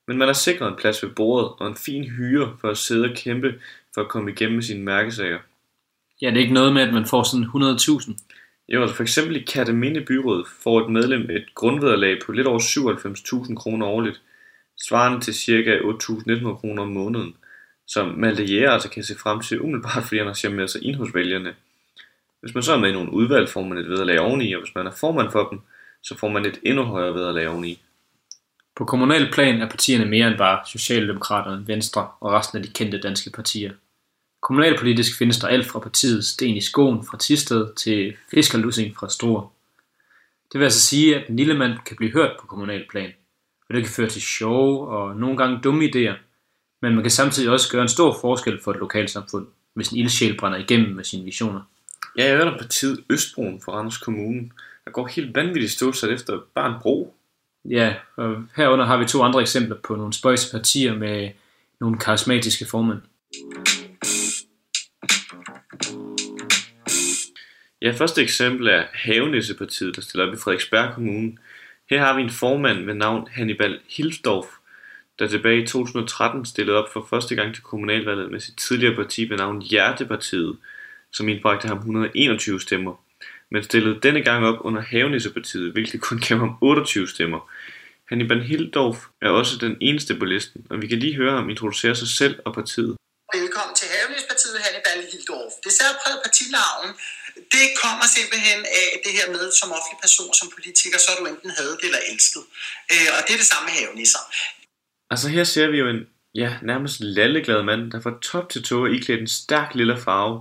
Men 0.08 0.18
man 0.18 0.30
er 0.30 0.34
sikret 0.34 0.68
en 0.68 0.76
plads 0.76 1.04
ved 1.04 1.10
bordet 1.10 1.52
og 1.60 1.68
en 1.68 1.76
fin 1.76 2.04
hyre 2.04 2.58
for 2.62 2.70
at 2.70 2.78
sidde 2.78 3.10
og 3.10 3.16
kæmpe 3.16 3.54
for 3.94 4.02
at 4.02 4.08
komme 4.08 4.32
igennem 4.32 4.56
med 4.56 4.64
sine 4.64 4.84
mærkesager. 4.84 5.40
Ja, 6.22 6.30
det 6.30 6.38
er 6.38 6.42
ikke 6.42 6.54
noget 6.54 6.74
med, 6.74 6.82
at 6.82 6.94
man 6.94 7.06
får 7.06 7.24
sådan 7.24 7.46
100.000. 7.46 8.14
Jo, 8.68 8.82
altså 8.82 8.96
for 8.96 9.04
eksempel 9.04 9.36
i 9.36 9.40
Kataminde 9.40 10.02
Byråd 10.02 10.46
får 10.64 10.82
et 10.82 10.92
medlem 10.92 11.30
et 11.30 11.46
grundvederlag 11.56 12.20
på 12.26 12.32
lidt 12.32 12.48
over 12.48 12.60
97.000 13.48 13.56
kroner 13.56 13.88
årligt, 13.88 14.22
svarende 14.88 15.20
til 15.22 15.34
ca. 15.34 15.78
8.100 15.78 16.56
kroner 16.56 16.84
om 16.84 16.90
måneden, 16.90 17.36
som 17.88 18.08
Malte 18.08 18.44
Jæger 18.44 18.72
altså 18.72 18.90
kan 18.90 19.04
se 19.04 19.18
frem 19.18 19.42
til 19.42 19.62
umiddelbart, 19.62 20.04
fordi 20.04 20.18
han 20.18 20.28
har 20.28 20.34
charmeret 20.34 20.70
sig 20.70 20.84
ind 20.84 20.96
hos 20.96 21.14
vælgerne. 21.14 21.56
Hvis 22.46 22.56
man 22.56 22.64
så 22.64 22.74
er 22.74 22.80
med 22.80 22.90
i 22.90 22.94
nogle 22.94 23.12
udvalg, 23.12 23.50
får 23.50 23.64
man 23.64 23.78
et 23.78 23.90
vederlag 23.90 24.20
oveni, 24.20 24.54
og 24.54 24.62
hvis 24.62 24.76
man 24.76 24.88
er 24.88 24.92
formand 24.92 25.32
for 25.32 25.50
dem, 25.50 25.60
så 26.04 26.18
får 26.18 26.30
man 26.30 26.46
et 26.46 26.60
endnu 26.64 26.84
højere 26.84 27.14
vederlag 27.14 27.50
oveni. 27.50 27.82
På 28.76 28.86
kommunal 28.86 29.32
plan 29.32 29.62
er 29.62 29.70
partierne 29.70 30.06
mere 30.06 30.28
end 30.28 30.38
bare 30.38 30.60
Socialdemokraterne, 30.66 31.68
Venstre 31.68 32.08
og 32.20 32.32
resten 32.32 32.58
af 32.58 32.64
de 32.64 32.74
kendte 32.74 33.00
danske 33.00 33.30
partier. 33.30 33.72
Kommunalpolitisk 34.42 35.18
findes 35.18 35.38
der 35.38 35.48
alt 35.48 35.66
fra 35.66 35.80
partiet 35.80 36.26
Sten 36.26 36.58
i 36.58 36.62
Skoen 36.62 37.06
fra 37.06 37.18
Tisted 37.18 37.74
til 37.76 38.14
Fiskerlussing 38.32 38.96
fra 38.96 39.10
Struer. 39.10 39.52
Det 40.52 40.60
vil 40.60 40.66
altså 40.66 40.82
sige, 40.82 41.16
at 41.16 41.30
en 41.30 41.36
lille 41.36 41.58
mand 41.58 41.74
kan 41.86 41.98
blive 41.98 42.12
hørt 42.12 42.32
på 42.40 42.48
kommunal 42.48 42.86
plan, 42.90 43.14
og 43.70 43.76
det 43.76 43.84
kan 43.84 43.94
føre 43.94 44.10
til 44.10 44.22
sjove 44.22 44.88
og 44.88 45.16
nogle 45.16 45.38
gange 45.38 45.60
dumme 45.64 45.86
idéer, 45.86 46.16
men 46.82 46.94
man 46.94 47.04
kan 47.04 47.12
samtidig 47.12 47.50
også 47.50 47.72
gøre 47.72 47.82
en 47.82 47.88
stor 47.88 48.18
forskel 48.22 48.62
for 48.64 48.72
et 48.72 48.80
lokalsamfund, 48.80 49.48
hvis 49.74 49.90
en 49.90 49.98
ildsjæl 49.98 50.38
brænder 50.38 50.58
igennem 50.58 50.96
med 50.96 51.04
sine 51.04 51.24
visioner. 51.24 51.62
Ja, 52.18 52.26
jeg 52.26 52.36
hørte 52.36 52.50
om 52.50 52.58
partiet 52.58 53.04
Østbroen 53.10 53.62
for 53.62 53.72
Randers 53.72 53.98
Kommune, 53.98 54.52
der 54.86 54.92
går 54.92 55.08
helt 55.08 55.36
vanvittigt 55.36 55.72
ståsat 55.72 56.10
efter 56.10 56.40
bare 56.56 56.68
en 56.68 56.82
bro. 56.82 57.16
Ja, 57.70 57.96
og 58.16 58.44
herunder 58.56 58.86
har 58.86 58.98
vi 58.98 59.06
to 59.06 59.22
andre 59.22 59.42
eksempler 59.42 59.78
på 59.84 59.96
nogle 59.96 60.14
spøjse 60.14 60.52
partier 60.52 60.96
med 60.96 61.30
nogle 61.80 61.98
karismatiske 61.98 62.66
formænd. 62.66 63.00
Ja, 67.82 67.92
første 67.92 68.22
eksempel 68.22 68.68
er 68.68 68.84
Havenissepartiet, 68.94 69.96
der 69.96 70.02
stiller 70.02 70.28
op 70.28 70.34
i 70.34 70.38
Frederiksberg 70.38 70.94
Kommune. 70.94 71.38
Her 71.90 72.00
har 72.00 72.16
vi 72.16 72.22
en 72.22 72.30
formand 72.30 72.84
med 72.84 72.94
navn 72.94 73.28
Hannibal 73.32 73.80
Hilsdorf, 73.90 74.46
der 75.20 75.28
tilbage 75.28 75.64
i 75.64 75.68
2013 75.68 76.46
stillede 76.46 76.78
op 76.78 76.94
for 76.94 77.08
første 77.10 77.36
gang 77.36 77.54
til 77.54 77.64
kommunalvalget 77.64 78.32
med 78.32 78.40
sit 78.40 78.58
tidligere 78.58 78.96
parti 78.96 79.30
ved 79.30 79.38
navn 79.38 79.62
Hjertepartiet, 79.62 80.58
som 81.16 81.30
indbragte 81.30 81.68
ham 81.68 81.78
121 81.78 82.62
stemmer, 82.62 82.94
men 83.52 83.64
stillede 83.64 84.00
denne 84.04 84.22
gang 84.24 84.46
op 84.46 84.60
under 84.68 84.82
Havenissepartiet, 84.82 85.72
hvilket 85.72 86.02
kun 86.02 86.20
gav 86.28 86.38
ham 86.38 86.58
28 86.62 87.08
stemmer. 87.08 87.52
Hannibal 88.10 88.42
Hilsdorf 88.50 89.00
er 89.22 89.30
også 89.30 89.54
den 89.66 89.78
eneste 89.82 90.16
på 90.20 90.26
listen, 90.26 90.68
og 90.70 90.82
vi 90.82 90.88
kan 90.88 91.00
lige 91.00 91.16
høre 91.16 91.36
ham 91.38 91.50
introducere 91.50 91.96
sig 91.96 92.08
selv 92.08 92.36
og 92.46 92.54
partiet. 92.54 92.96
Velkommen 93.34 93.76
til 93.80 93.88
Haveløspartiet 93.94 94.58
Hannibal 94.66 95.02
Hildorf. 95.12 95.54
Det 95.64 95.72
særpræget 95.80 96.20
partinavn, 96.26 96.88
det 97.56 97.66
kommer 97.84 98.06
simpelthen 98.18 98.60
af 98.82 98.90
det 99.06 99.12
her 99.18 99.28
med, 99.36 99.44
som 99.60 99.68
offentlig 99.78 100.00
person, 100.06 100.32
som 100.40 100.48
politiker, 100.56 100.98
så 101.04 101.08
er 101.14 101.18
du 101.20 101.26
enten 101.34 101.50
hadet 101.58 101.80
eller 101.88 102.02
elsket. 102.12 102.44
Øh, 102.92 103.10
og 103.16 103.20
det 103.26 103.32
er 103.36 103.40
det 103.44 103.50
samme 103.52 103.66
med 103.68 103.76
havenisser. 103.80 104.24
Altså 105.14 105.28
her 105.36 105.46
ser 105.54 105.68
vi 105.74 105.78
jo 105.84 105.88
en, 105.94 106.02
ja, 106.44 106.50
nærmest 106.72 106.96
lalleglad 107.18 107.64
mand, 107.70 107.84
der 107.92 108.00
fra 108.06 108.14
top 108.30 108.46
til 108.50 108.62
tå 108.64 108.78
er 108.86 108.92
iklædt 108.98 109.22
en 109.22 109.34
stærk 109.42 109.70
lille 109.80 109.98
farve. 110.06 110.38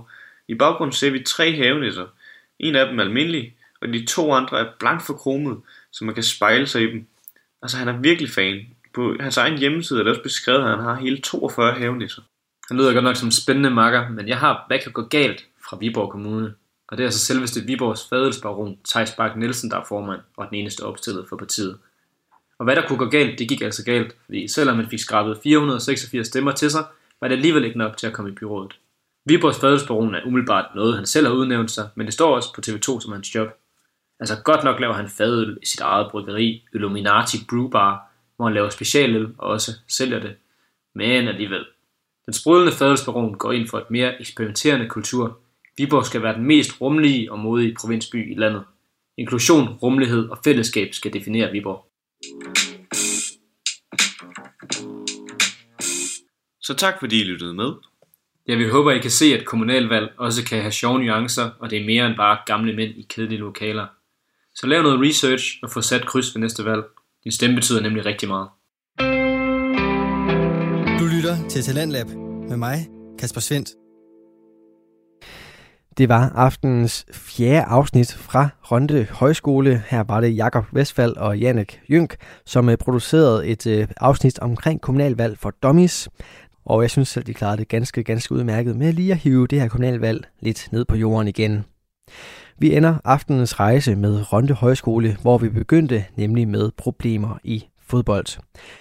I 0.47 0.55
baggrunden 0.55 0.93
ser 0.93 1.11
vi 1.11 1.23
tre 1.23 1.55
havenisser. 1.55 2.05
En 2.59 2.75
af 2.75 2.87
dem 2.87 2.99
er 2.99 3.03
almindelig, 3.03 3.55
og 3.81 3.87
de 3.87 4.05
to 4.05 4.33
andre 4.33 4.59
er 4.59 4.71
blankt 4.79 5.05
forkromet, 5.05 5.61
så 5.91 6.05
man 6.05 6.15
kan 6.15 6.23
spejle 6.23 6.67
sig 6.67 6.81
i 6.81 6.91
dem. 6.91 7.05
Altså 7.61 7.77
han 7.77 7.87
er 7.87 7.97
virkelig 7.97 8.29
fan. 8.29 8.65
På 8.93 9.15
hans 9.19 9.37
egen 9.37 9.57
hjemmeside 9.57 9.99
er 9.99 10.03
det 10.03 10.09
også 10.09 10.23
beskrevet, 10.23 10.63
at 10.63 10.69
han 10.69 10.79
har 10.79 10.95
hele 10.95 11.21
42 11.21 11.73
havenisser. 11.73 12.21
Han 12.67 12.77
lyder 12.77 12.93
godt 12.93 13.03
nok 13.03 13.15
som 13.15 13.27
en 13.27 13.31
spændende 13.31 13.69
makker, 13.69 14.09
men 14.09 14.27
jeg 14.27 14.37
har 14.37 14.63
Hvad 14.67 14.79
kan 14.79 14.91
gå 14.91 15.01
galt 15.01 15.45
fra 15.69 15.77
Viborg 15.77 16.11
Kommune. 16.11 16.53
Og 16.87 16.97
det 16.97 17.03
er 17.03 17.07
altså 17.07 17.19
selveste 17.19 17.61
Viborgs 17.61 18.09
fadelsbaron, 18.09 18.77
Thijs 18.89 19.11
Bak 19.11 19.37
Nielsen, 19.37 19.71
der 19.71 19.77
er 19.77 19.85
formand 19.87 20.21
og 20.37 20.47
den 20.49 20.55
eneste 20.55 20.81
opstillet 20.81 21.25
for 21.29 21.37
partiet. 21.37 21.77
Og 22.59 22.65
hvad 22.65 22.75
der 22.75 22.87
kunne 22.87 22.97
gå 22.97 23.05
galt, 23.05 23.39
det 23.39 23.49
gik 23.49 23.61
altså 23.61 23.85
galt, 23.85 24.15
fordi 24.25 24.47
selvom 24.47 24.77
man 24.77 24.89
fik 24.89 24.99
skrabet 24.99 25.39
486 25.43 26.27
stemmer 26.27 26.51
til 26.51 26.71
sig, 26.71 26.85
var 27.21 27.27
det 27.27 27.35
alligevel 27.35 27.65
ikke 27.65 27.77
nok 27.77 27.97
til 27.97 28.07
at 28.07 28.13
komme 28.13 28.31
i 28.31 28.33
byrådet. 28.33 28.75
Viborgs 29.27 29.59
fadelsbaron 29.59 30.15
er 30.15 30.25
umiddelbart 30.25 30.75
noget, 30.75 30.95
han 30.95 31.05
selv 31.05 31.27
har 31.27 31.33
udnævnt 31.33 31.71
sig, 31.71 31.89
men 31.95 32.05
det 32.05 32.13
står 32.13 32.35
også 32.35 32.53
på 32.53 32.61
TV2 32.67 33.01
som 33.01 33.11
hans 33.11 33.35
job. 33.35 33.47
Altså 34.19 34.35
godt 34.43 34.63
nok 34.63 34.79
laver 34.79 34.93
han 34.93 35.09
fadøl 35.09 35.57
i 35.61 35.65
sit 35.65 35.79
eget 35.79 36.11
bryggeri, 36.11 36.63
Illuminati 36.73 37.37
Brew 37.49 37.69
Bar, 37.69 38.11
hvor 38.35 38.45
han 38.45 38.53
laver 38.53 38.69
specialøl 38.69 39.33
og 39.37 39.47
også 39.49 39.71
sælger 39.87 40.19
det. 40.19 40.35
Men 40.95 41.27
alligevel. 41.27 41.65
Den 42.25 42.33
sprudlende 42.33 42.73
fadelsbaron 42.73 43.37
går 43.37 43.51
ind 43.51 43.67
for 43.67 43.77
et 43.77 43.91
mere 43.91 44.21
eksperimenterende 44.21 44.89
kultur. 44.89 45.39
Viborg 45.77 46.05
skal 46.05 46.21
være 46.23 46.35
den 46.35 46.43
mest 46.43 46.81
rummelige 46.81 47.31
og 47.31 47.39
modige 47.39 47.75
provinsby 47.81 48.31
i 48.31 48.35
landet. 48.39 48.63
Inklusion, 49.17 49.67
rummelighed 49.67 50.29
og 50.29 50.39
fællesskab 50.43 50.93
skal 50.93 51.13
definere 51.13 51.51
Viborg. 51.51 51.85
Så 56.61 56.73
tak 56.73 56.99
fordi 56.99 57.21
I 57.21 57.23
lyttede 57.23 57.53
med. 57.53 57.73
Jeg 58.47 58.57
vil 58.57 58.71
håbe, 58.71 58.91
at 58.91 58.97
I 58.97 59.01
kan 59.01 59.11
se, 59.11 59.25
at 59.25 59.45
kommunalvalg 59.45 60.13
også 60.17 60.45
kan 60.45 60.61
have 60.61 60.71
sjove 60.71 60.99
nuancer, 60.99 61.49
og 61.59 61.69
det 61.69 61.81
er 61.81 61.85
mere 61.85 62.07
end 62.07 62.15
bare 62.15 62.37
gamle 62.45 62.75
mænd 62.75 62.91
i 62.91 63.05
kedelige 63.09 63.39
lokaler. 63.39 63.87
Så 64.55 64.67
lav 64.67 64.81
noget 64.83 65.01
research 65.09 65.59
og 65.63 65.71
få 65.71 65.81
sat 65.81 66.05
kryds 66.05 66.35
ved 66.35 66.41
næste 66.41 66.65
valg. 66.65 66.83
Din 67.23 67.31
stemme 67.31 67.55
betyder 67.55 67.81
nemlig 67.81 68.05
rigtig 68.05 68.29
meget. 68.29 68.47
Du 70.99 71.05
lytter 71.15 71.49
til 71.49 71.63
Talentlab 71.63 72.07
med 72.49 72.57
mig, 72.57 72.87
Kasper 73.19 73.41
Svendt. 73.41 73.69
Det 75.97 76.09
var 76.09 76.31
aftenens 76.35 77.05
fjerde 77.13 77.61
afsnit 77.61 78.13
fra 78.13 78.49
Rønde 78.61 79.07
Højskole. 79.11 79.83
Her 79.87 80.03
var 80.03 80.21
det 80.21 80.37
Jakob 80.37 80.65
Vestfald 80.73 81.17
og 81.17 81.37
Jannik 81.37 81.79
Jynk, 81.89 82.15
som 82.45 82.69
øh, 82.69 82.77
producerede 82.77 83.47
et 83.47 83.67
øh, 83.67 83.87
afsnit 83.97 84.39
omkring 84.39 84.81
kommunalvalg 84.81 85.37
for 85.37 85.51
dummies. 85.63 86.09
Og 86.65 86.81
jeg 86.81 86.89
synes 86.89 87.07
selv, 87.07 87.25
de 87.25 87.33
klarede 87.33 87.57
det 87.57 87.67
ganske, 87.67 88.03
ganske 88.03 88.35
udmærket 88.35 88.75
med 88.75 88.93
lige 88.93 89.11
at 89.11 89.17
hive 89.17 89.47
det 89.47 89.61
her 89.61 89.67
kommunalvalg 89.67 90.27
lidt 90.39 90.69
ned 90.71 90.85
på 90.85 90.95
jorden 90.95 91.27
igen. 91.27 91.63
Vi 92.59 92.75
ender 92.75 92.95
aftenens 93.03 93.59
rejse 93.59 93.95
med 93.95 94.33
Rønde 94.33 94.53
Højskole, 94.53 95.17
hvor 95.21 95.37
vi 95.37 95.49
begyndte 95.49 96.05
nemlig 96.15 96.47
med 96.47 96.71
problemer 96.77 97.37
i 97.43 97.65
fodbold. 97.81 98.25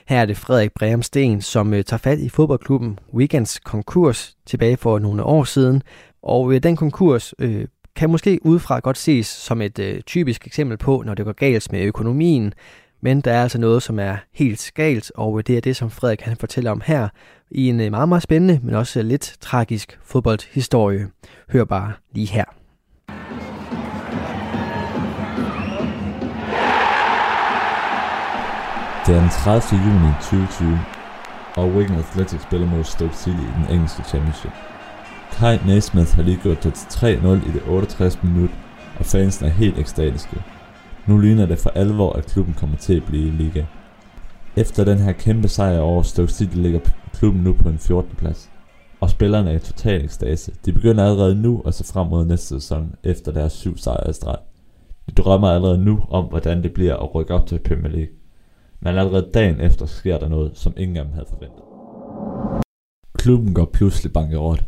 Her 0.06 0.20
er 0.20 0.26
det 0.26 0.36
Frederik 0.36 0.72
Breum 0.74 1.02
Sten, 1.02 1.42
som 1.42 1.74
øh, 1.74 1.84
tager 1.84 1.98
fat 1.98 2.18
i 2.18 2.28
fodboldklubben 2.28 2.98
Weekends 3.14 3.58
konkurs 3.58 4.36
tilbage 4.46 4.76
for 4.76 4.98
nogle 4.98 5.22
år 5.22 5.44
siden. 5.44 5.82
Og 6.22 6.54
øh, 6.54 6.62
den 6.62 6.76
konkurs 6.76 7.34
øh, 7.38 7.66
kan 7.96 8.10
måske 8.10 8.38
udefra 8.42 8.78
godt 8.78 8.98
ses 8.98 9.26
som 9.26 9.62
et 9.62 9.78
øh, 9.78 10.00
typisk 10.00 10.46
eksempel 10.46 10.78
på, 10.78 11.02
når 11.06 11.14
det 11.14 11.24
går 11.24 11.32
galt 11.32 11.72
med 11.72 11.82
økonomien. 11.82 12.54
Men 13.00 13.20
der 13.20 13.32
er 13.32 13.42
altså 13.42 13.58
noget, 13.58 13.82
som 13.82 13.98
er 13.98 14.16
helt 14.32 14.72
galt, 14.74 15.12
og 15.14 15.38
øh, 15.38 15.44
det 15.46 15.56
er 15.56 15.60
det, 15.60 15.76
som 15.76 15.90
Frederik 15.90 16.20
han 16.20 16.36
fortæller 16.36 16.70
om 16.70 16.82
her 16.84 17.08
i 17.54 17.68
en 17.68 17.80
øh, 17.80 17.90
meget, 17.90 18.08
meget 18.08 18.22
spændende, 18.22 18.60
men 18.62 18.74
også 18.74 19.00
øh, 19.00 19.06
lidt 19.06 19.36
tragisk 19.40 19.98
fodboldhistorie. 20.04 21.06
Hør 21.52 21.64
bare 21.64 21.92
lige 22.14 22.26
her. 22.26 22.44
Det 29.06 29.14
er 29.14 29.20
den 29.20 29.30
30. 29.30 29.80
juni 29.84 30.12
2020, 30.22 30.78
og 31.56 31.68
Wigan 31.68 31.98
Athletic 31.98 32.40
spiller 32.42 32.66
mod 32.66 32.84
Stoke 32.84 33.16
City 33.16 33.36
i 33.36 33.52
den 33.58 33.74
engelske 33.74 34.02
championship. 34.02 34.52
Kai 35.32 35.58
Naismith 35.66 36.10
har 36.14 36.22
lige 36.22 36.40
gjort 36.42 36.64
det 36.64 36.74
til 36.74 36.88
3-0 36.88 37.28
i 37.48 37.52
det 37.52 37.62
68 37.68 38.22
minut, 38.22 38.50
og 38.98 39.06
fansen 39.06 39.46
er 39.46 39.50
helt 39.50 39.78
ekstatiske. 39.78 40.36
Nu 41.06 41.18
ligner 41.18 41.46
det 41.46 41.58
for 41.58 41.70
alvor, 41.70 42.12
at 42.12 42.26
klubben 42.26 42.54
kommer 42.54 42.76
til 42.76 42.96
at 42.96 43.04
blive 43.04 43.28
i 43.28 43.30
liga. 43.30 43.64
Efter 44.56 44.84
den 44.84 44.98
her 44.98 45.12
kæmpe 45.12 45.48
sejr 45.48 45.78
over 45.78 46.02
Stoke 46.02 46.32
City 46.32 46.56
ligger 46.56 46.80
klubben 47.24 47.44
nu 47.44 47.52
på 47.62 47.68
en 47.68 47.78
14. 47.78 48.16
plads. 48.16 48.50
Og 49.00 49.10
spillerne 49.10 49.50
er 49.50 49.56
i 49.56 49.58
total 49.58 50.04
ekstase. 50.04 50.54
De 50.64 50.72
begynder 50.72 51.04
allerede 51.04 51.42
nu 51.42 51.62
at 51.66 51.74
se 51.74 51.84
frem 51.84 52.06
mod 52.06 52.24
næste 52.24 52.46
sæson 52.46 52.94
efter 53.04 53.32
deres 53.32 53.52
syv 53.52 53.76
sejre 53.76 54.10
i 54.10 54.12
streg. 54.12 54.38
De 55.08 55.12
drømmer 55.14 55.48
allerede 55.48 55.84
nu 55.84 56.04
om, 56.10 56.24
hvordan 56.24 56.62
det 56.62 56.74
bliver 56.74 56.96
at 56.96 57.14
rykke 57.14 57.34
op 57.34 57.46
til 57.46 57.60
Premier 57.68 57.88
League. 57.88 58.14
Men 58.80 58.98
allerede 58.98 59.30
dagen 59.34 59.60
efter 59.60 59.87
sker 59.87 60.18
der 60.18 60.28
noget, 60.28 60.56
som 60.58 60.72
ingen 60.76 60.96
af 60.96 61.04
dem 61.04 61.12
havde 61.12 61.26
forventet. 61.28 61.62
Klubben 63.18 63.54
går 63.54 63.64
pludselig 63.72 64.12
bankerot. 64.12 64.64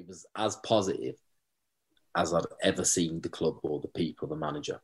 it 0.00 0.08
was 0.08 0.26
as 0.34 0.56
positive 0.68 1.14
as 2.14 2.32
I'd 2.32 2.46
ever 2.70 2.84
seen 2.84 3.20
the 3.20 3.28
club 3.38 3.56
or 3.62 3.80
the 3.80 3.92
people, 4.00 4.28
the 4.28 4.36
manager. 4.36 4.78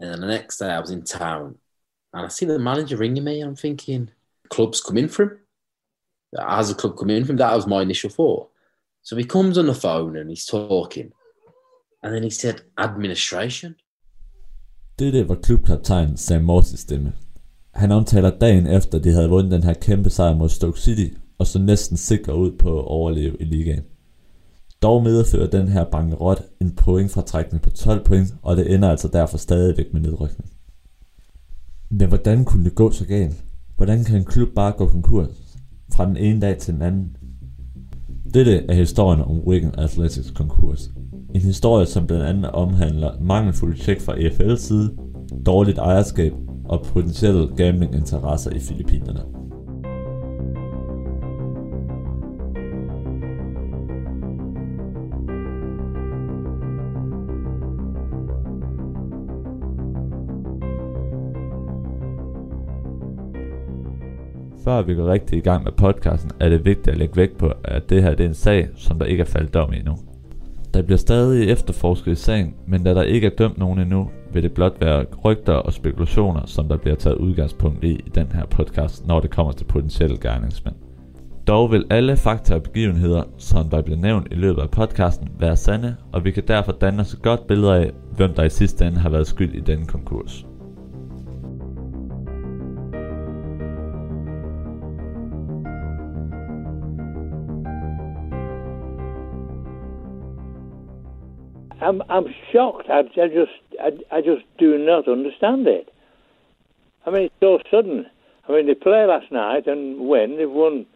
And 0.00 0.10
then 0.10 0.20
the 0.20 0.26
next 0.26 0.58
day 0.58 0.70
I 0.70 0.80
was 0.80 0.90
in 0.90 1.04
town 1.04 1.58
and 2.12 2.26
I 2.26 2.28
see 2.28 2.46
the 2.46 2.58
manager 2.58 2.96
ringing 2.96 3.24
me 3.24 3.40
I'm 3.40 3.56
thinking, 3.56 4.10
club's 4.48 4.80
come 4.80 4.96
in 4.96 5.08
for 5.08 5.22
him. 5.22 5.38
Has 6.38 6.68
the 6.68 6.74
club 6.74 6.96
come 6.96 7.10
in 7.10 7.24
for 7.24 7.32
him? 7.32 7.38
That 7.38 7.54
was 7.54 7.66
my 7.66 7.82
initial 7.82 8.10
thought. 8.10 8.48
So 9.02 9.16
he 9.16 9.24
comes 9.24 9.58
on 9.58 9.66
the 9.66 9.74
phone 9.74 10.16
and 10.16 10.30
he's 10.30 10.46
talking. 10.46 11.12
And 12.02 12.14
then 12.14 12.22
he 12.22 12.30
said, 12.30 12.62
administration. 12.78 13.74
Dette 14.98 15.28
var 15.28 15.34
klubkaptajn 15.34 16.16
Sam 16.16 16.42
Morses 16.42 16.80
stemme. 16.80 17.12
Han 17.74 17.92
omtaler 17.92 18.38
dagen 18.38 18.66
efter, 18.66 18.98
de 18.98 19.12
havde 19.12 19.28
vundet 19.28 19.52
den 19.52 19.62
her 19.62 19.74
kæmpe 19.74 20.10
sejr 20.10 20.34
mod 20.34 20.48
Stoke 20.48 20.80
City, 20.80 21.16
og 21.38 21.46
så 21.46 21.58
næsten 21.58 21.96
sikre 21.96 22.36
ud 22.36 22.52
på 22.58 22.78
at 22.78 22.84
overleve 22.84 23.36
i 23.40 23.44
ligaen. 23.44 23.84
Dog 24.82 25.02
medfører 25.02 25.46
den 25.46 25.68
her 25.68 25.84
bankerot 25.84 26.42
en 26.60 26.70
pointfratrækning 26.70 27.62
på 27.62 27.70
12 27.70 28.04
point, 28.04 28.34
og 28.42 28.56
det 28.56 28.74
ender 28.74 28.90
altså 28.90 29.08
derfor 29.08 29.38
stadigvæk 29.38 29.92
med 29.92 30.00
nedrykning. 30.00 30.50
Men 31.90 32.08
hvordan 32.08 32.44
kunne 32.44 32.64
det 32.64 32.74
gå 32.74 32.90
så 32.90 33.06
galt? 33.06 33.44
Hvordan 33.76 34.04
kan 34.04 34.16
en 34.16 34.24
klub 34.24 34.48
bare 34.54 34.72
gå 34.72 34.86
konkurs 34.86 35.28
fra 35.92 36.06
den 36.06 36.16
ene 36.16 36.40
dag 36.40 36.58
til 36.58 36.74
den 36.74 36.82
anden? 36.82 37.16
Dette 38.34 38.66
er 38.70 38.74
historien 38.74 39.20
om 39.20 39.38
Wigan 39.38 39.74
Athletics 39.78 40.30
konkurs. 40.30 40.90
En 41.34 41.40
historie, 41.40 41.86
som 41.86 42.06
blandt 42.06 42.24
andet 42.24 42.50
omhandler 42.50 43.20
mangelfulde 43.20 43.78
tjek 43.78 44.00
fra 44.00 44.14
EFL 44.18 44.56
side, 44.56 44.96
dårligt 45.46 45.78
ejerskab 45.78 46.32
og 46.64 46.82
potentielle 46.82 47.48
gamblinginteresser 47.56 48.50
i 48.50 48.58
Filippinerne. 48.58 49.39
Før 64.70 64.82
vi 64.82 64.94
går 64.94 65.12
rigtig 65.12 65.38
i 65.38 65.40
gang 65.40 65.64
med 65.64 65.72
podcasten, 65.72 66.30
er 66.40 66.48
det 66.48 66.64
vigtigt 66.64 66.88
at 66.88 66.96
lægge 66.96 67.16
vægt 67.16 67.38
på, 67.38 67.52
at 67.64 67.90
det 67.90 68.02
her 68.02 68.14
det 68.14 68.24
er 68.24 68.28
en 68.28 68.34
sag, 68.34 68.68
som 68.76 68.98
der 68.98 69.06
ikke 69.06 69.20
er 69.20 69.24
faldet 69.24 69.54
dom 69.54 69.72
i 69.72 69.76
endnu. 69.76 69.96
Der 70.74 70.82
bliver 70.82 70.98
stadig 70.98 71.50
efterforsket 71.50 72.12
i 72.12 72.14
sagen, 72.14 72.54
men 72.66 72.84
da 72.84 72.94
der 72.94 73.02
ikke 73.02 73.26
er 73.26 73.30
dømt 73.38 73.58
nogen 73.58 73.78
endnu, 73.78 74.10
vil 74.32 74.42
det 74.42 74.52
blot 74.52 74.80
være 74.80 75.04
rygter 75.24 75.52
og 75.52 75.72
spekulationer, 75.72 76.46
som 76.46 76.68
der 76.68 76.76
bliver 76.76 76.96
taget 76.96 77.16
udgangspunkt 77.16 77.84
i 77.84 77.90
i 77.90 78.10
den 78.14 78.26
her 78.34 78.46
podcast, 78.46 79.06
når 79.06 79.20
det 79.20 79.30
kommer 79.30 79.52
til 79.52 79.64
potentielle 79.64 80.16
gerningsmænd. 80.20 80.74
Dog 81.46 81.72
vil 81.72 81.84
alle 81.90 82.16
fakta 82.16 82.54
og 82.54 82.62
begivenheder, 82.62 83.22
som 83.38 83.68
der 83.68 83.82
bliver 83.82 84.00
nævnt 84.00 84.28
i 84.30 84.34
løbet 84.34 84.62
af 84.62 84.70
podcasten, 84.70 85.28
være 85.38 85.56
sande, 85.56 85.96
og 86.12 86.24
vi 86.24 86.30
kan 86.30 86.42
derfor 86.48 86.72
danne 86.72 87.00
os 87.00 87.12
et 87.12 87.22
godt 87.22 87.46
billede 87.46 87.76
af, 87.76 87.90
hvem 88.16 88.34
der 88.34 88.42
i 88.44 88.50
sidste 88.50 88.86
ende 88.86 88.98
har 88.98 89.10
været 89.10 89.26
skyld 89.26 89.54
i 89.54 89.60
denne 89.60 89.86
konkurs. 89.86 90.46
I'm 101.80 102.02
I'm 102.14 102.26
shocked. 102.52 102.88
I, 102.88 103.00
I 103.24 103.28
just 103.28 103.58
I, 103.86 104.16
I 104.16 104.20
just 104.20 104.44
do 104.58 104.78
not 104.78 105.08
understand 105.08 105.66
it. 105.66 105.86
I 107.06 107.10
mean, 107.10 107.22
it's 107.22 107.34
so 107.40 107.58
sudden. 107.70 108.06
I 108.48 108.52
mean, 108.52 108.66
they 108.66 108.74
play 108.74 109.06
last 109.06 109.30
night 109.30 109.64
and 109.72 109.82
win. 110.12 110.36
They've 110.36 110.56
won 110.64 110.86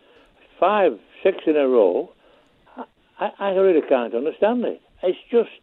five, 0.61 0.93
six 1.23 1.37
in 1.47 1.57
a 1.57 1.67
row. 1.77 2.11
I, 3.21 3.27
I 3.39 3.49
really 3.67 3.85
can't 3.93 4.15
understand 4.15 4.65
it. 4.65 4.81
It's 5.03 5.25
just, 5.31 5.61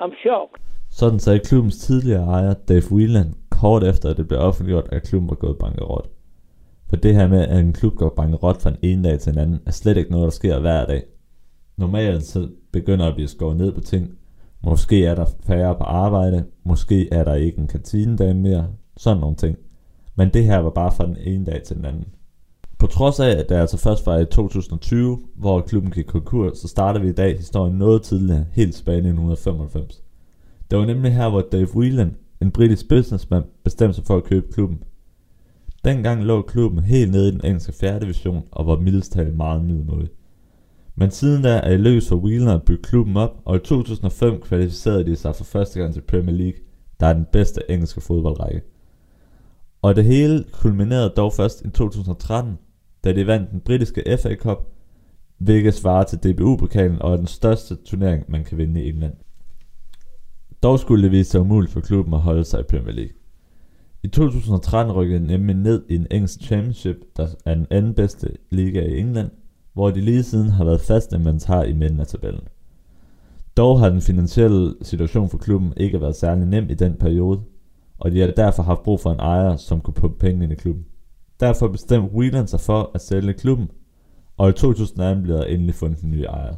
I'm 0.00 0.12
shocked. 0.24 0.60
Sådan 0.90 1.18
sagde 1.18 1.40
klubbens 1.40 1.78
tidligere 1.78 2.24
ejer 2.24 2.54
Dave 2.68 2.82
Whelan 2.92 3.34
kort 3.50 3.84
efter 3.84 4.10
at 4.10 4.16
det 4.16 4.28
blev 4.28 4.40
offentliggjort, 4.40 4.88
at 4.92 5.02
klubben 5.02 5.30
var 5.30 5.36
gået 5.36 5.58
bankerot. 5.58 6.08
For 6.88 6.96
det 6.96 7.14
her 7.14 7.28
med, 7.28 7.48
at 7.48 7.60
en 7.60 7.72
klub 7.72 7.94
går 7.94 8.08
bankerot 8.16 8.62
fra 8.62 8.70
en 8.70 8.76
ene 8.82 9.08
dag 9.08 9.18
til 9.18 9.32
en 9.32 9.38
anden, 9.38 9.60
er 9.66 9.70
slet 9.70 9.96
ikke 9.96 10.10
noget, 10.10 10.24
der 10.24 10.30
sker 10.30 10.60
hver 10.60 10.86
dag. 10.86 11.02
Normalt 11.76 12.22
så 12.22 12.48
begynder 12.72 13.08
at 13.08 13.14
blive 13.14 13.28
skåret 13.28 13.56
ned 13.56 13.72
på 13.72 13.80
ting, 13.80 14.18
Måske 14.64 15.06
er 15.06 15.14
der 15.14 15.26
færre 15.46 15.74
på 15.74 15.84
arbejde, 15.84 16.44
måske 16.64 17.12
er 17.12 17.24
der 17.24 17.34
ikke 17.34 17.58
en 17.58 17.66
kantinedame 17.66 18.40
mere, 18.40 18.68
sådan 18.96 19.20
nogle 19.20 19.36
ting. 19.36 19.58
Men 20.16 20.28
det 20.28 20.44
her 20.44 20.58
var 20.58 20.70
bare 20.70 20.92
fra 20.92 21.06
den 21.06 21.16
ene 21.20 21.44
dag 21.44 21.62
til 21.62 21.76
den 21.76 21.84
anden. 21.84 22.04
På 22.78 22.86
trods 22.86 23.20
af, 23.20 23.30
at 23.30 23.48
det 23.48 23.54
altså 23.54 23.76
først 23.76 24.06
var 24.06 24.18
i 24.18 24.24
2020, 24.24 25.18
hvor 25.34 25.60
klubben 25.60 25.92
gik 25.92 26.04
konkurs, 26.04 26.58
så 26.58 26.68
starter 26.68 27.00
vi 27.00 27.08
i 27.08 27.12
dag 27.12 27.36
historien 27.36 27.78
noget 27.78 28.02
tidligere, 28.02 28.44
helt 28.52 28.74
tilbage 28.74 28.96
i 28.96 28.98
1995. 28.98 30.02
Det 30.70 30.78
var 30.78 30.86
nemlig 30.86 31.14
her, 31.14 31.28
hvor 31.28 31.40
Dave 31.52 31.76
Whelan, 31.76 32.16
en 32.42 32.50
britisk 32.50 32.88
businessman, 32.88 33.42
bestemte 33.64 33.94
sig 33.94 34.04
for 34.04 34.16
at 34.16 34.24
købe 34.24 34.52
klubben. 34.52 34.78
Dengang 35.84 36.24
lå 36.24 36.42
klubben 36.42 36.84
helt 36.84 37.10
nede 37.10 37.28
i 37.28 37.32
den 37.32 37.40
engelske 37.44 37.72
4. 37.72 38.00
division 38.00 38.42
og 38.50 38.66
var 38.66 38.76
mildest 38.76 39.12
talt 39.12 39.36
meget 39.36 39.64
middelmådig. 39.64 40.08
Men 40.96 41.10
siden 41.10 41.42
da 41.42 41.48
er 41.48 41.70
det 41.70 41.80
lykkedes 41.80 42.08
for 42.08 42.16
Wheeler 42.16 42.54
at 42.54 42.62
bygge 42.62 42.82
klubben 42.82 43.16
op, 43.16 43.42
og 43.44 43.56
i 43.56 43.58
2005 43.58 44.40
kvalificerede 44.40 45.04
de 45.04 45.16
sig 45.16 45.36
for 45.36 45.44
første 45.44 45.80
gang 45.80 45.94
til 45.94 46.00
Premier 46.00 46.36
League, 46.36 46.60
der 47.00 47.06
er 47.06 47.12
den 47.12 47.26
bedste 47.32 47.60
engelske 47.68 48.00
fodboldrække. 48.00 48.62
Og 49.82 49.96
det 49.96 50.04
hele 50.04 50.44
kulminerede 50.52 51.12
dog 51.16 51.32
først 51.32 51.64
i 51.64 51.70
2013, 51.70 52.58
da 53.04 53.12
de 53.12 53.26
vandt 53.26 53.50
den 53.50 53.60
britiske 53.60 54.18
FA 54.22 54.34
Cup, 54.34 54.58
hvilket 55.38 55.74
svarer 55.74 56.04
til 56.04 56.18
DBU-pokalen 56.18 57.02
og 57.02 57.12
er 57.12 57.16
den 57.16 57.26
største 57.26 57.76
turnering, 57.76 58.24
man 58.28 58.44
kan 58.44 58.58
vinde 58.58 58.82
i 58.82 58.88
England. 58.88 59.14
Dog 60.62 60.78
skulle 60.78 61.02
det 61.02 61.12
vise 61.12 61.30
sig 61.30 61.40
umuligt 61.40 61.72
for 61.72 61.80
klubben 61.80 62.14
at 62.14 62.20
holde 62.20 62.44
sig 62.44 62.60
i 62.60 62.62
Premier 62.62 62.92
League. 62.92 63.14
I 64.02 64.08
2013 64.08 64.92
rykkede 64.92 65.18
den 65.18 65.26
nemlig 65.26 65.56
ned 65.56 65.84
i 65.88 65.94
en 65.94 66.06
engelsk 66.10 66.40
championship, 66.40 66.96
der 67.16 67.28
er 67.44 67.54
den 67.54 67.66
anden 67.70 67.94
bedste 67.94 68.28
liga 68.50 68.80
i 68.80 68.98
England– 69.00 69.30
hvor 69.74 69.90
de 69.90 70.00
lige 70.00 70.22
siden 70.22 70.48
har 70.48 70.64
været 70.64 70.80
fast 70.80 71.12
inventar 71.12 71.62
i 71.62 71.72
midten 71.72 72.00
af 72.00 72.06
tabellen. 72.06 72.48
Dog 73.56 73.80
har 73.80 73.88
den 73.88 74.00
finansielle 74.00 74.74
situation 74.82 75.28
for 75.28 75.38
klubben 75.38 75.72
ikke 75.76 76.00
været 76.00 76.16
særlig 76.16 76.46
nem 76.46 76.70
i 76.70 76.74
den 76.74 76.94
periode, 76.94 77.40
og 77.98 78.10
de 78.10 78.20
har 78.20 78.26
derfor 78.26 78.62
haft 78.62 78.82
brug 78.82 79.00
for 79.00 79.12
en 79.12 79.18
ejer, 79.20 79.56
som 79.56 79.80
kunne 79.80 79.94
pumpe 79.94 80.18
penge 80.18 80.44
ind 80.44 80.52
i 80.52 80.56
klubben. 80.56 80.84
Derfor 81.40 81.68
bestemte 81.68 82.14
Whelan 82.14 82.46
sig 82.46 82.60
for 82.60 82.90
at 82.94 83.00
sælge 83.00 83.32
klubben, 83.32 83.70
og 84.36 84.48
i 84.48 84.52
2018 84.52 85.22
blev 85.22 85.36
der 85.36 85.44
endelig 85.44 85.74
fundet 85.74 86.00
en 86.00 86.10
ny 86.10 86.24
ejer. 86.24 86.54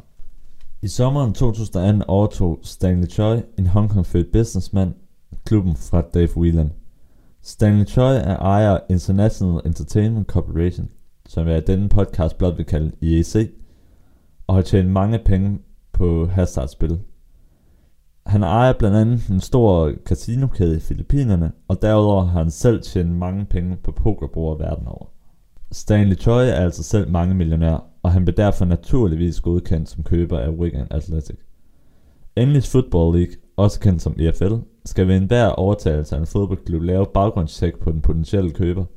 I 0.81 0.87
sommeren 0.87 1.33
2018 1.33 2.03
overtog 2.07 2.59
Stanley 2.63 3.07
Choi, 3.07 3.41
en 3.57 3.67
Hong 3.67 3.89
Kong-født 3.89 4.31
businessman, 4.31 4.93
klubben 5.45 5.75
fra 5.75 6.01
Dave 6.01 6.37
Whelan. 6.37 6.71
Stanley 7.41 7.85
Choi 7.85 8.15
er 8.15 8.37
ejer 8.37 8.71
af 8.71 8.81
International 8.89 9.61
Entertainment 9.65 10.27
Corporation, 10.27 10.89
som 11.27 11.47
jeg 11.47 11.57
i 11.57 11.65
denne 11.65 11.89
podcast 11.89 12.37
blot 12.37 12.57
vil 12.57 12.65
kalde 12.65 12.91
IEC, 13.01 13.51
og 14.47 14.55
har 14.55 14.61
tjent 14.61 14.89
mange 14.89 15.19
penge 15.25 15.59
på 15.93 16.25
hasardspil. 16.25 16.99
Han 18.25 18.43
ejer 18.43 18.73
blandt 18.73 18.97
andet 18.97 19.29
en 19.29 19.39
stor 19.39 19.91
casinokæde 20.05 20.77
i 20.77 20.79
Filippinerne, 20.79 21.51
og 21.67 21.81
derudover 21.81 22.23
har 22.25 22.39
han 22.39 22.51
selv 22.51 22.81
tjent 22.81 23.11
mange 23.11 23.45
penge 23.45 23.75
på 23.83 23.91
pokerbrugere 23.91 24.59
verden 24.59 24.87
over. 24.87 25.05
Stanley 25.71 26.15
Choi 26.15 26.47
er 26.47 26.53
altså 26.53 26.83
selv 26.83 27.11
mange 27.11 27.35
millionær, 27.35 27.85
og 28.03 28.11
han 28.11 28.25
blev 28.25 28.35
derfor 28.35 28.65
naturligvis 28.65 29.41
godkendt 29.41 29.89
som 29.89 30.03
køber 30.03 30.39
af 30.39 30.49
Wigan 30.49 30.87
Athletic. 30.91 31.37
English 32.35 32.71
Football 32.71 33.17
League, 33.17 33.33
også 33.57 33.79
kendt 33.79 34.01
som 34.01 34.15
EFL, 34.19 34.53
skal 34.85 35.07
ved 35.07 35.17
enhver 35.17 35.47
overtagelse 35.47 36.15
af 36.15 36.19
en 36.19 36.27
fodboldklub 36.27 36.81
lave 36.81 37.05
baggrundstjek 37.13 37.79
på 37.79 37.91
den 37.91 38.01
potentielle 38.01 38.51
køber– 38.51 38.85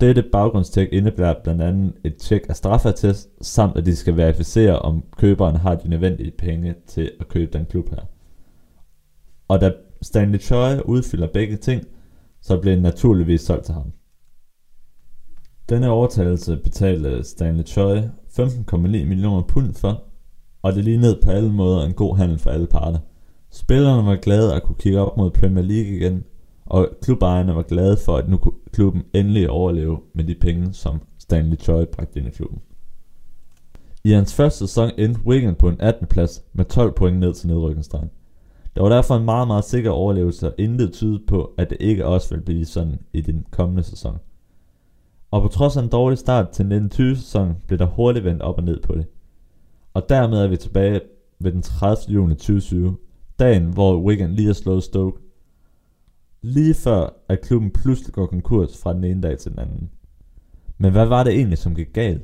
dette 0.00 0.22
baggrundstjek 0.32 0.88
indebærer 0.92 1.34
blandt 1.44 1.62
andet 1.62 1.92
et 2.04 2.16
tjek 2.16 2.46
af 2.48 2.56
straffatest, 2.56 3.28
samt 3.40 3.76
at 3.76 3.86
de 3.86 3.96
skal 3.96 4.16
verificere, 4.16 4.78
om 4.78 5.04
køberen 5.16 5.56
har 5.56 5.74
de 5.74 5.88
nødvendige 5.88 6.32
penge 6.38 6.74
til 6.86 7.10
at 7.20 7.28
købe 7.28 7.58
den 7.58 7.66
klub 7.66 7.90
her. 7.90 8.00
Og 9.48 9.60
da 9.60 9.72
Stanley 10.02 10.38
Choi 10.40 10.80
udfylder 10.84 11.26
begge 11.26 11.56
ting, 11.56 11.84
så 12.40 12.58
bliver 12.58 12.74
den 12.74 12.82
naturligvis 12.82 13.40
solgt 13.40 13.64
til 13.64 13.74
ham. 13.74 13.92
Denne 15.68 15.90
overtagelse 15.90 16.56
betalte 16.56 17.24
Stanley 17.24 17.64
Choi 17.64 17.98
15,9 18.38 18.76
millioner 18.76 19.42
pund 19.42 19.74
for, 19.74 20.02
og 20.62 20.74
det 20.74 20.84
lignede 20.84 21.20
på 21.24 21.30
alle 21.30 21.52
måder 21.52 21.86
en 21.86 21.92
god 21.92 22.16
handel 22.16 22.38
for 22.38 22.50
alle 22.50 22.66
parter. 22.66 22.98
Spillerne 23.50 24.06
var 24.06 24.16
glade 24.16 24.54
at 24.54 24.62
kunne 24.62 24.76
kigge 24.78 25.00
op 25.00 25.16
mod 25.16 25.30
Premier 25.30 25.64
League 25.64 25.96
igen, 25.96 26.24
og 26.66 26.88
klubejerne 27.02 27.56
var 27.56 27.62
glade 27.62 27.96
for, 28.04 28.16
at 28.16 28.28
nu 28.28 28.36
kunne 28.36 28.54
klubben 28.72 29.02
endelig 29.14 29.50
overleve 29.50 29.98
med 30.14 30.24
de 30.24 30.34
penge, 30.34 30.72
som 30.72 31.00
Stanley 31.18 31.56
Choi 31.56 31.84
bragte 31.84 32.18
ind 32.18 32.28
i 32.28 32.30
klubben. 32.30 32.58
I 34.04 34.10
hans 34.10 34.34
første 34.34 34.58
sæson 34.58 34.90
endte 34.98 35.20
Wigan 35.26 35.54
på 35.54 35.68
en 35.68 35.80
18. 35.80 36.06
plads 36.06 36.42
med 36.52 36.64
12 36.64 36.92
point 36.92 37.18
ned 37.18 37.34
til 37.34 37.48
nedrykningsstregen. 37.48 38.10
Der 38.76 38.82
var 38.82 38.88
derfor 38.88 39.16
en 39.16 39.24
meget, 39.24 39.46
meget 39.46 39.64
sikker 39.64 39.90
overlevelse, 39.90 40.48
og 40.48 40.54
intet 40.58 40.92
tyde 40.92 41.22
på, 41.26 41.54
at 41.58 41.70
det 41.70 41.78
ikke 41.80 42.06
også 42.06 42.30
ville 42.30 42.44
blive 42.44 42.64
sådan 42.64 42.98
i 43.12 43.20
den 43.20 43.46
kommende 43.50 43.82
sæson. 43.82 44.18
Og 45.30 45.42
på 45.42 45.48
trods 45.48 45.76
af 45.76 45.82
en 45.82 45.88
dårlig 45.88 46.18
start 46.18 46.48
til 46.48 46.62
1920-sæsonen, 46.62 47.56
blev 47.66 47.78
der 47.78 47.86
hurtigt 47.86 48.24
vendt 48.24 48.42
op 48.42 48.58
og 48.58 48.64
ned 48.64 48.80
på 48.82 48.94
det. 48.94 49.06
Og 49.94 50.08
dermed 50.08 50.38
er 50.38 50.48
vi 50.48 50.56
tilbage 50.56 51.00
ved 51.40 51.52
den 51.52 51.62
30. 51.62 52.14
juni 52.14 52.34
2020, 52.34 52.96
dagen 53.38 53.64
hvor 53.64 54.02
Wigan 54.02 54.34
lige 54.34 54.46
har 54.46 54.54
slået 54.54 54.82
Stoke 54.82 55.23
lige 56.44 56.74
før 56.74 57.22
at 57.28 57.40
klubben 57.40 57.70
pludselig 57.70 58.12
går 58.12 58.26
konkurs 58.26 58.82
fra 58.82 58.94
den 58.94 59.04
ene 59.04 59.22
dag 59.22 59.38
til 59.38 59.50
den 59.50 59.58
anden. 59.58 59.90
Men 60.78 60.92
hvad 60.92 61.06
var 61.06 61.24
det 61.24 61.34
egentlig, 61.34 61.58
som 61.58 61.74
gik 61.74 61.92
galt? 61.92 62.22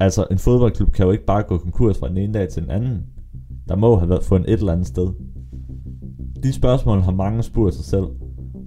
Altså, 0.00 0.26
en 0.30 0.38
fodboldklub 0.38 0.92
kan 0.92 1.04
jo 1.06 1.12
ikke 1.12 1.24
bare 1.24 1.42
gå 1.42 1.58
konkurs 1.58 1.98
fra 1.98 2.08
den 2.08 2.16
ene 2.16 2.34
dag 2.34 2.48
til 2.48 2.62
den 2.62 2.70
anden. 2.70 3.06
Der 3.68 3.76
må 3.76 3.96
have 3.96 4.08
været 4.08 4.24
fundet 4.24 4.52
et 4.52 4.58
eller 4.58 4.72
andet 4.72 4.86
sted. 4.86 5.08
De 6.42 6.52
spørgsmål 6.52 7.00
har 7.00 7.12
mange 7.12 7.42
spurgt 7.42 7.74
sig 7.74 7.84
selv, 7.84 8.06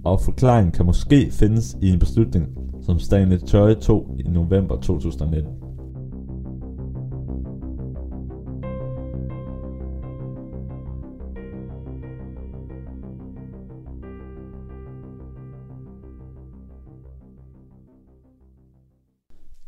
og 0.03 0.21
forklaringen 0.21 0.71
kan 0.71 0.85
måske 0.85 1.31
findes 1.31 1.77
i 1.81 1.89
en 1.89 1.99
beslutning, 1.99 2.47
som 2.81 2.99
Stanley 2.99 3.37
Turry 3.37 3.75
tog 3.75 4.15
i 4.19 4.23
november 4.23 4.75
2019. 4.75 5.62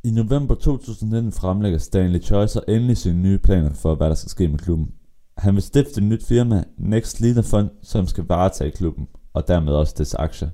I 0.06 0.12
november 0.12 0.56
2019 0.56 1.32
fremlægger 1.32 1.80
Stanley 1.80 2.22
Choi 2.22 2.48
endelig 2.68 2.98
sine 2.98 3.22
nye 3.22 3.38
planer 3.38 3.74
for, 3.74 3.96
hvad 3.96 4.10
der 4.10 4.16
skal 4.16 4.30
ske 4.30 4.48
med 4.48 4.60
klubben. 4.60 4.92
Han 5.38 5.54
vil 5.54 5.64
stifte 5.64 5.98
et 5.98 6.04
nyt 6.04 6.24
firma, 6.24 6.64
Next 6.78 7.22
Leader 7.22 7.42
Fund, 7.42 7.70
som 7.82 8.08
skal 8.08 8.24
varetage 8.24 8.72
klubben, 8.72 9.08
og 9.34 9.48
dermed 9.48 9.74
også 9.74 9.96
dets 9.98 10.14
aktier. 10.14 10.50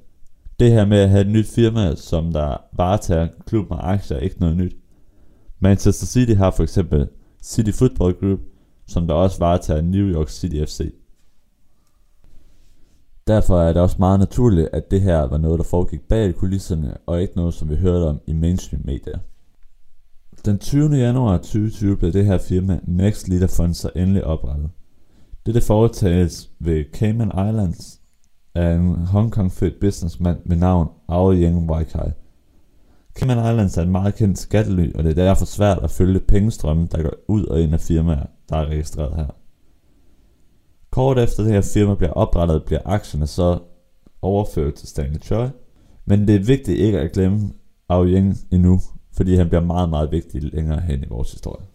Det 0.60 0.72
her 0.72 0.86
med 0.86 0.98
at 0.98 1.10
have 1.10 1.22
et 1.22 1.32
nyt 1.32 1.48
firma, 1.48 1.96
som 1.96 2.34
der 2.34 2.58
varetager 2.74 3.28
klubben 3.46 3.78
og 3.78 3.94
aktier, 3.94 4.18
er 4.18 4.22
ikke 4.22 4.40
noget 4.40 4.58
nyt. 4.58 4.76
Manchester 5.60 6.06
City 6.06 6.34
har 6.34 6.52
for 6.52 6.64
eksempel 6.64 7.08
City 7.44 7.72
Football 7.72 8.14
Group, 8.14 8.40
som 8.88 9.08
der 9.08 9.14
også 9.14 9.40
varetager 9.40 9.82
New 9.82 10.08
York 10.08 10.30
City 10.30 10.56
FC. 10.66 10.94
Derfor 13.28 13.62
er 13.62 13.74
det 13.74 13.82
også 13.82 13.96
meget 14.00 14.20
naturligt, 14.20 14.70
at 14.74 14.92
det 14.92 15.02
her 15.02 15.22
var 15.22 15.38
noget, 15.38 15.58
der 15.58 15.64
foregik 15.64 16.02
bag 16.02 16.36
kulisserne, 16.36 16.98
og 17.06 17.22
ikke 17.22 17.36
noget, 17.36 17.54
som 17.54 17.70
vi 17.70 17.76
hørte 17.76 18.04
om 18.04 18.20
i 18.28 18.34
mainstream 18.34 18.82
medier. 18.86 19.20
Den 20.46 20.60
20. 20.60 20.96
januar 20.96 21.38
2020 21.38 21.98
blev 21.98 22.14
det 22.14 22.26
her 22.26 22.38
firma 22.38 22.80
Next 22.88 23.28
Leader 23.28 23.48
Fund 23.48 23.74
så 23.74 23.90
endelig 23.96 24.24
oprettet. 24.24 24.70
Dette 25.46 25.62
foretages 25.62 26.52
ved 26.60 26.84
Cayman 26.94 27.32
Islands 27.50 28.00
af 28.56 28.72
en 28.74 28.96
Hong 28.96 29.32
Kong 29.32 29.52
født 29.52 29.80
businessmand 29.82 30.38
med 30.46 30.58
navn 30.58 30.90
Ao 31.08 31.34
Yang 31.34 31.72
Waikai. 31.72 32.12
Cayman 33.16 33.38
Islands 33.38 33.78
er 33.78 33.82
et 33.82 33.88
meget 33.88 34.16
kendt 34.16 34.40
skattely, 34.40 34.94
og 34.96 35.04
det 35.04 35.10
er 35.10 35.24
derfor 35.24 35.46
svært 35.46 35.80
at 35.84 35.92
følge 35.92 36.20
pengestrømmen, 36.20 36.88
der 36.92 37.02
går 37.02 37.14
ud 37.28 37.46
og 37.46 37.62
ind 37.62 37.74
af 37.74 37.80
firmaer, 37.80 38.26
der 38.50 38.56
er 38.56 38.66
registreret 38.66 39.16
her. 39.16 39.28
Kort 40.92 41.20
efter 41.20 41.44
det 41.44 41.52
her 41.52 41.62
firma 41.62 41.96
bliver 41.96 42.14
oprettet, 42.14 42.64
bliver 42.66 42.82
aktierne 42.86 43.28
så 43.28 43.60
overført 44.22 44.74
til 44.74 44.88
Stanley 44.88 45.20
Choi, 45.22 45.48
men 46.06 46.28
det 46.28 46.36
er 46.36 46.44
vigtigt 46.44 46.80
ikke 46.80 47.00
at 47.00 47.12
glemme 47.12 47.52
Ao 47.90 48.06
Yang 48.06 48.38
endnu, 48.52 48.80
fordi 49.14 49.36
han 49.36 49.48
bliver 49.48 49.62
meget, 49.66 49.90
meget 49.90 50.12
vigtig 50.12 50.54
længere 50.54 50.80
hen 50.80 51.04
i 51.04 51.08
vores 51.10 51.32
historie. 51.32 51.66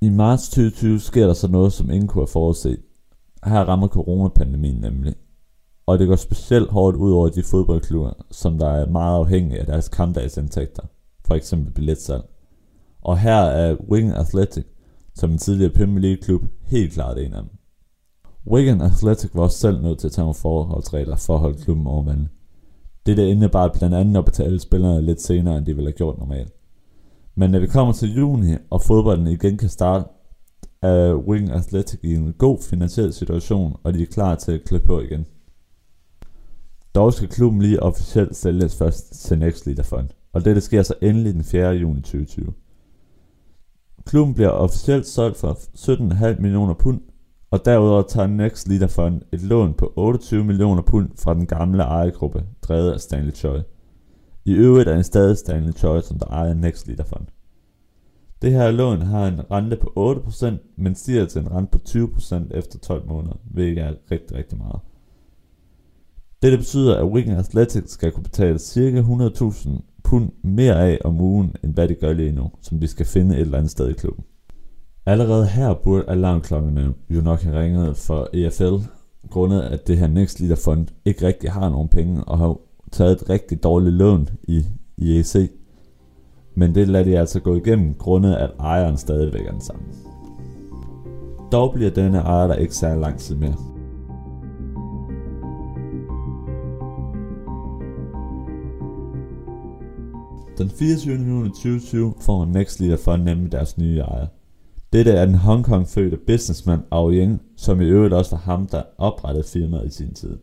I 0.00 0.08
marts 0.08 0.48
2020 0.48 1.00
sker 1.00 1.26
der 1.26 1.34
så 1.34 1.48
noget, 1.48 1.72
som 1.72 1.90
ingen 1.90 2.08
kunne 2.08 2.22
have 2.22 2.32
forudset. 2.32 2.78
Her 3.44 3.64
rammer 3.64 3.88
coronapandemien 3.88 4.76
nemlig. 4.76 5.14
Og 5.86 5.98
det 5.98 6.08
går 6.08 6.16
specielt 6.16 6.70
hårdt 6.70 6.96
ud 6.96 7.12
over 7.12 7.28
de 7.28 7.42
fodboldklubber, 7.42 8.12
som 8.30 8.58
der 8.58 8.68
er 8.68 8.90
meget 8.90 9.16
afhængige 9.16 9.60
af 9.60 9.66
deres 9.66 9.88
kampdagsindtægter, 9.88 10.82
for 11.24 11.34
eksempel 11.34 11.72
billetsalg. 11.72 12.22
Og 13.02 13.18
her 13.18 13.40
er 13.40 13.76
Wigan 13.90 14.12
Athletic, 14.12 14.64
som 15.14 15.30
en 15.30 15.38
tidligere 15.38 15.72
Premier 15.72 16.00
League 16.00 16.22
klub, 16.22 16.42
helt 16.62 16.92
klart 16.92 17.18
en 17.18 17.34
af 17.34 17.42
dem. 17.42 17.50
Wigan 18.46 18.80
Athletic 18.80 19.30
var 19.34 19.42
også 19.42 19.58
selv 19.58 19.82
nødt 19.82 19.98
til 19.98 20.06
at 20.06 20.12
tage 20.12 20.22
nogle 20.22 20.34
forholdsregler 20.34 21.16
for 21.16 21.34
at 21.34 21.40
holde 21.40 21.62
klubben 21.62 21.86
over 21.86 22.04
vandet. 22.04 22.28
Det 23.06 23.18
indebar 23.18 23.68
blandt 23.78 23.96
andet 23.96 24.18
at 24.18 24.24
betale 24.24 24.60
spillerne 24.60 25.02
lidt 25.02 25.22
senere, 25.22 25.58
end 25.58 25.66
de 25.66 25.74
ville 25.74 25.90
have 25.90 25.96
gjort 25.96 26.18
normalt. 26.18 26.52
Men 27.34 27.50
når 27.50 27.58
vi 27.58 27.66
kommer 27.66 27.92
til 27.92 28.16
juni, 28.16 28.56
og 28.70 28.82
fodbolden 28.82 29.26
igen 29.26 29.56
kan 29.58 29.68
starte, 29.68 30.04
er 30.82 31.14
Wing 31.14 31.50
Athletic 31.50 32.00
i 32.02 32.14
en 32.14 32.32
god 32.32 32.58
finansiel 32.70 33.12
situation, 33.12 33.76
og 33.84 33.94
de 33.94 34.02
er 34.02 34.06
klar 34.06 34.34
til 34.34 34.52
at 34.52 34.64
klippe 34.64 34.86
på 34.86 35.00
igen. 35.00 35.26
Dog 36.94 37.12
skal 37.12 37.28
klubben 37.28 37.62
lige 37.62 37.82
officielt 37.82 38.36
sælges 38.36 38.76
først 38.76 39.12
til 39.12 39.38
Next 39.38 39.66
Leader 39.66 39.82
Fund, 39.82 40.08
og 40.32 40.44
dette 40.44 40.60
sker 40.60 40.82
så 40.82 40.94
endelig 41.02 41.34
den 41.34 41.44
4. 41.44 41.70
juni 41.70 42.00
2020. 42.00 42.52
Klubben 44.04 44.34
bliver 44.34 44.50
officielt 44.50 45.06
solgt 45.06 45.36
for 45.36 45.52
17,5 46.34 46.40
millioner 46.40 46.74
pund, 46.74 47.00
og 47.50 47.64
derudover 47.64 48.02
tager 48.02 48.26
Next 48.26 48.68
Leader 48.68 48.86
Fund 48.86 49.22
et 49.32 49.42
lån 49.42 49.74
på 49.74 49.92
28 49.96 50.44
millioner 50.44 50.82
pund 50.82 51.08
fra 51.16 51.34
den 51.34 51.46
gamle 51.46 51.82
ejergruppe, 51.82 52.44
drevet 52.62 52.92
af 52.92 53.00
Stanley 53.00 53.32
Choi. 53.32 53.60
I 54.44 54.52
øvrigt 54.52 54.88
er 54.88 54.96
det 54.96 55.06
stadig 55.06 55.36
Stanley 55.36 55.72
Choi, 55.72 56.02
som 56.02 56.18
der 56.18 56.26
ejer 56.26 56.54
Next 56.54 56.86
Leader 56.86 57.04
Fund. 57.04 57.26
Det 58.42 58.52
her 58.52 58.70
lån 58.70 59.02
har 59.02 59.26
en 59.26 59.40
rente 59.50 59.76
på 59.76 60.14
8%, 60.28 60.74
men 60.76 60.94
stiger 60.94 61.26
til 61.26 61.40
en 61.40 61.52
rente 61.52 61.78
på 61.78 61.78
20% 61.88 62.56
efter 62.58 62.78
12 62.78 63.08
måneder, 63.08 63.34
hvilket 63.50 63.84
er 63.84 63.94
rigtig, 64.10 64.36
rigtig 64.36 64.58
meget. 64.58 64.80
Dette 66.42 66.58
betyder, 66.58 66.96
at 66.96 67.04
Wigan 67.04 67.36
Athletics 67.36 67.92
skal 67.92 68.12
kunne 68.12 68.22
betale 68.22 68.58
ca. 68.58 69.00
100.000 69.00 69.70
pund 70.04 70.30
mere 70.42 70.90
af 70.90 70.98
om 71.04 71.20
ugen, 71.20 71.54
end 71.64 71.74
hvad 71.74 71.88
de 71.88 71.94
gør 71.94 72.12
lige 72.12 72.32
nu, 72.32 72.50
som 72.62 72.80
de 72.80 72.86
skal 72.86 73.06
finde 73.06 73.34
et 73.34 73.40
eller 73.40 73.58
andet 73.58 73.70
sted 73.70 73.88
i 73.88 73.92
klubben. 73.92 74.24
Allerede 75.10 75.46
her 75.46 75.74
burde 75.74 76.04
alarmklokkerne 76.08 76.94
jo 77.10 77.20
nok 77.20 77.40
have 77.40 77.60
ringet 77.60 77.96
for 77.96 78.28
EFL, 78.32 78.86
grundet 79.30 79.62
at 79.62 79.86
det 79.86 79.98
her 79.98 80.06
Next 80.06 80.40
Leader 80.40 80.56
Fund 80.56 80.86
ikke 81.04 81.26
rigtig 81.26 81.50
har 81.50 81.68
nogen 81.68 81.88
penge, 81.88 82.24
og 82.24 82.38
har 82.38 82.56
taget 82.92 83.12
et 83.12 83.30
rigtig 83.30 83.62
dårligt 83.62 83.94
lån 83.94 84.28
i, 84.42 84.64
i 84.96 85.18
EC. 85.18 85.50
Men 86.54 86.74
det 86.74 86.88
lader 86.88 87.04
de 87.04 87.18
altså 87.18 87.40
gå 87.40 87.54
igennem, 87.54 87.94
grundet 87.94 88.34
at 88.34 88.50
ejeren 88.58 88.96
stadigvæk 88.96 89.46
er 89.46 89.50
den 89.50 89.60
samme. 89.60 89.82
Dog 91.52 91.72
bliver 91.74 91.90
denne 91.90 92.18
ejer 92.18 92.46
der 92.46 92.54
ikke 92.54 92.74
særlig 92.74 93.00
lang 93.00 93.18
tid 93.18 93.36
mere. 93.36 93.54
Den 100.58 100.70
24. 100.70 101.14
juni 101.14 101.48
2020 101.48 102.14
får 102.20 102.44
Next 102.44 102.80
Leader 102.80 102.96
Fund 102.96 103.22
nemlig 103.22 103.52
deres 103.52 103.78
nye 103.78 103.98
ejer. 103.98 104.26
Dette 104.92 105.12
er 105.12 105.26
den 105.26 105.34
Hong 105.34 105.64
Kong 105.64 105.88
fødte 105.88 106.16
businessman 106.26 106.80
Ao 106.90 107.12
Ying, 107.12 107.42
som 107.56 107.80
i 107.80 107.84
øvrigt 107.84 108.14
også 108.14 108.30
var 108.30 108.42
ham, 108.42 108.66
der 108.66 108.82
oprettede 108.98 109.44
firmaet 109.52 109.86
i 109.86 109.90
sin 109.90 110.14
tid. 110.14 110.38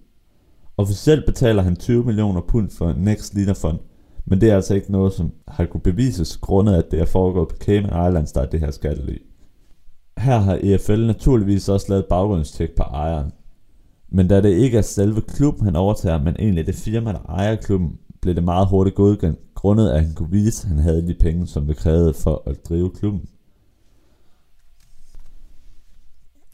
Officielt 0.78 1.26
betaler 1.26 1.62
han 1.62 1.76
20 1.76 2.04
millioner 2.04 2.42
pund 2.42 2.70
for 2.70 2.94
Next 2.94 3.36
Leader 3.36 3.54
Fund, 3.54 3.80
men 4.26 4.42
det 4.42 4.52
er 4.52 4.56
altså 4.56 4.76
ikke 4.76 4.92
noget, 4.92 5.14
som 5.14 5.32
har 5.48 5.66
kunne 5.66 5.82
bevises 5.82 6.38
grundet, 6.38 6.76
at 6.76 6.92
det 6.92 7.00
er 7.00 7.06
foregået 7.06 7.48
på 7.48 7.56
Cayman 7.56 8.10
Islands, 8.10 8.32
der 8.32 8.42
er 8.42 8.46
det 8.46 8.60
her 8.60 8.72
skattely. 8.72 9.18
Her 10.18 10.38
har 10.38 10.60
EFL 10.64 11.06
naturligvis 11.06 11.70
også 11.70 11.86
lavet 11.90 12.06
baggrundstjek 12.06 12.76
på 12.76 12.84
ejeren. 12.84 13.32
Men 14.10 14.28
da 14.28 14.42
det 14.42 14.50
ikke 14.50 14.78
er 14.78 14.82
selve 14.82 15.22
klubben, 15.22 15.66
han 15.66 15.76
overtager, 15.76 16.24
men 16.24 16.36
egentlig 16.40 16.68
det 16.68 16.76
firma, 16.76 17.12
der 17.12 17.20
ejer 17.30 17.56
klubben, 17.56 17.98
blev 18.22 18.36
det 18.36 18.44
meget 18.44 18.68
hurtigt 18.68 18.96
godkendt, 18.96 19.40
grundet 19.56 19.90
at 19.90 20.06
han 20.06 20.14
kunne 20.14 20.32
vise, 20.32 20.68
at 20.68 20.70
han 20.70 20.84
havde 20.84 21.08
de 21.08 21.16
penge, 21.20 21.48
som 21.48 21.68
det 21.68 21.78
krævede 21.78 22.14
for 22.14 22.44
at 22.46 22.70
drive 22.70 22.90
klubben. 22.90 23.22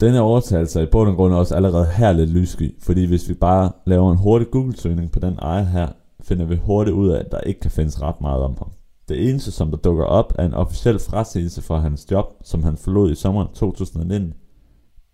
Denne 0.00 0.20
overtagelse 0.20 0.80
er 0.80 0.84
i 0.84 0.90
bund 0.90 1.08
og 1.10 1.16
grund 1.16 1.34
også 1.34 1.54
allerede 1.54 1.86
her 1.86 2.12
lidt 2.12 2.30
lyssky, 2.30 2.82
fordi 2.82 3.04
hvis 3.04 3.28
vi 3.28 3.34
bare 3.34 3.72
laver 3.86 4.12
en 4.12 4.18
hurtig 4.18 4.50
Google-søgning 4.50 5.10
på 5.10 5.18
den 5.18 5.38
ejer 5.38 5.64
her, 5.64 5.88
finder 6.22 6.44
vi 6.44 6.56
hurtigt 6.56 6.96
ud 6.96 7.08
af, 7.08 7.20
at 7.20 7.32
der 7.32 7.40
ikke 7.40 7.60
kan 7.60 7.70
findes 7.70 8.02
ret 8.02 8.20
meget 8.20 8.42
om 8.42 8.56
ham. 8.58 8.70
Det 9.08 9.28
eneste, 9.30 9.50
som 9.50 9.70
der 9.70 9.76
dukker 9.76 10.04
op, 10.04 10.32
er 10.38 10.46
en 10.46 10.54
officiel 10.54 10.98
frasigelse 10.98 11.62
fra 11.62 11.78
hans 11.78 12.10
job, 12.10 12.26
som 12.42 12.62
han 12.62 12.76
forlod 12.76 13.10
i 13.10 13.14
sommeren 13.14 13.48
2019, 13.54 14.34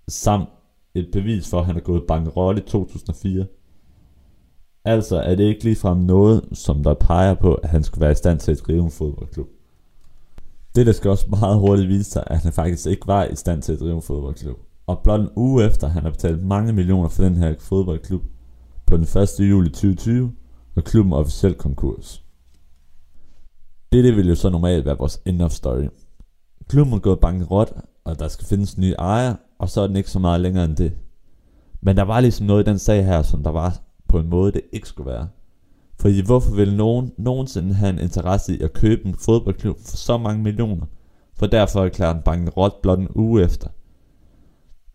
samt 0.09 0.49
et 0.95 1.09
bevis 1.13 1.51
for, 1.51 1.59
at 1.61 1.67
han 1.67 1.77
er 1.77 1.81
gået 1.81 2.03
bankerot 2.09 2.59
i 2.59 2.61
2004. 2.61 3.47
Altså 4.85 5.17
er 5.17 5.35
det 5.35 5.45
ikke 5.45 5.65
ligefrem 5.65 5.99
noget, 5.99 6.45
som 6.53 6.83
der 6.83 6.95
peger 6.95 7.35
på, 7.35 7.55
at 7.55 7.69
han 7.69 7.85
skulle 7.85 8.01
være 8.01 8.13
i 8.13 8.15
stand 8.15 8.39
til 8.39 8.53
at 8.53 8.61
drive 8.67 8.83
en 8.85 8.91
fodboldklub. 8.91 9.49
Det 10.75 10.87
der 10.87 10.93
skal 10.93 11.11
også 11.11 11.27
meget 11.41 11.59
hurtigt 11.59 11.89
vise 11.89 12.11
sig, 12.11 12.25
at 12.27 12.39
han 12.39 12.53
faktisk 12.53 12.87
ikke 12.87 13.07
var 13.07 13.25
i 13.25 13.37
stand 13.37 13.63
til 13.63 13.73
at 13.73 13.81
drive 13.81 13.95
en 13.95 14.03
fodboldklub. 14.03 14.59
Og 14.91 14.99
blot 15.03 15.21
en 15.21 15.29
uge 15.37 15.65
efter, 15.65 15.89
han 15.89 16.03
har 16.03 16.11
betalt 16.11 16.43
mange 16.43 16.73
millioner 16.73 17.09
for 17.09 17.23
den 17.23 17.37
her 17.37 17.55
fodboldklub, 17.59 18.23
på 18.87 18.97
den 18.97 19.05
1. 19.05 19.41
juli 19.41 19.69
2020, 19.69 20.33
når 20.75 20.83
klubben 20.83 21.13
officielt 21.13 21.59
konkurs. 21.59 22.25
Dette 23.93 24.13
vil 24.13 24.29
jo 24.29 24.35
så 24.35 24.51
normalt 24.51 24.87
være 24.87 24.99
vores 24.99 25.21
end 25.25 25.43
of 25.43 25.51
story. 25.51 25.89
Klubben 26.69 26.95
er 26.95 26.99
gået 26.99 27.21
bankerot, 27.21 27.73
og 28.05 28.19
der 28.19 28.29
skal 28.29 28.47
findes 28.47 28.79
nye 28.79 28.95
ejer, 28.99 29.35
og 29.59 29.69
så 29.69 29.81
er 29.81 29.87
den 29.87 29.97
ikke 29.97 30.11
så 30.11 30.19
meget 30.19 30.41
længere 30.41 30.65
end 30.65 30.77
det. 30.77 30.93
Men 31.81 31.97
der 31.97 32.03
var 32.03 32.21
ligesom 32.21 32.47
noget 32.47 32.67
i 32.67 32.71
den 32.71 32.79
sag 32.79 33.05
her, 33.05 33.23
som 33.23 33.43
der 33.43 33.51
var 33.51 33.81
på 34.09 34.19
en 34.19 34.31
måde, 34.31 34.53
det 34.53 34.63
ikke 34.73 34.89
skulle 34.89 35.11
være. 35.11 35.29
Fordi 36.01 36.25
hvorfor 36.27 36.55
vil 36.55 36.77
nogen 36.77 37.13
nogensinde 37.19 37.75
have 37.75 37.91
en 37.91 37.99
interesse 37.99 38.57
i 38.57 38.61
at 38.61 38.73
købe 38.73 39.07
en 39.07 39.15
fodboldklub 39.15 39.77
for 39.87 39.97
så 39.97 40.19
mange 40.19 40.43
millioner, 40.43 40.87
for 41.35 41.47
derfor 41.47 41.85
erklærer 41.85 42.13
den 42.13 42.23
bankerot 42.23 42.83
blot 42.83 42.99
en 42.99 43.09
uge 43.15 43.43
efter? 43.43 43.69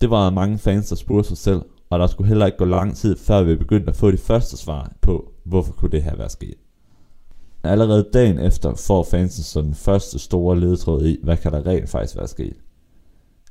Det 0.02 0.10
var 0.10 0.30
mange 0.30 0.58
fans, 0.58 0.90
der 0.90 0.96
spurgte 0.96 1.28
sig 1.28 1.38
selv, 1.38 1.62
og 1.90 2.00
der 2.00 2.08
skulle 2.08 2.28
heller 2.28 2.46
ikke 2.46 2.58
gå 2.58 2.66
lang 2.66 2.96
tid, 2.96 3.18
før 3.18 3.44
vi 3.44 3.56
begyndte 3.56 3.90
at 3.90 3.96
få 3.96 4.12
de 4.12 4.18
første 4.18 4.58
svar 4.58 4.92
på, 5.02 5.32
hvorfor 5.44 5.74
kunne 5.74 5.92
det 5.92 6.04
her 6.04 6.16
være 6.16 6.30
sket. 6.30 6.58
Allerede 7.64 8.10
dagen 8.14 8.40
efter 8.40 8.76
får 8.88 9.04
fansen 9.12 9.44
så 9.44 9.62
den 9.62 9.76
første 9.76 10.20
store 10.20 10.60
ledetråd 10.60 11.06
i, 11.06 11.18
hvad 11.24 11.38
kan 11.38 11.52
der 11.52 11.66
rent 11.66 11.90
faktisk 11.90 12.18
være 12.18 12.28
sket. 12.28 12.56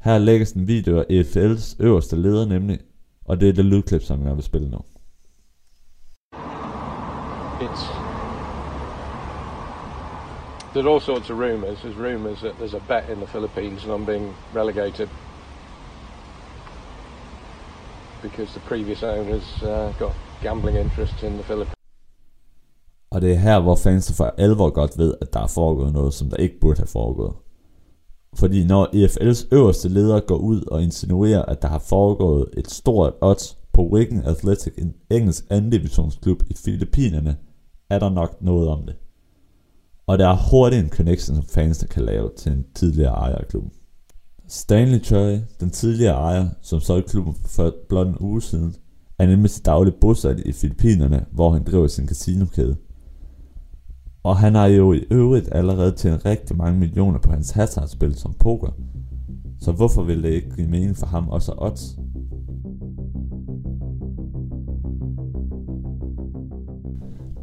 Her 0.01 0.18
lægges 0.18 0.53
en 0.53 0.66
video 0.68 0.99
af 0.99 1.05
EFL's 1.11 1.76
øverste 1.78 2.16
leder 2.16 2.47
nemlig, 2.47 2.78
og 3.24 3.40
det 3.40 3.49
er 3.49 3.53
det 3.53 3.64
lydklip, 3.64 4.03
som 4.03 4.26
jeg 4.26 4.36
vil 4.36 4.45
spille 4.45 4.70
nu. 4.70 4.78
It's 7.61 7.84
there's 10.74 10.88
all 10.88 11.01
sorts 11.01 11.30
of 11.30 11.38
rumours. 11.38 11.78
There's 11.78 11.97
rumours 11.97 12.38
that 12.38 12.55
there's 12.59 12.74
a 12.74 12.82
bet 12.88 13.09
in 13.09 13.16
the 13.16 13.26
Philippines 13.26 13.84
and 13.84 13.92
I'm 13.92 14.07
being 14.07 14.34
relegated 14.55 15.09
because 18.28 18.50
the 18.58 18.60
previous 18.60 19.02
owners 19.02 19.62
uh, 19.62 19.98
got 19.98 20.12
gambling 20.42 20.76
interests 20.84 21.22
in 21.22 21.32
the 21.32 21.42
Philippines. 21.42 21.74
Og 23.10 23.20
det 23.20 23.32
er 23.32 23.38
her, 23.38 23.60
hvor 23.60 23.76
fans 23.76 24.12
for 24.16 24.34
alvor 24.38 24.70
godt 24.70 24.98
ved, 24.98 25.14
at 25.20 25.32
der 25.32 25.40
er 25.40 25.46
foregået 25.46 25.92
noget, 25.92 26.14
som 26.14 26.30
der 26.30 26.36
ikke 26.36 26.60
burde 26.60 26.78
have 26.78 26.86
foregået. 26.86 27.34
Fordi 28.36 28.64
når 28.64 28.86
EFL's 28.86 29.48
øverste 29.52 29.88
leder 29.88 30.20
går 30.20 30.36
ud 30.36 30.62
og 30.62 30.82
insinuerer, 30.82 31.42
at 31.42 31.62
der 31.62 31.68
har 31.68 31.78
foregået 31.78 32.48
et 32.56 32.70
stort 32.70 33.12
odds 33.20 33.58
på 33.72 33.88
Wigan 33.92 34.24
Athletic, 34.24 34.72
en 34.78 34.94
engelsk 35.10 35.44
andendivisionsklub 35.50 36.42
i 36.50 36.54
Filippinerne, 36.64 37.36
er 37.90 37.98
der 37.98 38.10
nok 38.10 38.42
noget 38.42 38.68
om 38.68 38.82
det. 38.86 38.94
Og 40.06 40.18
der 40.18 40.28
er 40.28 40.50
hurtigt 40.50 40.84
en 40.84 40.90
connection, 40.90 41.36
som 41.36 41.72
der 41.80 41.86
kan 41.90 42.04
lave 42.04 42.30
til 42.36 42.52
en 42.52 42.64
tidligere 42.74 43.12
ejer 43.12 43.34
af. 43.34 43.44
Stanley 44.49 45.05
Choi, 45.05 45.40
den 45.61 45.70
tidligere 45.70 46.14
ejer, 46.14 46.49
som 46.62 46.80
solgte 46.80 47.11
klubben 47.11 47.34
for 47.45 47.74
blot 47.88 48.07
en 48.07 48.16
uge 48.20 48.42
siden, 48.42 48.74
er 49.18 49.26
nemlig 49.26 49.51
til 49.51 49.64
daglig 49.64 49.95
bosat 50.01 50.40
i 50.40 50.53
Filippinerne, 50.53 51.24
hvor 51.32 51.51
han 51.51 51.64
driver 51.64 51.86
sin 51.86 52.09
casinokæde. 52.09 52.76
Og 54.22 54.36
han 54.36 54.55
har 54.55 54.66
jo 54.66 54.92
i 54.92 55.05
øvrigt 55.11 55.49
allerede 55.53 55.92
tjent 55.92 56.24
rigtig 56.24 56.57
mange 56.57 56.78
millioner 56.78 57.18
på 57.18 57.30
hans 57.30 57.51
hazardspil 57.51 58.14
som 58.14 58.34
poker. 58.34 58.70
Så 59.61 59.72
hvorfor 59.72 60.03
vil 60.03 60.22
det 60.22 60.30
ikke 60.30 60.57
give 60.57 60.68
mening 60.68 60.97
for 60.97 61.07
ham 61.07 61.28
også 61.28 61.55
odds? 61.59 61.99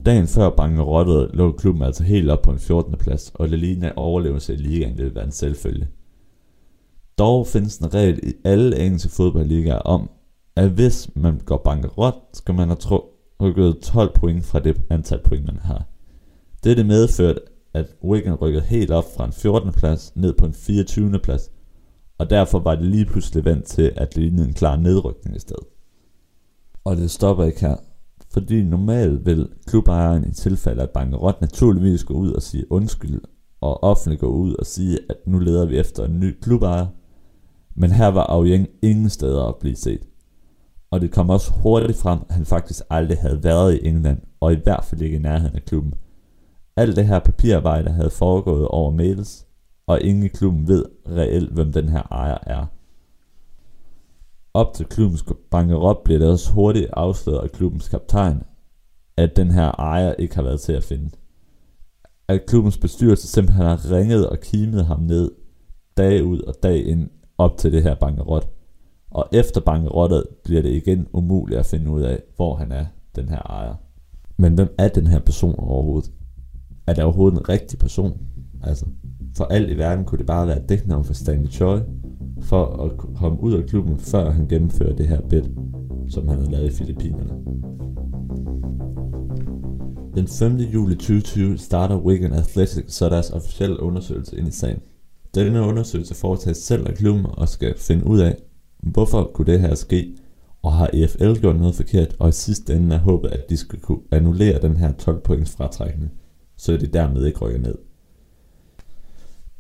Dagen 0.06 0.28
før 0.28 0.49
bankerottet 0.49 1.30
lå 1.34 1.52
klubben 1.52 1.84
altså 1.84 2.04
helt 2.04 2.30
op 2.30 2.41
på 2.41 2.52
en 2.52 2.60
14. 2.60 2.95
plads, 2.99 3.32
og 3.36 3.49
Lelina 3.49 3.91
overlevelse 3.95 4.54
i 4.54 4.58
ligaen 4.58 4.97
ville 4.97 5.16
være 5.16 5.26
en 5.26 5.32
selvfølge. 5.32 5.88
Dog 7.18 7.47
findes 7.47 7.78
en 7.78 7.93
regel 7.93 8.20
i 8.24 8.34
alle 8.43 8.86
engelske 8.86 9.09
fodboldligaer 9.09 9.78
om, 9.78 10.09
at 10.55 10.70
hvis 10.70 11.09
man 11.16 11.41
går 11.45 11.62
bankerot, 11.64 12.16
skal 12.34 12.55
man 12.55 12.68
have 12.68 12.78
trukket 13.39 13.80
12 13.84 14.14
point 14.16 14.45
fra 14.45 14.59
det 14.59 14.82
antal 14.89 15.20
point, 15.24 15.45
man 15.45 15.57
har. 15.57 15.86
Dette 16.64 16.84
medførte, 16.84 17.39
at 17.74 17.95
Wigan 18.03 18.36
rykkede 18.36 18.64
helt 18.64 18.91
op 18.91 19.05
fra 19.16 19.26
en 19.26 19.34
14. 19.34 19.72
plads 19.72 20.12
ned 20.16 20.34
på 20.34 20.45
en 20.45 20.53
24. 20.53 21.20
plads, 21.20 21.51
og 22.18 22.30
derfor 22.30 22.59
var 22.59 22.76
det 22.76 22.86
lige 22.86 23.05
pludselig 23.05 23.45
vendt 23.45 23.66
til, 23.66 23.91
at 23.95 24.16
det 24.16 24.24
lignede 24.24 24.47
en 24.47 24.53
klar 24.53 24.76
nedrykning 24.76 25.36
i 25.36 25.39
stedet. 25.39 25.64
Og 26.84 26.97
det 26.97 27.12
stopper 27.12 27.43
ikke 27.43 27.62
her, 27.62 27.76
fordi 28.34 28.64
normalt 28.64 29.26
vil 29.26 29.49
klubejeren 29.66 30.30
i 30.30 30.34
tilfælde 30.34 30.82
af 30.82 30.89
bankerot 30.89 31.41
naturligvis 31.41 32.03
gå 32.03 32.14
ud 32.14 32.32
og 32.32 32.41
sige 32.41 32.72
undskyld, 32.72 33.22
og 33.62 33.84
offentligt 33.84 34.22
gå 34.22 34.28
ud 34.28 34.53
og 34.53 34.66
sige, 34.66 34.99
at 35.09 35.18
nu 35.26 35.39
leder 35.39 35.66
vi 35.66 35.78
efter 35.78 36.05
en 36.05 36.20
ny 36.20 36.39
klubejer, 36.41 36.88
men 37.76 37.91
her 37.91 38.07
var 38.07 38.24
Aoyang 38.24 38.67
ingen 38.82 39.09
steder 39.09 39.43
at 39.45 39.55
blive 39.59 39.76
set. 39.76 40.07
Og 40.91 41.01
det 41.01 41.11
kom 41.11 41.30
også 41.30 41.51
hurtigt 41.51 41.97
frem, 41.97 42.19
at 42.30 42.36
han 42.36 42.45
faktisk 42.45 42.82
aldrig 42.89 43.17
havde 43.17 43.43
været 43.43 43.76
i 43.76 43.88
England, 43.88 44.22
og 44.39 44.53
i 44.53 44.59
hvert 44.63 44.84
fald 44.84 45.01
ikke 45.01 45.15
i 45.15 45.19
nærheden 45.19 45.55
af 45.55 45.65
klubben. 45.65 45.93
Alt 46.78 46.95
det 46.95 47.07
her 47.07 47.19
papirarbejde 47.19 47.91
havde 47.91 48.09
foregået 48.09 48.67
over 48.67 48.91
mails, 48.91 49.45
og 49.88 50.01
ingen 50.01 50.24
i 50.24 50.28
klubben 50.28 50.67
ved 50.67 50.86
reelt, 51.07 51.51
hvem 51.51 51.72
den 51.72 51.89
her 51.89 52.01
ejer 52.11 52.38
er. 52.41 52.65
Op 54.53 54.74
til 54.74 54.86
klubbens 54.86 55.26
bankerot 55.51 56.03
blev 56.03 56.19
det 56.19 56.28
også 56.28 56.51
hurtigt 56.51 56.89
afsløret 56.93 57.43
af 57.43 57.51
klubbens 57.51 57.89
kaptajn, 57.89 58.43
at 59.17 59.36
den 59.36 59.51
her 59.51 59.72
ejer 59.72 60.13
ikke 60.13 60.36
har 60.36 60.43
været 60.43 60.61
til 60.61 60.74
at 60.74 60.84
finde. 60.84 61.09
At 62.28 62.45
klubbens 62.45 62.78
bestyrelse 62.78 63.28
simpelthen 63.28 63.65
har 63.65 63.91
ringet 63.91 64.30
og 64.30 64.39
kimet 64.39 64.86
ham 64.86 64.99
ned 64.99 65.32
dag 65.97 66.24
ud 66.24 66.39
og 66.39 66.55
dag 66.63 66.86
ind 66.86 67.09
op 67.42 67.58
til 67.58 67.72
det 67.72 67.84
her 67.84 67.96
bankerot. 67.96 68.50
Og 69.12 69.28
efter 69.34 69.62
bankerottet 69.62 70.24
bliver 70.44 70.62
det 70.62 70.70
igen 70.70 71.08
umuligt 71.14 71.60
at 71.60 71.66
finde 71.66 71.92
ud 71.92 72.02
af, 72.02 72.24
hvor 72.36 72.56
han 72.56 72.72
er, 72.72 72.86
den 73.16 73.30
her 73.30 73.42
ejer. 73.42 73.76
Men 74.38 74.54
hvem 74.54 74.76
er 74.78 74.88
den 74.88 75.08
her 75.08 75.20
person 75.20 75.56
overhovedet? 75.58 76.12
Er 76.88 76.94
det 76.94 77.04
overhovedet 77.04 77.38
en 77.38 77.50
rigtig 77.50 77.80
person? 77.80 78.18
Altså, 78.64 78.86
for 79.38 79.46
alt 79.46 79.72
i 79.72 79.78
verden 79.78 80.06
kunne 80.06 80.18
det 80.18 80.26
bare 80.26 80.48
være 80.48 80.58
et 80.64 80.70
dæknavn 80.70 81.04
for 81.04 81.14
Stanley 81.14 81.50
Choi, 81.50 81.80
for 82.42 82.66
at 82.66 82.98
komme 82.98 83.44
ud 83.44 83.54
af 83.54 83.66
klubben, 83.66 83.98
før 83.98 84.32
han 84.32 84.48
gennemfører 84.48 84.96
det 84.96 85.08
her 85.08 85.22
bid, 85.22 85.44
som 86.10 86.28
han 86.28 86.38
havde 86.38 86.52
lavet 86.52 86.72
i 86.72 86.76
Filippinerne. 86.76 87.34
Den 90.16 90.28
5. 90.28 90.56
juli 90.58 90.96
2020 90.96 91.58
starter 91.58 91.98
Wigan 91.98 92.34
Athletic 92.34 92.84
så 92.88 93.10
deres 93.10 93.30
officielle 93.30 93.80
undersøgelse 93.80 94.38
ind 94.38 94.48
i 94.48 94.52
sagen. 94.52 94.80
Denne 95.36 95.61
undersøgelse 95.61 96.15
foretages 96.15 96.57
selv 96.57 96.88
af 96.88 96.95
klubben 96.95 97.25
og 97.29 97.49
skal 97.49 97.77
finde 97.77 98.07
ud 98.07 98.19
af, 98.19 98.38
hvorfor 98.79 99.32
kunne 99.34 99.51
det 99.51 99.59
her 99.59 99.75
ske, 99.75 100.15
og 100.61 100.73
har 100.73 100.89
EFL 100.93 101.34
gjort 101.34 101.55
noget 101.55 101.75
forkert, 101.75 102.15
og 102.19 102.29
i 102.29 102.32
sidste 102.32 102.73
ende 102.73 102.95
er 102.95 102.99
håbet, 102.99 103.29
at 103.29 103.49
de 103.49 103.57
skal 103.57 103.79
kunne 103.79 104.01
annullere 104.11 104.61
den 104.61 104.77
her 104.77 104.91
12 104.91 105.21
points 105.21 105.51
fratrækning, 105.51 106.11
så 106.57 106.77
de 106.77 106.88
dermed 106.88 107.25
ikke 107.25 107.39
rykker 107.39 107.59
ned. 107.59 107.75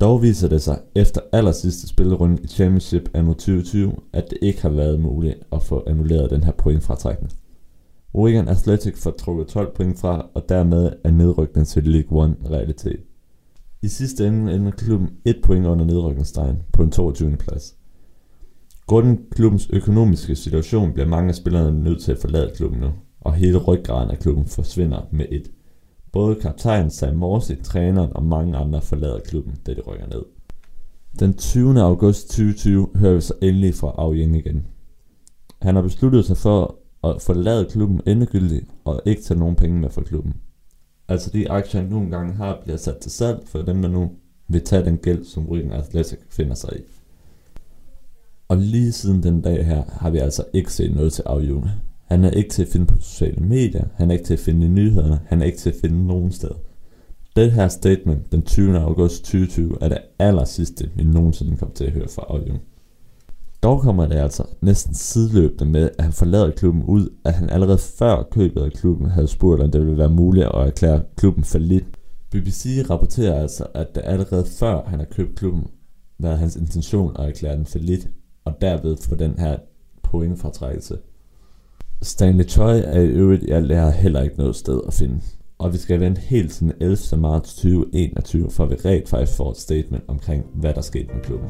Dog 0.01 0.21
viser 0.21 0.47
det 0.49 0.61
sig 0.61 0.79
efter 0.95 1.21
aller 1.31 1.51
sidste 1.51 1.87
spillerunde 1.87 2.37
i 2.43 2.47
Championship 2.47 3.09
anno 3.13 3.33
2020, 3.33 3.93
at 4.13 4.29
det 4.29 4.37
ikke 4.41 4.61
har 4.61 4.69
været 4.69 4.99
muligt 4.99 5.35
at 5.51 5.63
få 5.63 5.83
annulleret 5.87 6.29
den 6.29 6.43
her 6.43 6.51
pointfratrækning. 6.51 7.33
Wigan 8.15 8.47
Athletic 8.47 8.97
får 8.97 9.11
trukket 9.11 9.47
12 9.47 9.75
point 9.75 9.99
fra, 9.99 10.29
og 10.33 10.49
dermed 10.49 10.91
er 11.03 11.11
nedrykningen 11.11 11.65
til 11.65 11.83
League 11.83 12.25
1 12.25 12.35
realitet. 12.49 12.99
I 13.83 13.87
sidste 13.87 14.27
ende 14.27 14.53
ender 14.53 14.71
klubben 14.71 15.09
et 15.25 15.37
point 15.43 15.65
under 15.65 15.85
nedrykningsstregen 15.85 16.57
på 16.73 16.83
en 16.83 16.91
22. 16.91 17.37
plads. 17.37 17.75
Grunden 18.87 19.19
klubbens 19.31 19.69
økonomiske 19.73 20.35
situation 20.35 20.93
bliver 20.93 21.07
mange 21.07 21.29
af 21.29 21.35
spillerne 21.35 21.83
nødt 21.83 22.01
til 22.01 22.11
at 22.11 22.17
forlade 22.17 22.51
klubben 22.55 22.79
nu, 22.79 22.91
og 23.21 23.33
hele 23.33 23.57
ryggraden 23.57 24.11
af 24.11 24.19
klubben 24.19 24.45
forsvinder 24.45 25.07
med 25.11 25.25
et. 25.31 25.51
Både 26.11 26.35
kaptajn 26.35 26.89
Sam 26.89 27.15
Morsi, 27.15 27.55
træneren 27.55 28.13
og 28.15 28.23
mange 28.23 28.57
andre 28.57 28.81
forlader 28.81 29.19
klubben, 29.19 29.55
da 29.65 29.73
de 29.73 29.81
rykker 29.81 30.07
ned. 30.07 30.23
Den 31.19 31.33
20. 31.33 31.81
august 31.81 32.27
2020 32.27 32.87
hører 32.95 33.15
vi 33.15 33.21
så 33.21 33.33
endelig 33.41 33.75
fra 33.75 33.93
Auyeng 33.97 34.37
igen. 34.37 34.67
Han 35.61 35.75
har 35.75 35.81
besluttet 35.81 36.25
sig 36.25 36.37
for 36.37 36.75
at 37.03 37.21
forlade 37.21 37.65
klubben 37.65 38.01
endegyldigt 38.07 38.65
og 38.85 39.01
ikke 39.05 39.21
tage 39.21 39.39
nogen 39.39 39.55
penge 39.55 39.79
med 39.79 39.89
fra 39.89 40.01
klubben. 40.01 40.33
Altså 41.11 41.29
de 41.29 41.51
aktier, 41.51 41.81
han 41.81 41.89
nogle 41.89 42.11
gange 42.11 42.33
har, 42.33 42.61
bliver 42.63 42.77
sat 42.77 42.97
til 42.97 43.11
salg 43.11 43.39
for 43.45 43.61
dem, 43.61 43.81
der 43.81 43.89
nu 43.89 44.11
vil 44.47 44.63
tage 44.63 44.85
den 44.85 44.97
gæld, 44.97 45.25
som 45.25 45.49
Wigan 45.49 45.71
Athletic 45.71 46.19
finder 46.29 46.55
sig 46.55 46.69
i. 46.75 46.81
Og 48.47 48.57
lige 48.57 48.91
siden 48.91 49.23
den 49.23 49.41
dag 49.41 49.65
her, 49.65 49.83
har 49.87 50.09
vi 50.09 50.17
altså 50.17 50.43
ikke 50.53 50.73
set 50.73 50.95
noget 50.95 51.13
til 51.13 51.23
Auyung. 51.25 51.67
Han 52.05 52.23
er 52.23 52.31
ikke 52.31 52.49
til 52.49 52.61
at 52.61 52.67
finde 52.67 52.85
på 52.85 52.95
sociale 52.99 53.43
medier, 53.45 53.85
han 53.95 54.09
er 54.09 54.13
ikke 54.13 54.25
til 54.25 54.33
at 54.33 54.39
finde 54.39 54.65
i 54.65 54.69
nyhederne, 54.69 55.19
han 55.25 55.41
er 55.41 55.45
ikke 55.45 55.57
til 55.57 55.69
at 55.69 55.75
finde 55.81 56.07
nogen 56.07 56.31
sted. 56.31 56.51
Det 57.35 57.51
her 57.51 57.67
statement 57.67 58.31
den 58.31 58.41
20. 58.41 58.79
august 58.79 59.23
2020 59.23 59.77
er 59.81 59.89
det 59.89 59.97
aller 60.19 60.45
sidste, 60.45 60.89
vi 60.95 61.03
nogensinde 61.03 61.57
kommer 61.57 61.75
til 61.75 61.85
at 61.85 61.91
høre 61.91 62.07
fra 62.07 62.25
Auyung. 62.29 62.61
Dog 63.63 63.81
kommer 63.81 64.07
det 64.07 64.15
altså 64.15 64.43
næsten 64.61 64.93
sideløbende 64.93 65.65
med, 65.65 65.89
at 65.97 66.03
han 66.03 66.13
forlader 66.13 66.51
klubben 66.51 66.83
ud, 66.83 67.09
at 67.25 67.33
han 67.33 67.49
allerede 67.49 67.77
før 67.77 68.23
købet 68.31 68.61
af 68.61 68.71
klubben 68.71 69.09
havde 69.09 69.27
spurgt, 69.27 69.61
om 69.61 69.71
det 69.71 69.81
ville 69.81 69.97
være 69.97 70.09
muligt 70.09 70.45
at 70.45 70.67
erklære 70.67 71.01
klubben 71.15 71.43
for 71.43 71.57
lidt. 71.57 71.85
BBC 72.31 72.85
rapporterer 72.89 73.41
altså, 73.41 73.65
at 73.73 73.95
det 73.95 74.01
allerede 74.05 74.45
før 74.45 74.83
han 74.85 74.99
har 74.99 75.05
købt 75.05 75.35
klubben, 75.35 75.67
været 76.19 76.37
hans 76.37 76.55
intention 76.55 77.15
at 77.19 77.27
erklære 77.27 77.55
den 77.55 77.65
for 77.65 77.79
lidt, 77.79 78.07
og 78.45 78.53
derved 78.61 78.97
få 78.97 79.15
den 79.15 79.39
her 79.39 79.57
pointfortrækkelse. 80.03 80.97
Stanley 82.01 82.45
Choi 82.45 82.79
er 82.79 83.01
i 83.01 83.07
øvrigt 83.07 83.43
i 83.43 83.51
alt 83.51 83.69
det 83.69 83.77
her 83.77 83.89
heller 83.89 84.21
ikke 84.21 84.37
noget 84.37 84.55
sted 84.55 84.81
at 84.87 84.93
finde. 84.93 85.21
Og 85.57 85.73
vi 85.73 85.77
skal 85.77 85.99
vente 85.99 86.21
helt 86.21 86.51
til 86.51 86.61
den 86.61 86.73
11. 86.79 86.97
marts 87.17 87.55
2021, 87.55 88.51
for 88.51 88.65
vi 88.65 88.75
rent 88.75 89.09
faktisk 89.09 89.37
får 89.37 89.51
et 89.51 89.57
statement 89.57 90.03
omkring, 90.07 90.45
hvad 90.53 90.73
der 90.73 90.81
skete 90.81 91.13
med 91.13 91.23
klubben. 91.23 91.49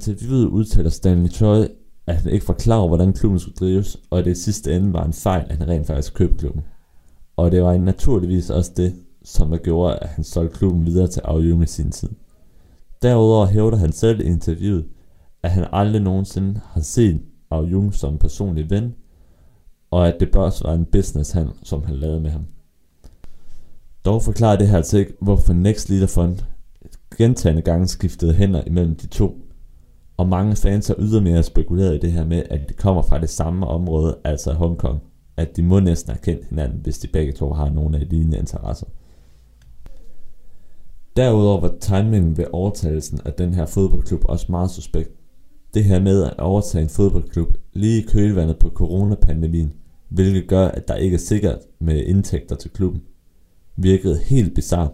Interviewet 0.00 0.46
udtaler 0.46 0.90
Stanley 0.90 1.30
Choi, 1.30 1.68
at 2.06 2.16
han 2.16 2.32
ikke 2.32 2.48
var 2.48 2.54
klar 2.54 2.76
over, 2.76 2.88
hvordan 2.88 3.12
klubben 3.12 3.38
skulle 3.38 3.56
drives, 3.60 3.96
og 4.10 4.18
at 4.18 4.24
det 4.24 4.30
i 4.30 4.42
sidste 4.42 4.76
ende 4.76 4.92
var 4.92 5.04
en 5.04 5.12
fejl, 5.12 5.46
at 5.50 5.56
han 5.56 5.68
rent 5.68 5.86
faktisk 5.86 6.14
købte 6.14 6.38
klubben. 6.38 6.62
Og 7.36 7.52
det 7.52 7.62
var 7.62 7.78
naturligvis 7.78 8.50
også 8.50 8.72
det, 8.76 8.94
som 9.24 9.50
der 9.50 9.58
gjorde, 9.58 9.96
at 9.96 10.08
han 10.08 10.24
solgte 10.24 10.58
klubben 10.58 10.86
videre 10.86 11.06
til 11.06 11.22
Auyung 11.24 11.62
i 11.62 11.66
sin 11.66 11.90
tid. 11.90 12.08
Derudover 13.02 13.46
hævder 13.46 13.76
han 13.76 13.92
selv 13.92 14.20
i 14.20 14.24
interviewet, 14.24 14.84
at 15.42 15.50
han 15.50 15.66
aldrig 15.72 16.02
nogensinde 16.02 16.60
har 16.64 16.80
set 16.80 17.20
Auyung 17.50 17.94
som 17.94 18.12
en 18.12 18.18
personlig 18.18 18.70
ven, 18.70 18.94
og 19.90 20.08
at 20.08 20.16
det 20.20 20.36
også 20.36 20.64
var 20.64 20.74
en 20.74 20.84
business 20.84 21.36
som 21.62 21.84
han 21.84 21.96
lavede 21.96 22.20
med 22.20 22.30
ham. 22.30 22.44
Dog 24.04 24.22
forklarer 24.22 24.56
det 24.56 24.68
her 24.68 24.76
altså 24.76 24.98
ikke, 24.98 25.12
hvorfor 25.20 25.52
Next 25.52 25.88
Leader 25.88 26.06
Fund 26.06 26.38
gentagende 27.16 27.62
gange 27.62 27.88
skiftede 27.88 28.34
hænder 28.34 28.62
imellem 28.66 28.96
de 28.96 29.06
to, 29.06 29.49
og 30.20 30.28
mange 30.28 30.56
fans 30.56 30.86
har 30.86 30.94
ydermere 30.98 31.42
spekuleret 31.42 31.94
i 31.94 31.98
det 31.98 32.12
her 32.12 32.24
med, 32.24 32.42
at 32.50 32.68
det 32.68 32.76
kommer 32.76 33.02
fra 33.02 33.18
det 33.18 33.30
samme 33.30 33.66
område, 33.66 34.18
altså 34.24 34.52
Hongkong, 34.52 35.02
at 35.36 35.56
de 35.56 35.62
må 35.62 35.80
næsten 35.80 36.12
have 36.12 36.20
kendt 36.22 36.48
hinanden, 36.48 36.80
hvis 36.82 36.98
de 36.98 37.08
begge 37.08 37.32
to 37.32 37.52
har 37.52 37.70
nogle 37.70 37.98
af 37.98 38.08
lignende 38.10 38.38
interesser. 38.38 38.86
Derudover 41.16 41.60
var 41.60 41.74
timingen 41.80 42.36
ved 42.36 42.44
overtagelsen 42.52 43.20
af 43.24 43.32
den 43.32 43.54
her 43.54 43.66
fodboldklub 43.66 44.20
også 44.24 44.46
meget 44.48 44.70
suspekt. 44.70 45.10
Det 45.74 45.84
her 45.84 46.00
med 46.00 46.24
at 46.24 46.38
overtage 46.38 46.82
en 46.82 46.88
fodboldklub 46.88 47.56
lige 47.72 48.02
i 48.02 48.06
kølvandet 48.06 48.58
på 48.58 48.68
coronapandemien, 48.68 49.72
hvilket 50.08 50.48
gør, 50.48 50.68
at 50.68 50.88
der 50.88 50.94
ikke 50.94 51.14
er 51.14 51.18
sikkert 51.18 51.58
med 51.78 52.04
indtægter 52.04 52.56
til 52.56 52.70
klubben, 52.70 53.02
virkede 53.76 54.18
helt 54.18 54.54
bizart, 54.54 54.92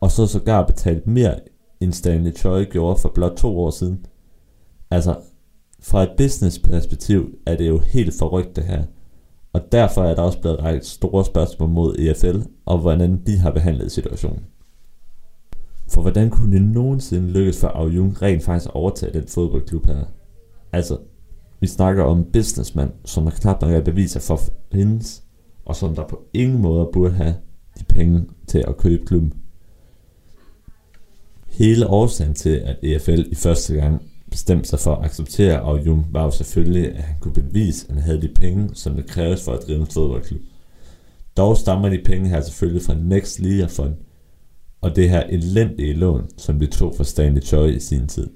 og 0.00 0.10
så 0.10 0.26
sågar 0.26 0.66
betalt 0.66 1.06
mere 1.06 1.34
end 1.80 1.92
Stanley 1.92 2.36
Choi 2.36 2.64
gjorde 2.64 3.00
for 3.00 3.12
blot 3.14 3.36
to 3.36 3.58
år 3.58 3.70
siden. 3.70 4.06
Altså, 4.94 5.16
fra 5.80 6.02
et 6.02 6.10
business 6.16 6.58
perspektiv 6.58 7.38
er 7.46 7.56
det 7.56 7.68
jo 7.68 7.78
helt 7.78 8.14
forrygt 8.18 8.56
det 8.56 8.64
her, 8.64 8.82
og 9.52 9.72
derfor 9.72 10.04
er 10.04 10.14
der 10.14 10.22
også 10.22 10.40
blevet 10.40 10.58
rejst 10.58 10.86
store 10.86 11.24
spørgsmål 11.24 11.68
mod 11.68 11.96
EFL, 11.98 12.38
og 12.66 12.78
hvordan 12.78 13.22
de 13.26 13.38
har 13.38 13.50
behandlet 13.50 13.92
situationen. 13.92 14.44
For 15.88 16.00
hvordan 16.00 16.30
kunne 16.30 16.52
det 16.52 16.62
nogensinde 16.62 17.30
lykkes 17.30 17.60
for 17.60 17.68
Au 17.68 17.88
Jung 17.88 18.22
rent 18.22 18.42
faktisk 18.42 18.68
at 18.68 18.74
overtage 18.74 19.12
den 19.12 19.28
fodboldklub 19.28 19.86
her? 19.86 20.04
Altså, 20.72 20.98
vi 21.60 21.66
snakker 21.66 22.04
om 22.04 22.18
en 22.18 22.32
businessmand, 22.32 22.90
som 23.04 23.24
har 23.24 23.30
knap 23.30 23.62
nok 23.62 23.84
beviser 23.84 24.20
for 24.20 24.40
hendes, 24.72 25.22
og 25.64 25.76
som 25.76 25.94
der 25.94 26.08
på 26.08 26.22
ingen 26.34 26.62
måde 26.62 26.90
burde 26.92 27.14
have 27.14 27.34
de 27.78 27.84
penge 27.84 28.24
til 28.46 28.64
at 28.68 28.76
købe 28.76 29.06
klubben. 29.06 29.32
Hele 31.46 31.86
årsagen 31.86 32.34
til, 32.34 32.56
at 32.56 32.76
EFL 32.82 33.22
i 33.30 33.34
første 33.34 33.74
gang 33.74 34.02
bestemt 34.34 34.66
sig 34.66 34.78
for 34.78 34.94
at 34.94 35.04
acceptere 35.04 35.62
og 35.62 35.86
Jung, 35.86 36.06
var 36.10 36.24
jo 36.24 36.30
selvfølgelig, 36.30 36.96
at 36.96 37.02
han 37.02 37.16
kunne 37.20 37.34
bevise, 37.34 37.86
at 37.88 37.94
han 37.94 38.02
havde 38.02 38.22
de 38.22 38.34
penge, 38.34 38.70
som 38.72 38.96
det 38.96 39.06
kræves 39.06 39.44
for 39.44 39.52
at 39.52 39.66
drive 39.66 39.80
en 39.80 39.86
fodboldklub. 39.86 40.40
Dog 41.36 41.56
stammer 41.56 41.88
de 41.88 42.02
penge 42.04 42.28
her 42.28 42.40
selvfølgelig 42.40 42.82
fra 42.82 42.94
Next 42.94 43.40
League 43.40 43.68
Fund, 43.68 43.94
og 44.80 44.96
det 44.96 45.10
her 45.10 45.22
elendige 45.22 45.92
lån, 45.92 46.28
som 46.36 46.58
de 46.58 46.66
tog 46.66 46.94
fra 46.96 47.04
Stanley 47.04 47.42
Choi 47.42 47.74
i 47.74 47.80
sin 47.80 48.06
tid. 48.06 48.30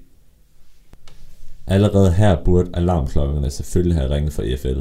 Allerede 1.67 2.11
her 2.11 2.43
burde 2.45 2.69
alarmklokkerne 2.73 3.49
selvfølgelig 3.49 3.97
have 3.97 4.15
ringet 4.15 4.33
for 4.33 4.43
EFL, 4.43 4.79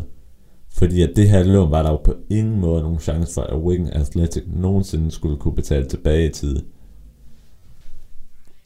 fordi 0.71 1.03
at 1.03 1.13
det 1.17 1.29
her 1.29 1.43
lån 1.43 1.71
var 1.71 1.83
der 1.83 1.91
jo 1.91 1.97
på 1.97 2.15
ingen 2.31 2.61
måde 2.61 2.83
nogen 2.83 2.99
chance 2.99 3.35
for, 3.35 3.43
at 3.43 3.59
Wigan 3.59 3.93
Athletic 3.93 4.43
nogensinde 4.47 5.11
skulle 5.11 5.37
kunne 5.37 5.55
betale 5.55 5.89
tilbage 5.89 6.29
i 6.29 6.33
tide. 6.33 6.65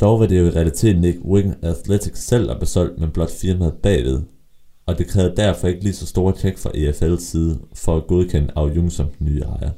Dog 0.03 0.21
var 0.21 0.27
det 0.27 0.39
jo 0.39 0.47
i 0.47 0.51
realiteten 0.51 1.05
ikke 1.05 1.25
Wigan 1.27 1.55
Athletic 1.63 2.13
selv, 2.15 2.49
der 2.49 2.59
besolgt, 2.59 3.01
men 3.01 3.11
blot 3.11 3.31
firmaet 3.31 3.75
bagved, 3.83 4.23
og 4.87 4.99
det 4.99 5.07
krævede 5.07 5.37
derfor 5.37 5.69
ikke 5.69 5.83
lige 5.83 5.93
så 5.93 6.07
store 6.07 6.33
tjek 6.33 6.59
fra 6.59 6.71
EFL's 6.71 7.21
side 7.21 7.59
for 7.75 7.97
at 7.97 8.07
godkende 8.07 8.53
Au 8.57 8.69
Jung 8.69 8.93
som 8.93 9.07
den 9.19 9.27
nye 9.27 9.41
ejer. 9.41 9.71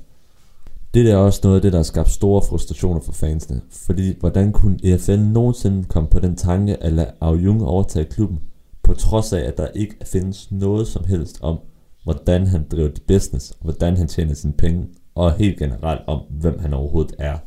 Det 0.95 1.11
er 1.11 1.17
også 1.17 1.41
noget 1.45 1.57
af 1.57 1.63
det, 1.63 1.73
der 1.73 1.79
har 1.79 1.83
skabt 1.83 2.11
store 2.11 2.43
frustrationer 2.43 3.01
for 3.01 3.13
fansene, 3.13 3.61
fordi 3.71 4.17
hvordan 4.21 4.53
kunne 4.53 4.79
EFL 4.85 5.19
nogensinde 5.19 5.85
komme 5.85 6.09
på 6.09 6.19
den 6.19 6.37
tanke 6.37 6.83
at 6.83 6.93
lade 6.93 7.11
Au 7.21 7.35
Jung 7.35 7.65
overtage 7.65 8.05
klubben, 8.05 8.41
på 8.83 8.95
trods 8.95 9.33
af, 9.33 9.41
at 9.41 9.59
der 9.59 9.69
ikke 9.75 9.97
findes 10.05 10.51
noget 10.51 10.87
som 10.87 11.05
helst 11.05 11.39
om, 11.43 11.59
hvordan 12.05 12.47
han 12.47 12.67
driver 12.71 12.89
det 12.89 13.03
business, 13.03 13.51
og 13.51 13.63
hvordan 13.63 13.97
han 13.97 14.09
tjener 14.09 14.35
sine 14.35 14.53
penge, 14.53 14.87
og 15.15 15.33
helt 15.33 15.59
generelt 15.59 16.01
om, 16.07 16.21
hvem 16.31 16.59
han 16.59 16.75
overhovedet 16.75 17.15
er. 17.19 17.39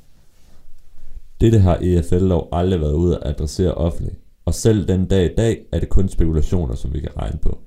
Dette 1.42 1.60
har 1.60 1.78
EFL 1.82 2.30
dog 2.30 2.50
aldrig 2.52 2.82
været 2.82 2.94
ude 2.94 3.16
at 3.16 3.30
adressere 3.30 3.74
offentligt, 3.74 4.20
og 4.46 4.54
selv 4.54 4.88
den 4.88 5.06
dag 5.06 5.32
i 5.32 5.36
dag 5.36 5.66
er 5.72 5.80
det 5.80 5.90
kun 5.90 6.10
spekulationer, 6.10 6.76
som 6.76 6.94
vi 6.94 7.00
kan 7.00 7.18
regne 7.18 7.40
på. 7.42 7.60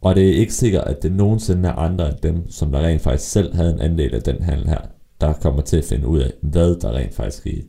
Og 0.00 0.14
det 0.14 0.28
er 0.28 0.34
ikke 0.34 0.54
sikkert, 0.54 0.84
at 0.84 1.02
det 1.02 1.12
nogensinde 1.12 1.68
er 1.68 1.72
andre 1.72 2.08
end 2.08 2.18
dem, 2.22 2.50
som 2.50 2.72
der 2.72 2.78
rent 2.78 3.02
faktisk 3.02 3.30
selv 3.30 3.54
havde 3.54 3.72
en 3.72 3.80
andel 3.80 4.14
af 4.14 4.22
den 4.22 4.42
handel 4.42 4.68
her, 4.68 4.80
der 5.20 5.32
kommer 5.32 5.62
til 5.62 5.76
at 5.76 5.84
finde 5.84 6.06
ud 6.06 6.18
af, 6.18 6.32
hvad 6.42 6.80
der 6.80 6.92
rent 6.92 7.14
faktisk 7.14 7.38
skete. 7.38 7.66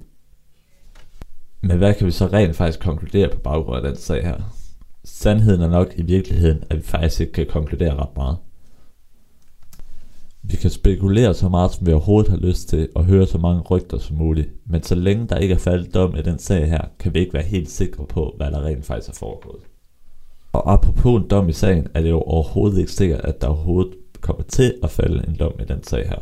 Men 1.61 1.77
hvad 1.77 1.93
kan 1.93 2.07
vi 2.07 2.11
så 2.11 2.25
rent 2.25 2.55
faktisk 2.55 2.79
konkludere 2.79 3.29
på 3.29 3.39
baggrund 3.39 3.77
af 3.77 3.91
den 3.91 3.95
sag 3.95 4.23
her? 4.23 4.35
Sandheden 5.03 5.61
er 5.61 5.69
nok 5.69 5.93
i 5.95 6.01
virkeligheden, 6.01 6.63
at 6.69 6.77
vi 6.77 6.81
faktisk 6.81 7.21
ikke 7.21 7.33
kan 7.33 7.45
konkludere 7.45 7.95
ret 7.95 8.15
meget. 8.15 8.37
Vi 10.49 10.57
kan 10.57 10.69
spekulere 10.69 11.33
så 11.33 11.49
meget, 11.49 11.71
som 11.71 11.87
vi 11.87 11.91
overhovedet 11.91 12.31
har 12.31 12.37
lyst 12.37 12.69
til, 12.69 12.89
og 12.95 13.05
høre 13.05 13.25
så 13.25 13.37
mange 13.37 13.61
rygter 13.61 13.97
som 13.97 14.17
muligt, 14.17 14.49
men 14.65 14.83
så 14.83 14.95
længe 14.95 15.27
der 15.27 15.37
ikke 15.37 15.53
er 15.53 15.57
faldet 15.57 15.93
dom 15.93 16.15
i 16.15 16.21
den 16.21 16.39
sag 16.39 16.69
her, 16.69 16.81
kan 16.99 17.13
vi 17.13 17.19
ikke 17.19 17.33
være 17.33 17.43
helt 17.43 17.69
sikre 17.69 18.05
på, 18.05 18.33
hvad 18.37 18.51
der 18.51 18.65
rent 18.65 18.85
faktisk 18.85 19.09
er 19.09 19.13
foregået. 19.13 19.61
Og 20.53 20.73
apropos 20.73 21.21
en 21.21 21.29
dom 21.29 21.49
i 21.49 21.53
sagen, 21.53 21.87
er 21.93 22.01
det 22.01 22.09
jo 22.09 22.21
overhovedet 22.21 22.79
ikke 22.79 22.91
sikkert, 22.91 23.21
at 23.23 23.41
der 23.41 23.47
overhovedet 23.47 23.93
kommer 24.21 24.43
til 24.43 24.73
at 24.83 24.89
falde 24.89 25.23
en 25.27 25.35
dom 25.39 25.53
i 25.59 25.63
den 25.63 25.83
sag 25.83 26.09
her. 26.09 26.19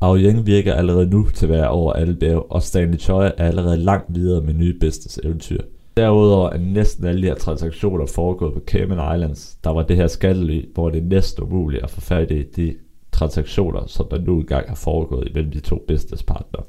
Aoyang 0.00 0.46
virker 0.46 0.74
allerede 0.74 1.10
nu 1.10 1.28
til 1.34 1.46
at 1.46 1.52
være 1.52 1.68
over 1.68 1.92
alle 1.92 2.14
bjerge, 2.14 2.42
og 2.42 2.62
Stanley 2.62 2.98
Choi 2.98 3.26
er 3.26 3.44
allerede 3.44 3.76
langt 3.76 4.14
videre 4.14 4.42
med 4.42 4.54
nye 4.54 4.74
business 4.80 5.20
eventyr. 5.24 5.60
Derudover 5.96 6.50
er 6.50 6.58
næsten 6.58 7.06
alle 7.06 7.22
de 7.22 7.26
her 7.26 7.34
transaktioner 7.34 8.06
foregået 8.06 8.54
på 8.54 8.60
Cayman 8.66 9.16
Islands. 9.16 9.56
Der 9.64 9.70
var 9.70 9.82
det 9.82 9.96
her 9.96 10.06
skattely, 10.06 10.64
hvor 10.74 10.90
det 10.90 11.02
er 11.02 11.06
næsten 11.06 11.42
umuligt 11.42 11.82
at 11.82 11.90
få 11.90 12.00
fat 12.00 12.30
i 12.30 12.42
de 12.42 12.74
transaktioner, 13.14 13.86
som 13.86 14.06
der 14.10 14.18
nu 14.18 14.40
engang 14.40 14.68
har 14.68 14.74
foregået 14.74 15.28
imellem 15.28 15.52
de 15.52 15.60
to 15.60 15.84
businesspartnere. 15.88 16.64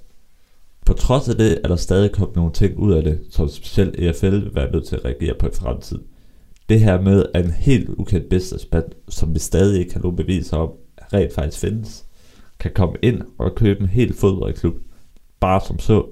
På 0.86 0.94
trods 0.94 1.30
af 1.30 1.36
det 1.36 1.60
er 1.64 1.68
der 1.68 1.76
stadig 1.76 2.12
kommet 2.12 2.36
nogle 2.36 2.52
ting 2.52 2.78
ud 2.78 2.94
af 2.94 3.04
det, 3.04 3.20
som 3.30 3.48
specielt 3.48 3.96
EFL 4.00 4.32
vil 4.32 4.56
være 4.56 4.72
nødt 4.72 4.88
til 4.88 4.96
at 4.96 5.06
reagere 5.06 5.36
på 5.40 5.48
i 5.48 5.52
fremtiden. 5.54 6.04
Det 6.70 6.80
her 6.80 7.02
med, 7.02 7.26
at 7.34 7.46
en 7.46 7.52
helt 7.52 7.90
ukendt 7.90 8.30
businessmand, 8.30 8.86
som 9.10 9.34
vi 9.34 9.40
stadig 9.40 9.80
ikke 9.80 9.94
har 9.94 10.02
nogen 10.02 10.16
beviser 10.16 10.58
om, 10.58 10.72
rent 11.14 11.34
faktisk 11.34 11.60
findes, 11.60 12.06
kan 12.60 12.72
komme 12.76 12.96
ind 13.02 13.22
og 13.38 13.56
købe 13.56 13.82
en 13.82 13.88
helt 13.88 14.16
fodboldklub, 14.16 14.76
bare 15.40 15.62
som 15.68 15.80
så, 15.80 16.06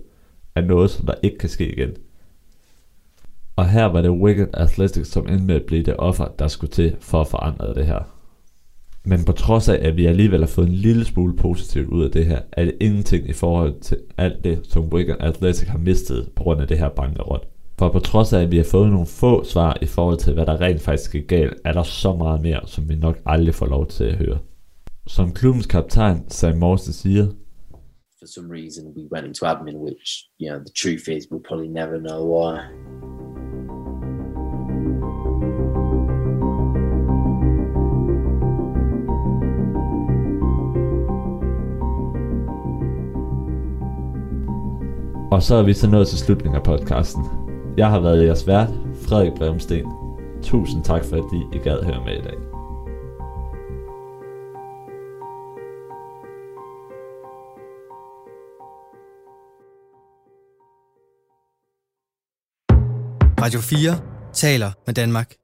er 0.56 0.62
noget, 0.62 0.90
som 0.90 1.06
der 1.06 1.14
ikke 1.24 1.38
kan 1.38 1.50
ske 1.50 1.72
igen. 1.72 1.90
Og 3.56 3.70
her 3.70 3.86
var 3.86 4.02
det 4.02 4.12
Wigan 4.12 4.50
Athletics, 4.54 5.10
som 5.12 5.28
endte 5.28 5.46
med 5.46 5.56
at 5.56 5.66
blive 5.68 5.84
det 5.84 5.96
offer, 5.98 6.28
der 6.40 6.48
skulle 6.48 6.72
til 6.72 6.96
for 7.00 7.22
at 7.22 7.28
forandre 7.28 7.74
det 7.74 7.86
her. 7.86 8.13
Men 9.06 9.26
på 9.26 9.32
trods 9.32 9.70
af, 9.70 9.80
at 9.82 9.98
vi 9.98 10.06
alligevel 10.06 10.40
har 10.40 10.48
fået 10.48 10.68
en 10.68 10.74
lille 10.74 11.06
smule 11.06 11.36
positivt 11.36 11.88
ud 11.88 12.04
af 12.04 12.12
det 12.12 12.26
her, 12.26 12.42
er 12.52 12.66
det 12.66 12.76
ingenting 12.80 13.30
i 13.30 13.34
forhold 13.34 13.80
til 13.82 13.98
alt 14.18 14.44
det, 14.44 14.60
som 14.64 14.94
Wigan 14.94 15.18
Athletic 15.20 15.68
har 15.68 15.78
mistet 15.78 16.30
på 16.36 16.44
grund 16.44 16.62
af 16.62 16.68
det 16.68 16.78
her 16.78 16.90
bankerot. 16.90 17.48
For 17.80 17.90
på 17.90 18.00
trods 18.00 18.34
af, 18.34 18.42
at 18.42 18.52
vi 18.52 18.58
har 18.58 18.64
fået 18.64 18.92
nogle 18.92 19.06
få 19.06 19.44
svar 19.44 19.78
i 19.82 19.86
forhold 19.86 20.18
til, 20.18 20.34
hvad 20.34 20.46
der 20.46 20.62
rent 20.62 20.82
faktisk 20.82 21.12
gik 21.12 21.28
galt, 21.28 21.54
er 21.66 21.74
der 21.74 21.84
så 21.84 22.16
meget 22.16 22.42
mere, 22.42 22.62
som 22.66 22.90
vi 22.90 22.96
nok 22.96 23.20
aldrig 23.26 23.56
får 23.56 23.66
lov 23.66 23.88
til 23.88 24.04
at 24.04 24.16
høre. 24.16 24.38
Som 25.08 25.34
klubbens 25.34 25.66
kaptajn, 25.66 26.26
Sam 26.30 26.58
Morse 26.58 26.94
siger, 26.94 27.28
For 28.20 28.28
some 28.28 28.50
reason, 28.54 28.84
we 28.98 29.04
went 29.12 29.28
into 29.28 29.46
admin, 29.46 29.78
which, 29.86 30.30
you 30.40 30.48
know, 30.50 30.60
the 30.60 30.74
truth 30.82 31.10
is 31.10 31.32
we'll 31.32 31.48
probably 31.48 31.68
never 31.68 31.98
know 32.00 32.22
why. 32.34 33.13
Og 45.34 45.44
så 45.44 45.56
er 45.56 45.64
vi 45.64 45.74
så 45.74 45.88
nået 45.88 46.08
til 46.08 46.18
slutningen 46.18 46.56
af 46.56 46.64
podcasten. 46.64 47.24
Jeg 47.78 47.90
har 47.90 48.00
været 48.00 48.26
jeres 48.26 48.48
vært, 48.48 48.70
Frederik 49.08 49.32
Bremsten. 49.38 49.86
Tusind 50.44 50.84
tak 50.84 51.06
for, 51.06 51.16
at 51.16 51.56
I 51.56 51.58
gad 51.58 51.84
høre 51.84 52.06
med 52.06 52.18
i 52.18 52.22
dag. 52.22 52.38
Radio 63.42 63.60
4 63.60 64.00
taler 64.34 64.72
med 64.86 64.94
Danmark. 64.94 65.43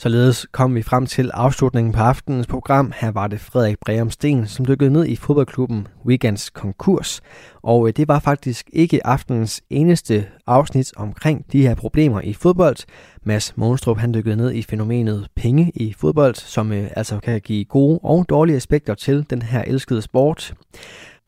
Således 0.00 0.46
kom 0.52 0.74
vi 0.74 0.82
frem 0.82 1.06
til 1.06 1.30
afslutningen 1.34 1.92
på 1.92 2.00
aftenens 2.00 2.46
program. 2.46 2.92
Her 2.96 3.10
var 3.10 3.26
det 3.26 3.40
Frederik 3.40 3.76
Breum 3.86 4.10
Sten, 4.10 4.46
som 4.46 4.66
dykkede 4.66 4.90
ned 4.90 5.06
i 5.06 5.16
fodboldklubben 5.16 5.88
Weekends 6.06 6.50
konkurs. 6.50 7.20
Og 7.62 7.88
øh, 7.88 7.92
det 7.96 8.08
var 8.08 8.18
faktisk 8.18 8.70
ikke 8.72 9.06
aftenens 9.06 9.62
eneste 9.70 10.26
afsnit 10.46 10.92
omkring 10.96 11.44
de 11.52 11.62
her 11.62 11.74
problemer 11.74 12.20
i 12.20 12.34
fodbold. 12.34 12.76
Mads 13.22 13.56
Månstrup 13.56 13.98
han 13.98 14.14
dykkede 14.14 14.36
ned 14.36 14.52
i 14.52 14.62
fænomenet 14.62 15.28
penge 15.36 15.72
i 15.74 15.94
fodbold, 15.98 16.34
som 16.34 16.72
øh, 16.72 16.90
altså 16.96 17.18
kan 17.18 17.40
give 17.40 17.64
gode 17.64 18.00
og 18.02 18.26
dårlige 18.28 18.56
aspekter 18.56 18.94
til 18.94 19.26
den 19.30 19.42
her 19.42 19.62
elskede 19.62 20.02
sport. 20.02 20.54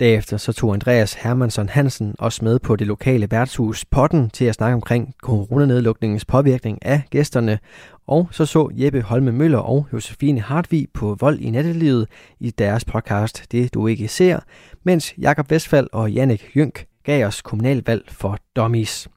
Derefter 0.00 0.36
så 0.36 0.52
tog 0.52 0.74
Andreas 0.74 1.14
Hermansson 1.14 1.68
Hansen 1.68 2.14
også 2.18 2.44
med 2.44 2.58
på 2.58 2.76
det 2.76 2.86
lokale 2.86 3.30
værtshus 3.30 3.84
Potten 3.84 4.30
til 4.30 4.44
at 4.44 4.54
snakke 4.54 4.74
omkring 4.74 5.14
coronanedlukningens 5.22 6.24
påvirkning 6.24 6.78
af 6.84 7.02
gæsterne. 7.10 7.58
Og 8.10 8.28
så 8.30 8.46
så 8.46 8.70
Jeppe 8.72 9.02
Holme 9.02 9.32
Møller 9.32 9.58
og 9.58 9.86
Josefine 9.92 10.40
Hartvig 10.40 10.88
på 10.94 11.16
vold 11.20 11.38
i 11.38 11.50
nattelivet 11.50 12.08
i 12.40 12.50
deres 12.50 12.84
podcast 12.84 13.52
Det 13.52 13.74
du 13.74 13.86
ikke 13.86 14.08
ser, 14.08 14.40
mens 14.84 15.14
Jakob 15.18 15.50
Vestfald 15.50 15.88
og 15.92 16.12
Jannik 16.12 16.50
Jynk 16.56 16.84
gav 17.04 17.26
os 17.26 17.42
kommunalvalg 17.42 18.02
for 18.08 18.38
dummies. 18.56 19.08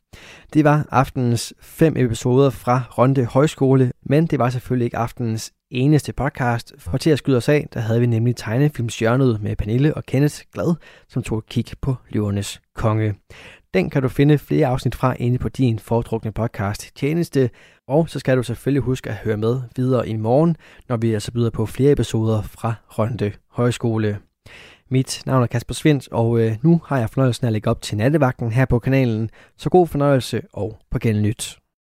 Det 0.54 0.64
var 0.64 0.86
aftenens 0.92 1.54
fem 1.62 1.98
episoder 1.98 2.50
fra 2.50 2.82
Ronde 2.98 3.26
Højskole, 3.26 3.92
men 4.06 4.28
det 4.28 4.40
var 4.40 4.50
selvfølgelig 4.50 4.86
ikke 4.86 4.98
aftenens 4.98 5.52
eneste 5.72 6.14
podcast. 6.14 6.74
For 6.78 6.98
til 6.98 7.10
at 7.10 7.18
skyde 7.18 7.38
os 7.38 7.50
af, 7.50 7.68
der 7.74 7.80
havde 7.80 8.00
vi 8.00 8.06
nemlig 8.06 8.36
tegnefilmsjørnet 8.36 9.42
med 9.42 9.56
Pernille 9.56 9.94
og 9.94 10.06
Kenneth 10.06 10.42
Glad, 10.54 10.76
som 11.08 11.24
tog 11.24 11.38
et 11.38 11.46
kig 11.46 11.66
på 11.82 11.96
Løvernes 12.10 12.62
Konge. 12.76 13.16
Den 13.74 13.90
kan 13.90 14.02
du 14.02 14.08
finde 14.08 14.38
flere 14.38 14.68
afsnit 14.68 14.96
fra 14.96 15.16
inde 15.20 15.38
på 15.38 15.50
din 15.50 15.80
foretrukne 15.80 16.32
podcast 16.32 16.96
tjeneste, 16.96 17.50
og 17.88 18.10
så 18.10 18.20
skal 18.20 18.38
du 18.38 18.44
selvfølgelig 18.44 18.84
huske 18.84 19.10
at 19.10 19.16
høre 19.16 19.38
med 19.38 19.62
videre 19.76 20.10
i 20.10 20.16
morgen, 20.16 20.56
når 20.90 20.98
vi 20.98 21.14
altså 21.14 21.32
byder 21.32 21.50
på 21.50 21.66
flere 21.66 21.92
episoder 21.92 22.42
fra 22.42 22.74
Rønde 22.88 23.32
Højskole. 23.52 24.20
Mit 24.90 25.24
navn 25.26 25.44
er 25.44 25.48
Kasper 25.48 25.74
Svendt, 25.74 26.08
og 26.12 26.40
øh, 26.40 26.56
nu 26.62 26.82
har 26.86 27.00
jeg 27.00 27.10
fornøjelsen 27.10 27.46
af 27.46 27.50
at 27.50 27.54
lægge 27.54 27.70
op 27.70 27.82
til 27.82 27.98
nattevagten 27.98 28.52
her 28.52 28.66
på 28.66 28.80
kanalen. 28.80 29.30
Så 29.58 29.70
god 29.70 29.88
fornøjelse 29.88 30.42
og 30.54 30.78
på 30.92 31.00
genlyt. 31.00 31.63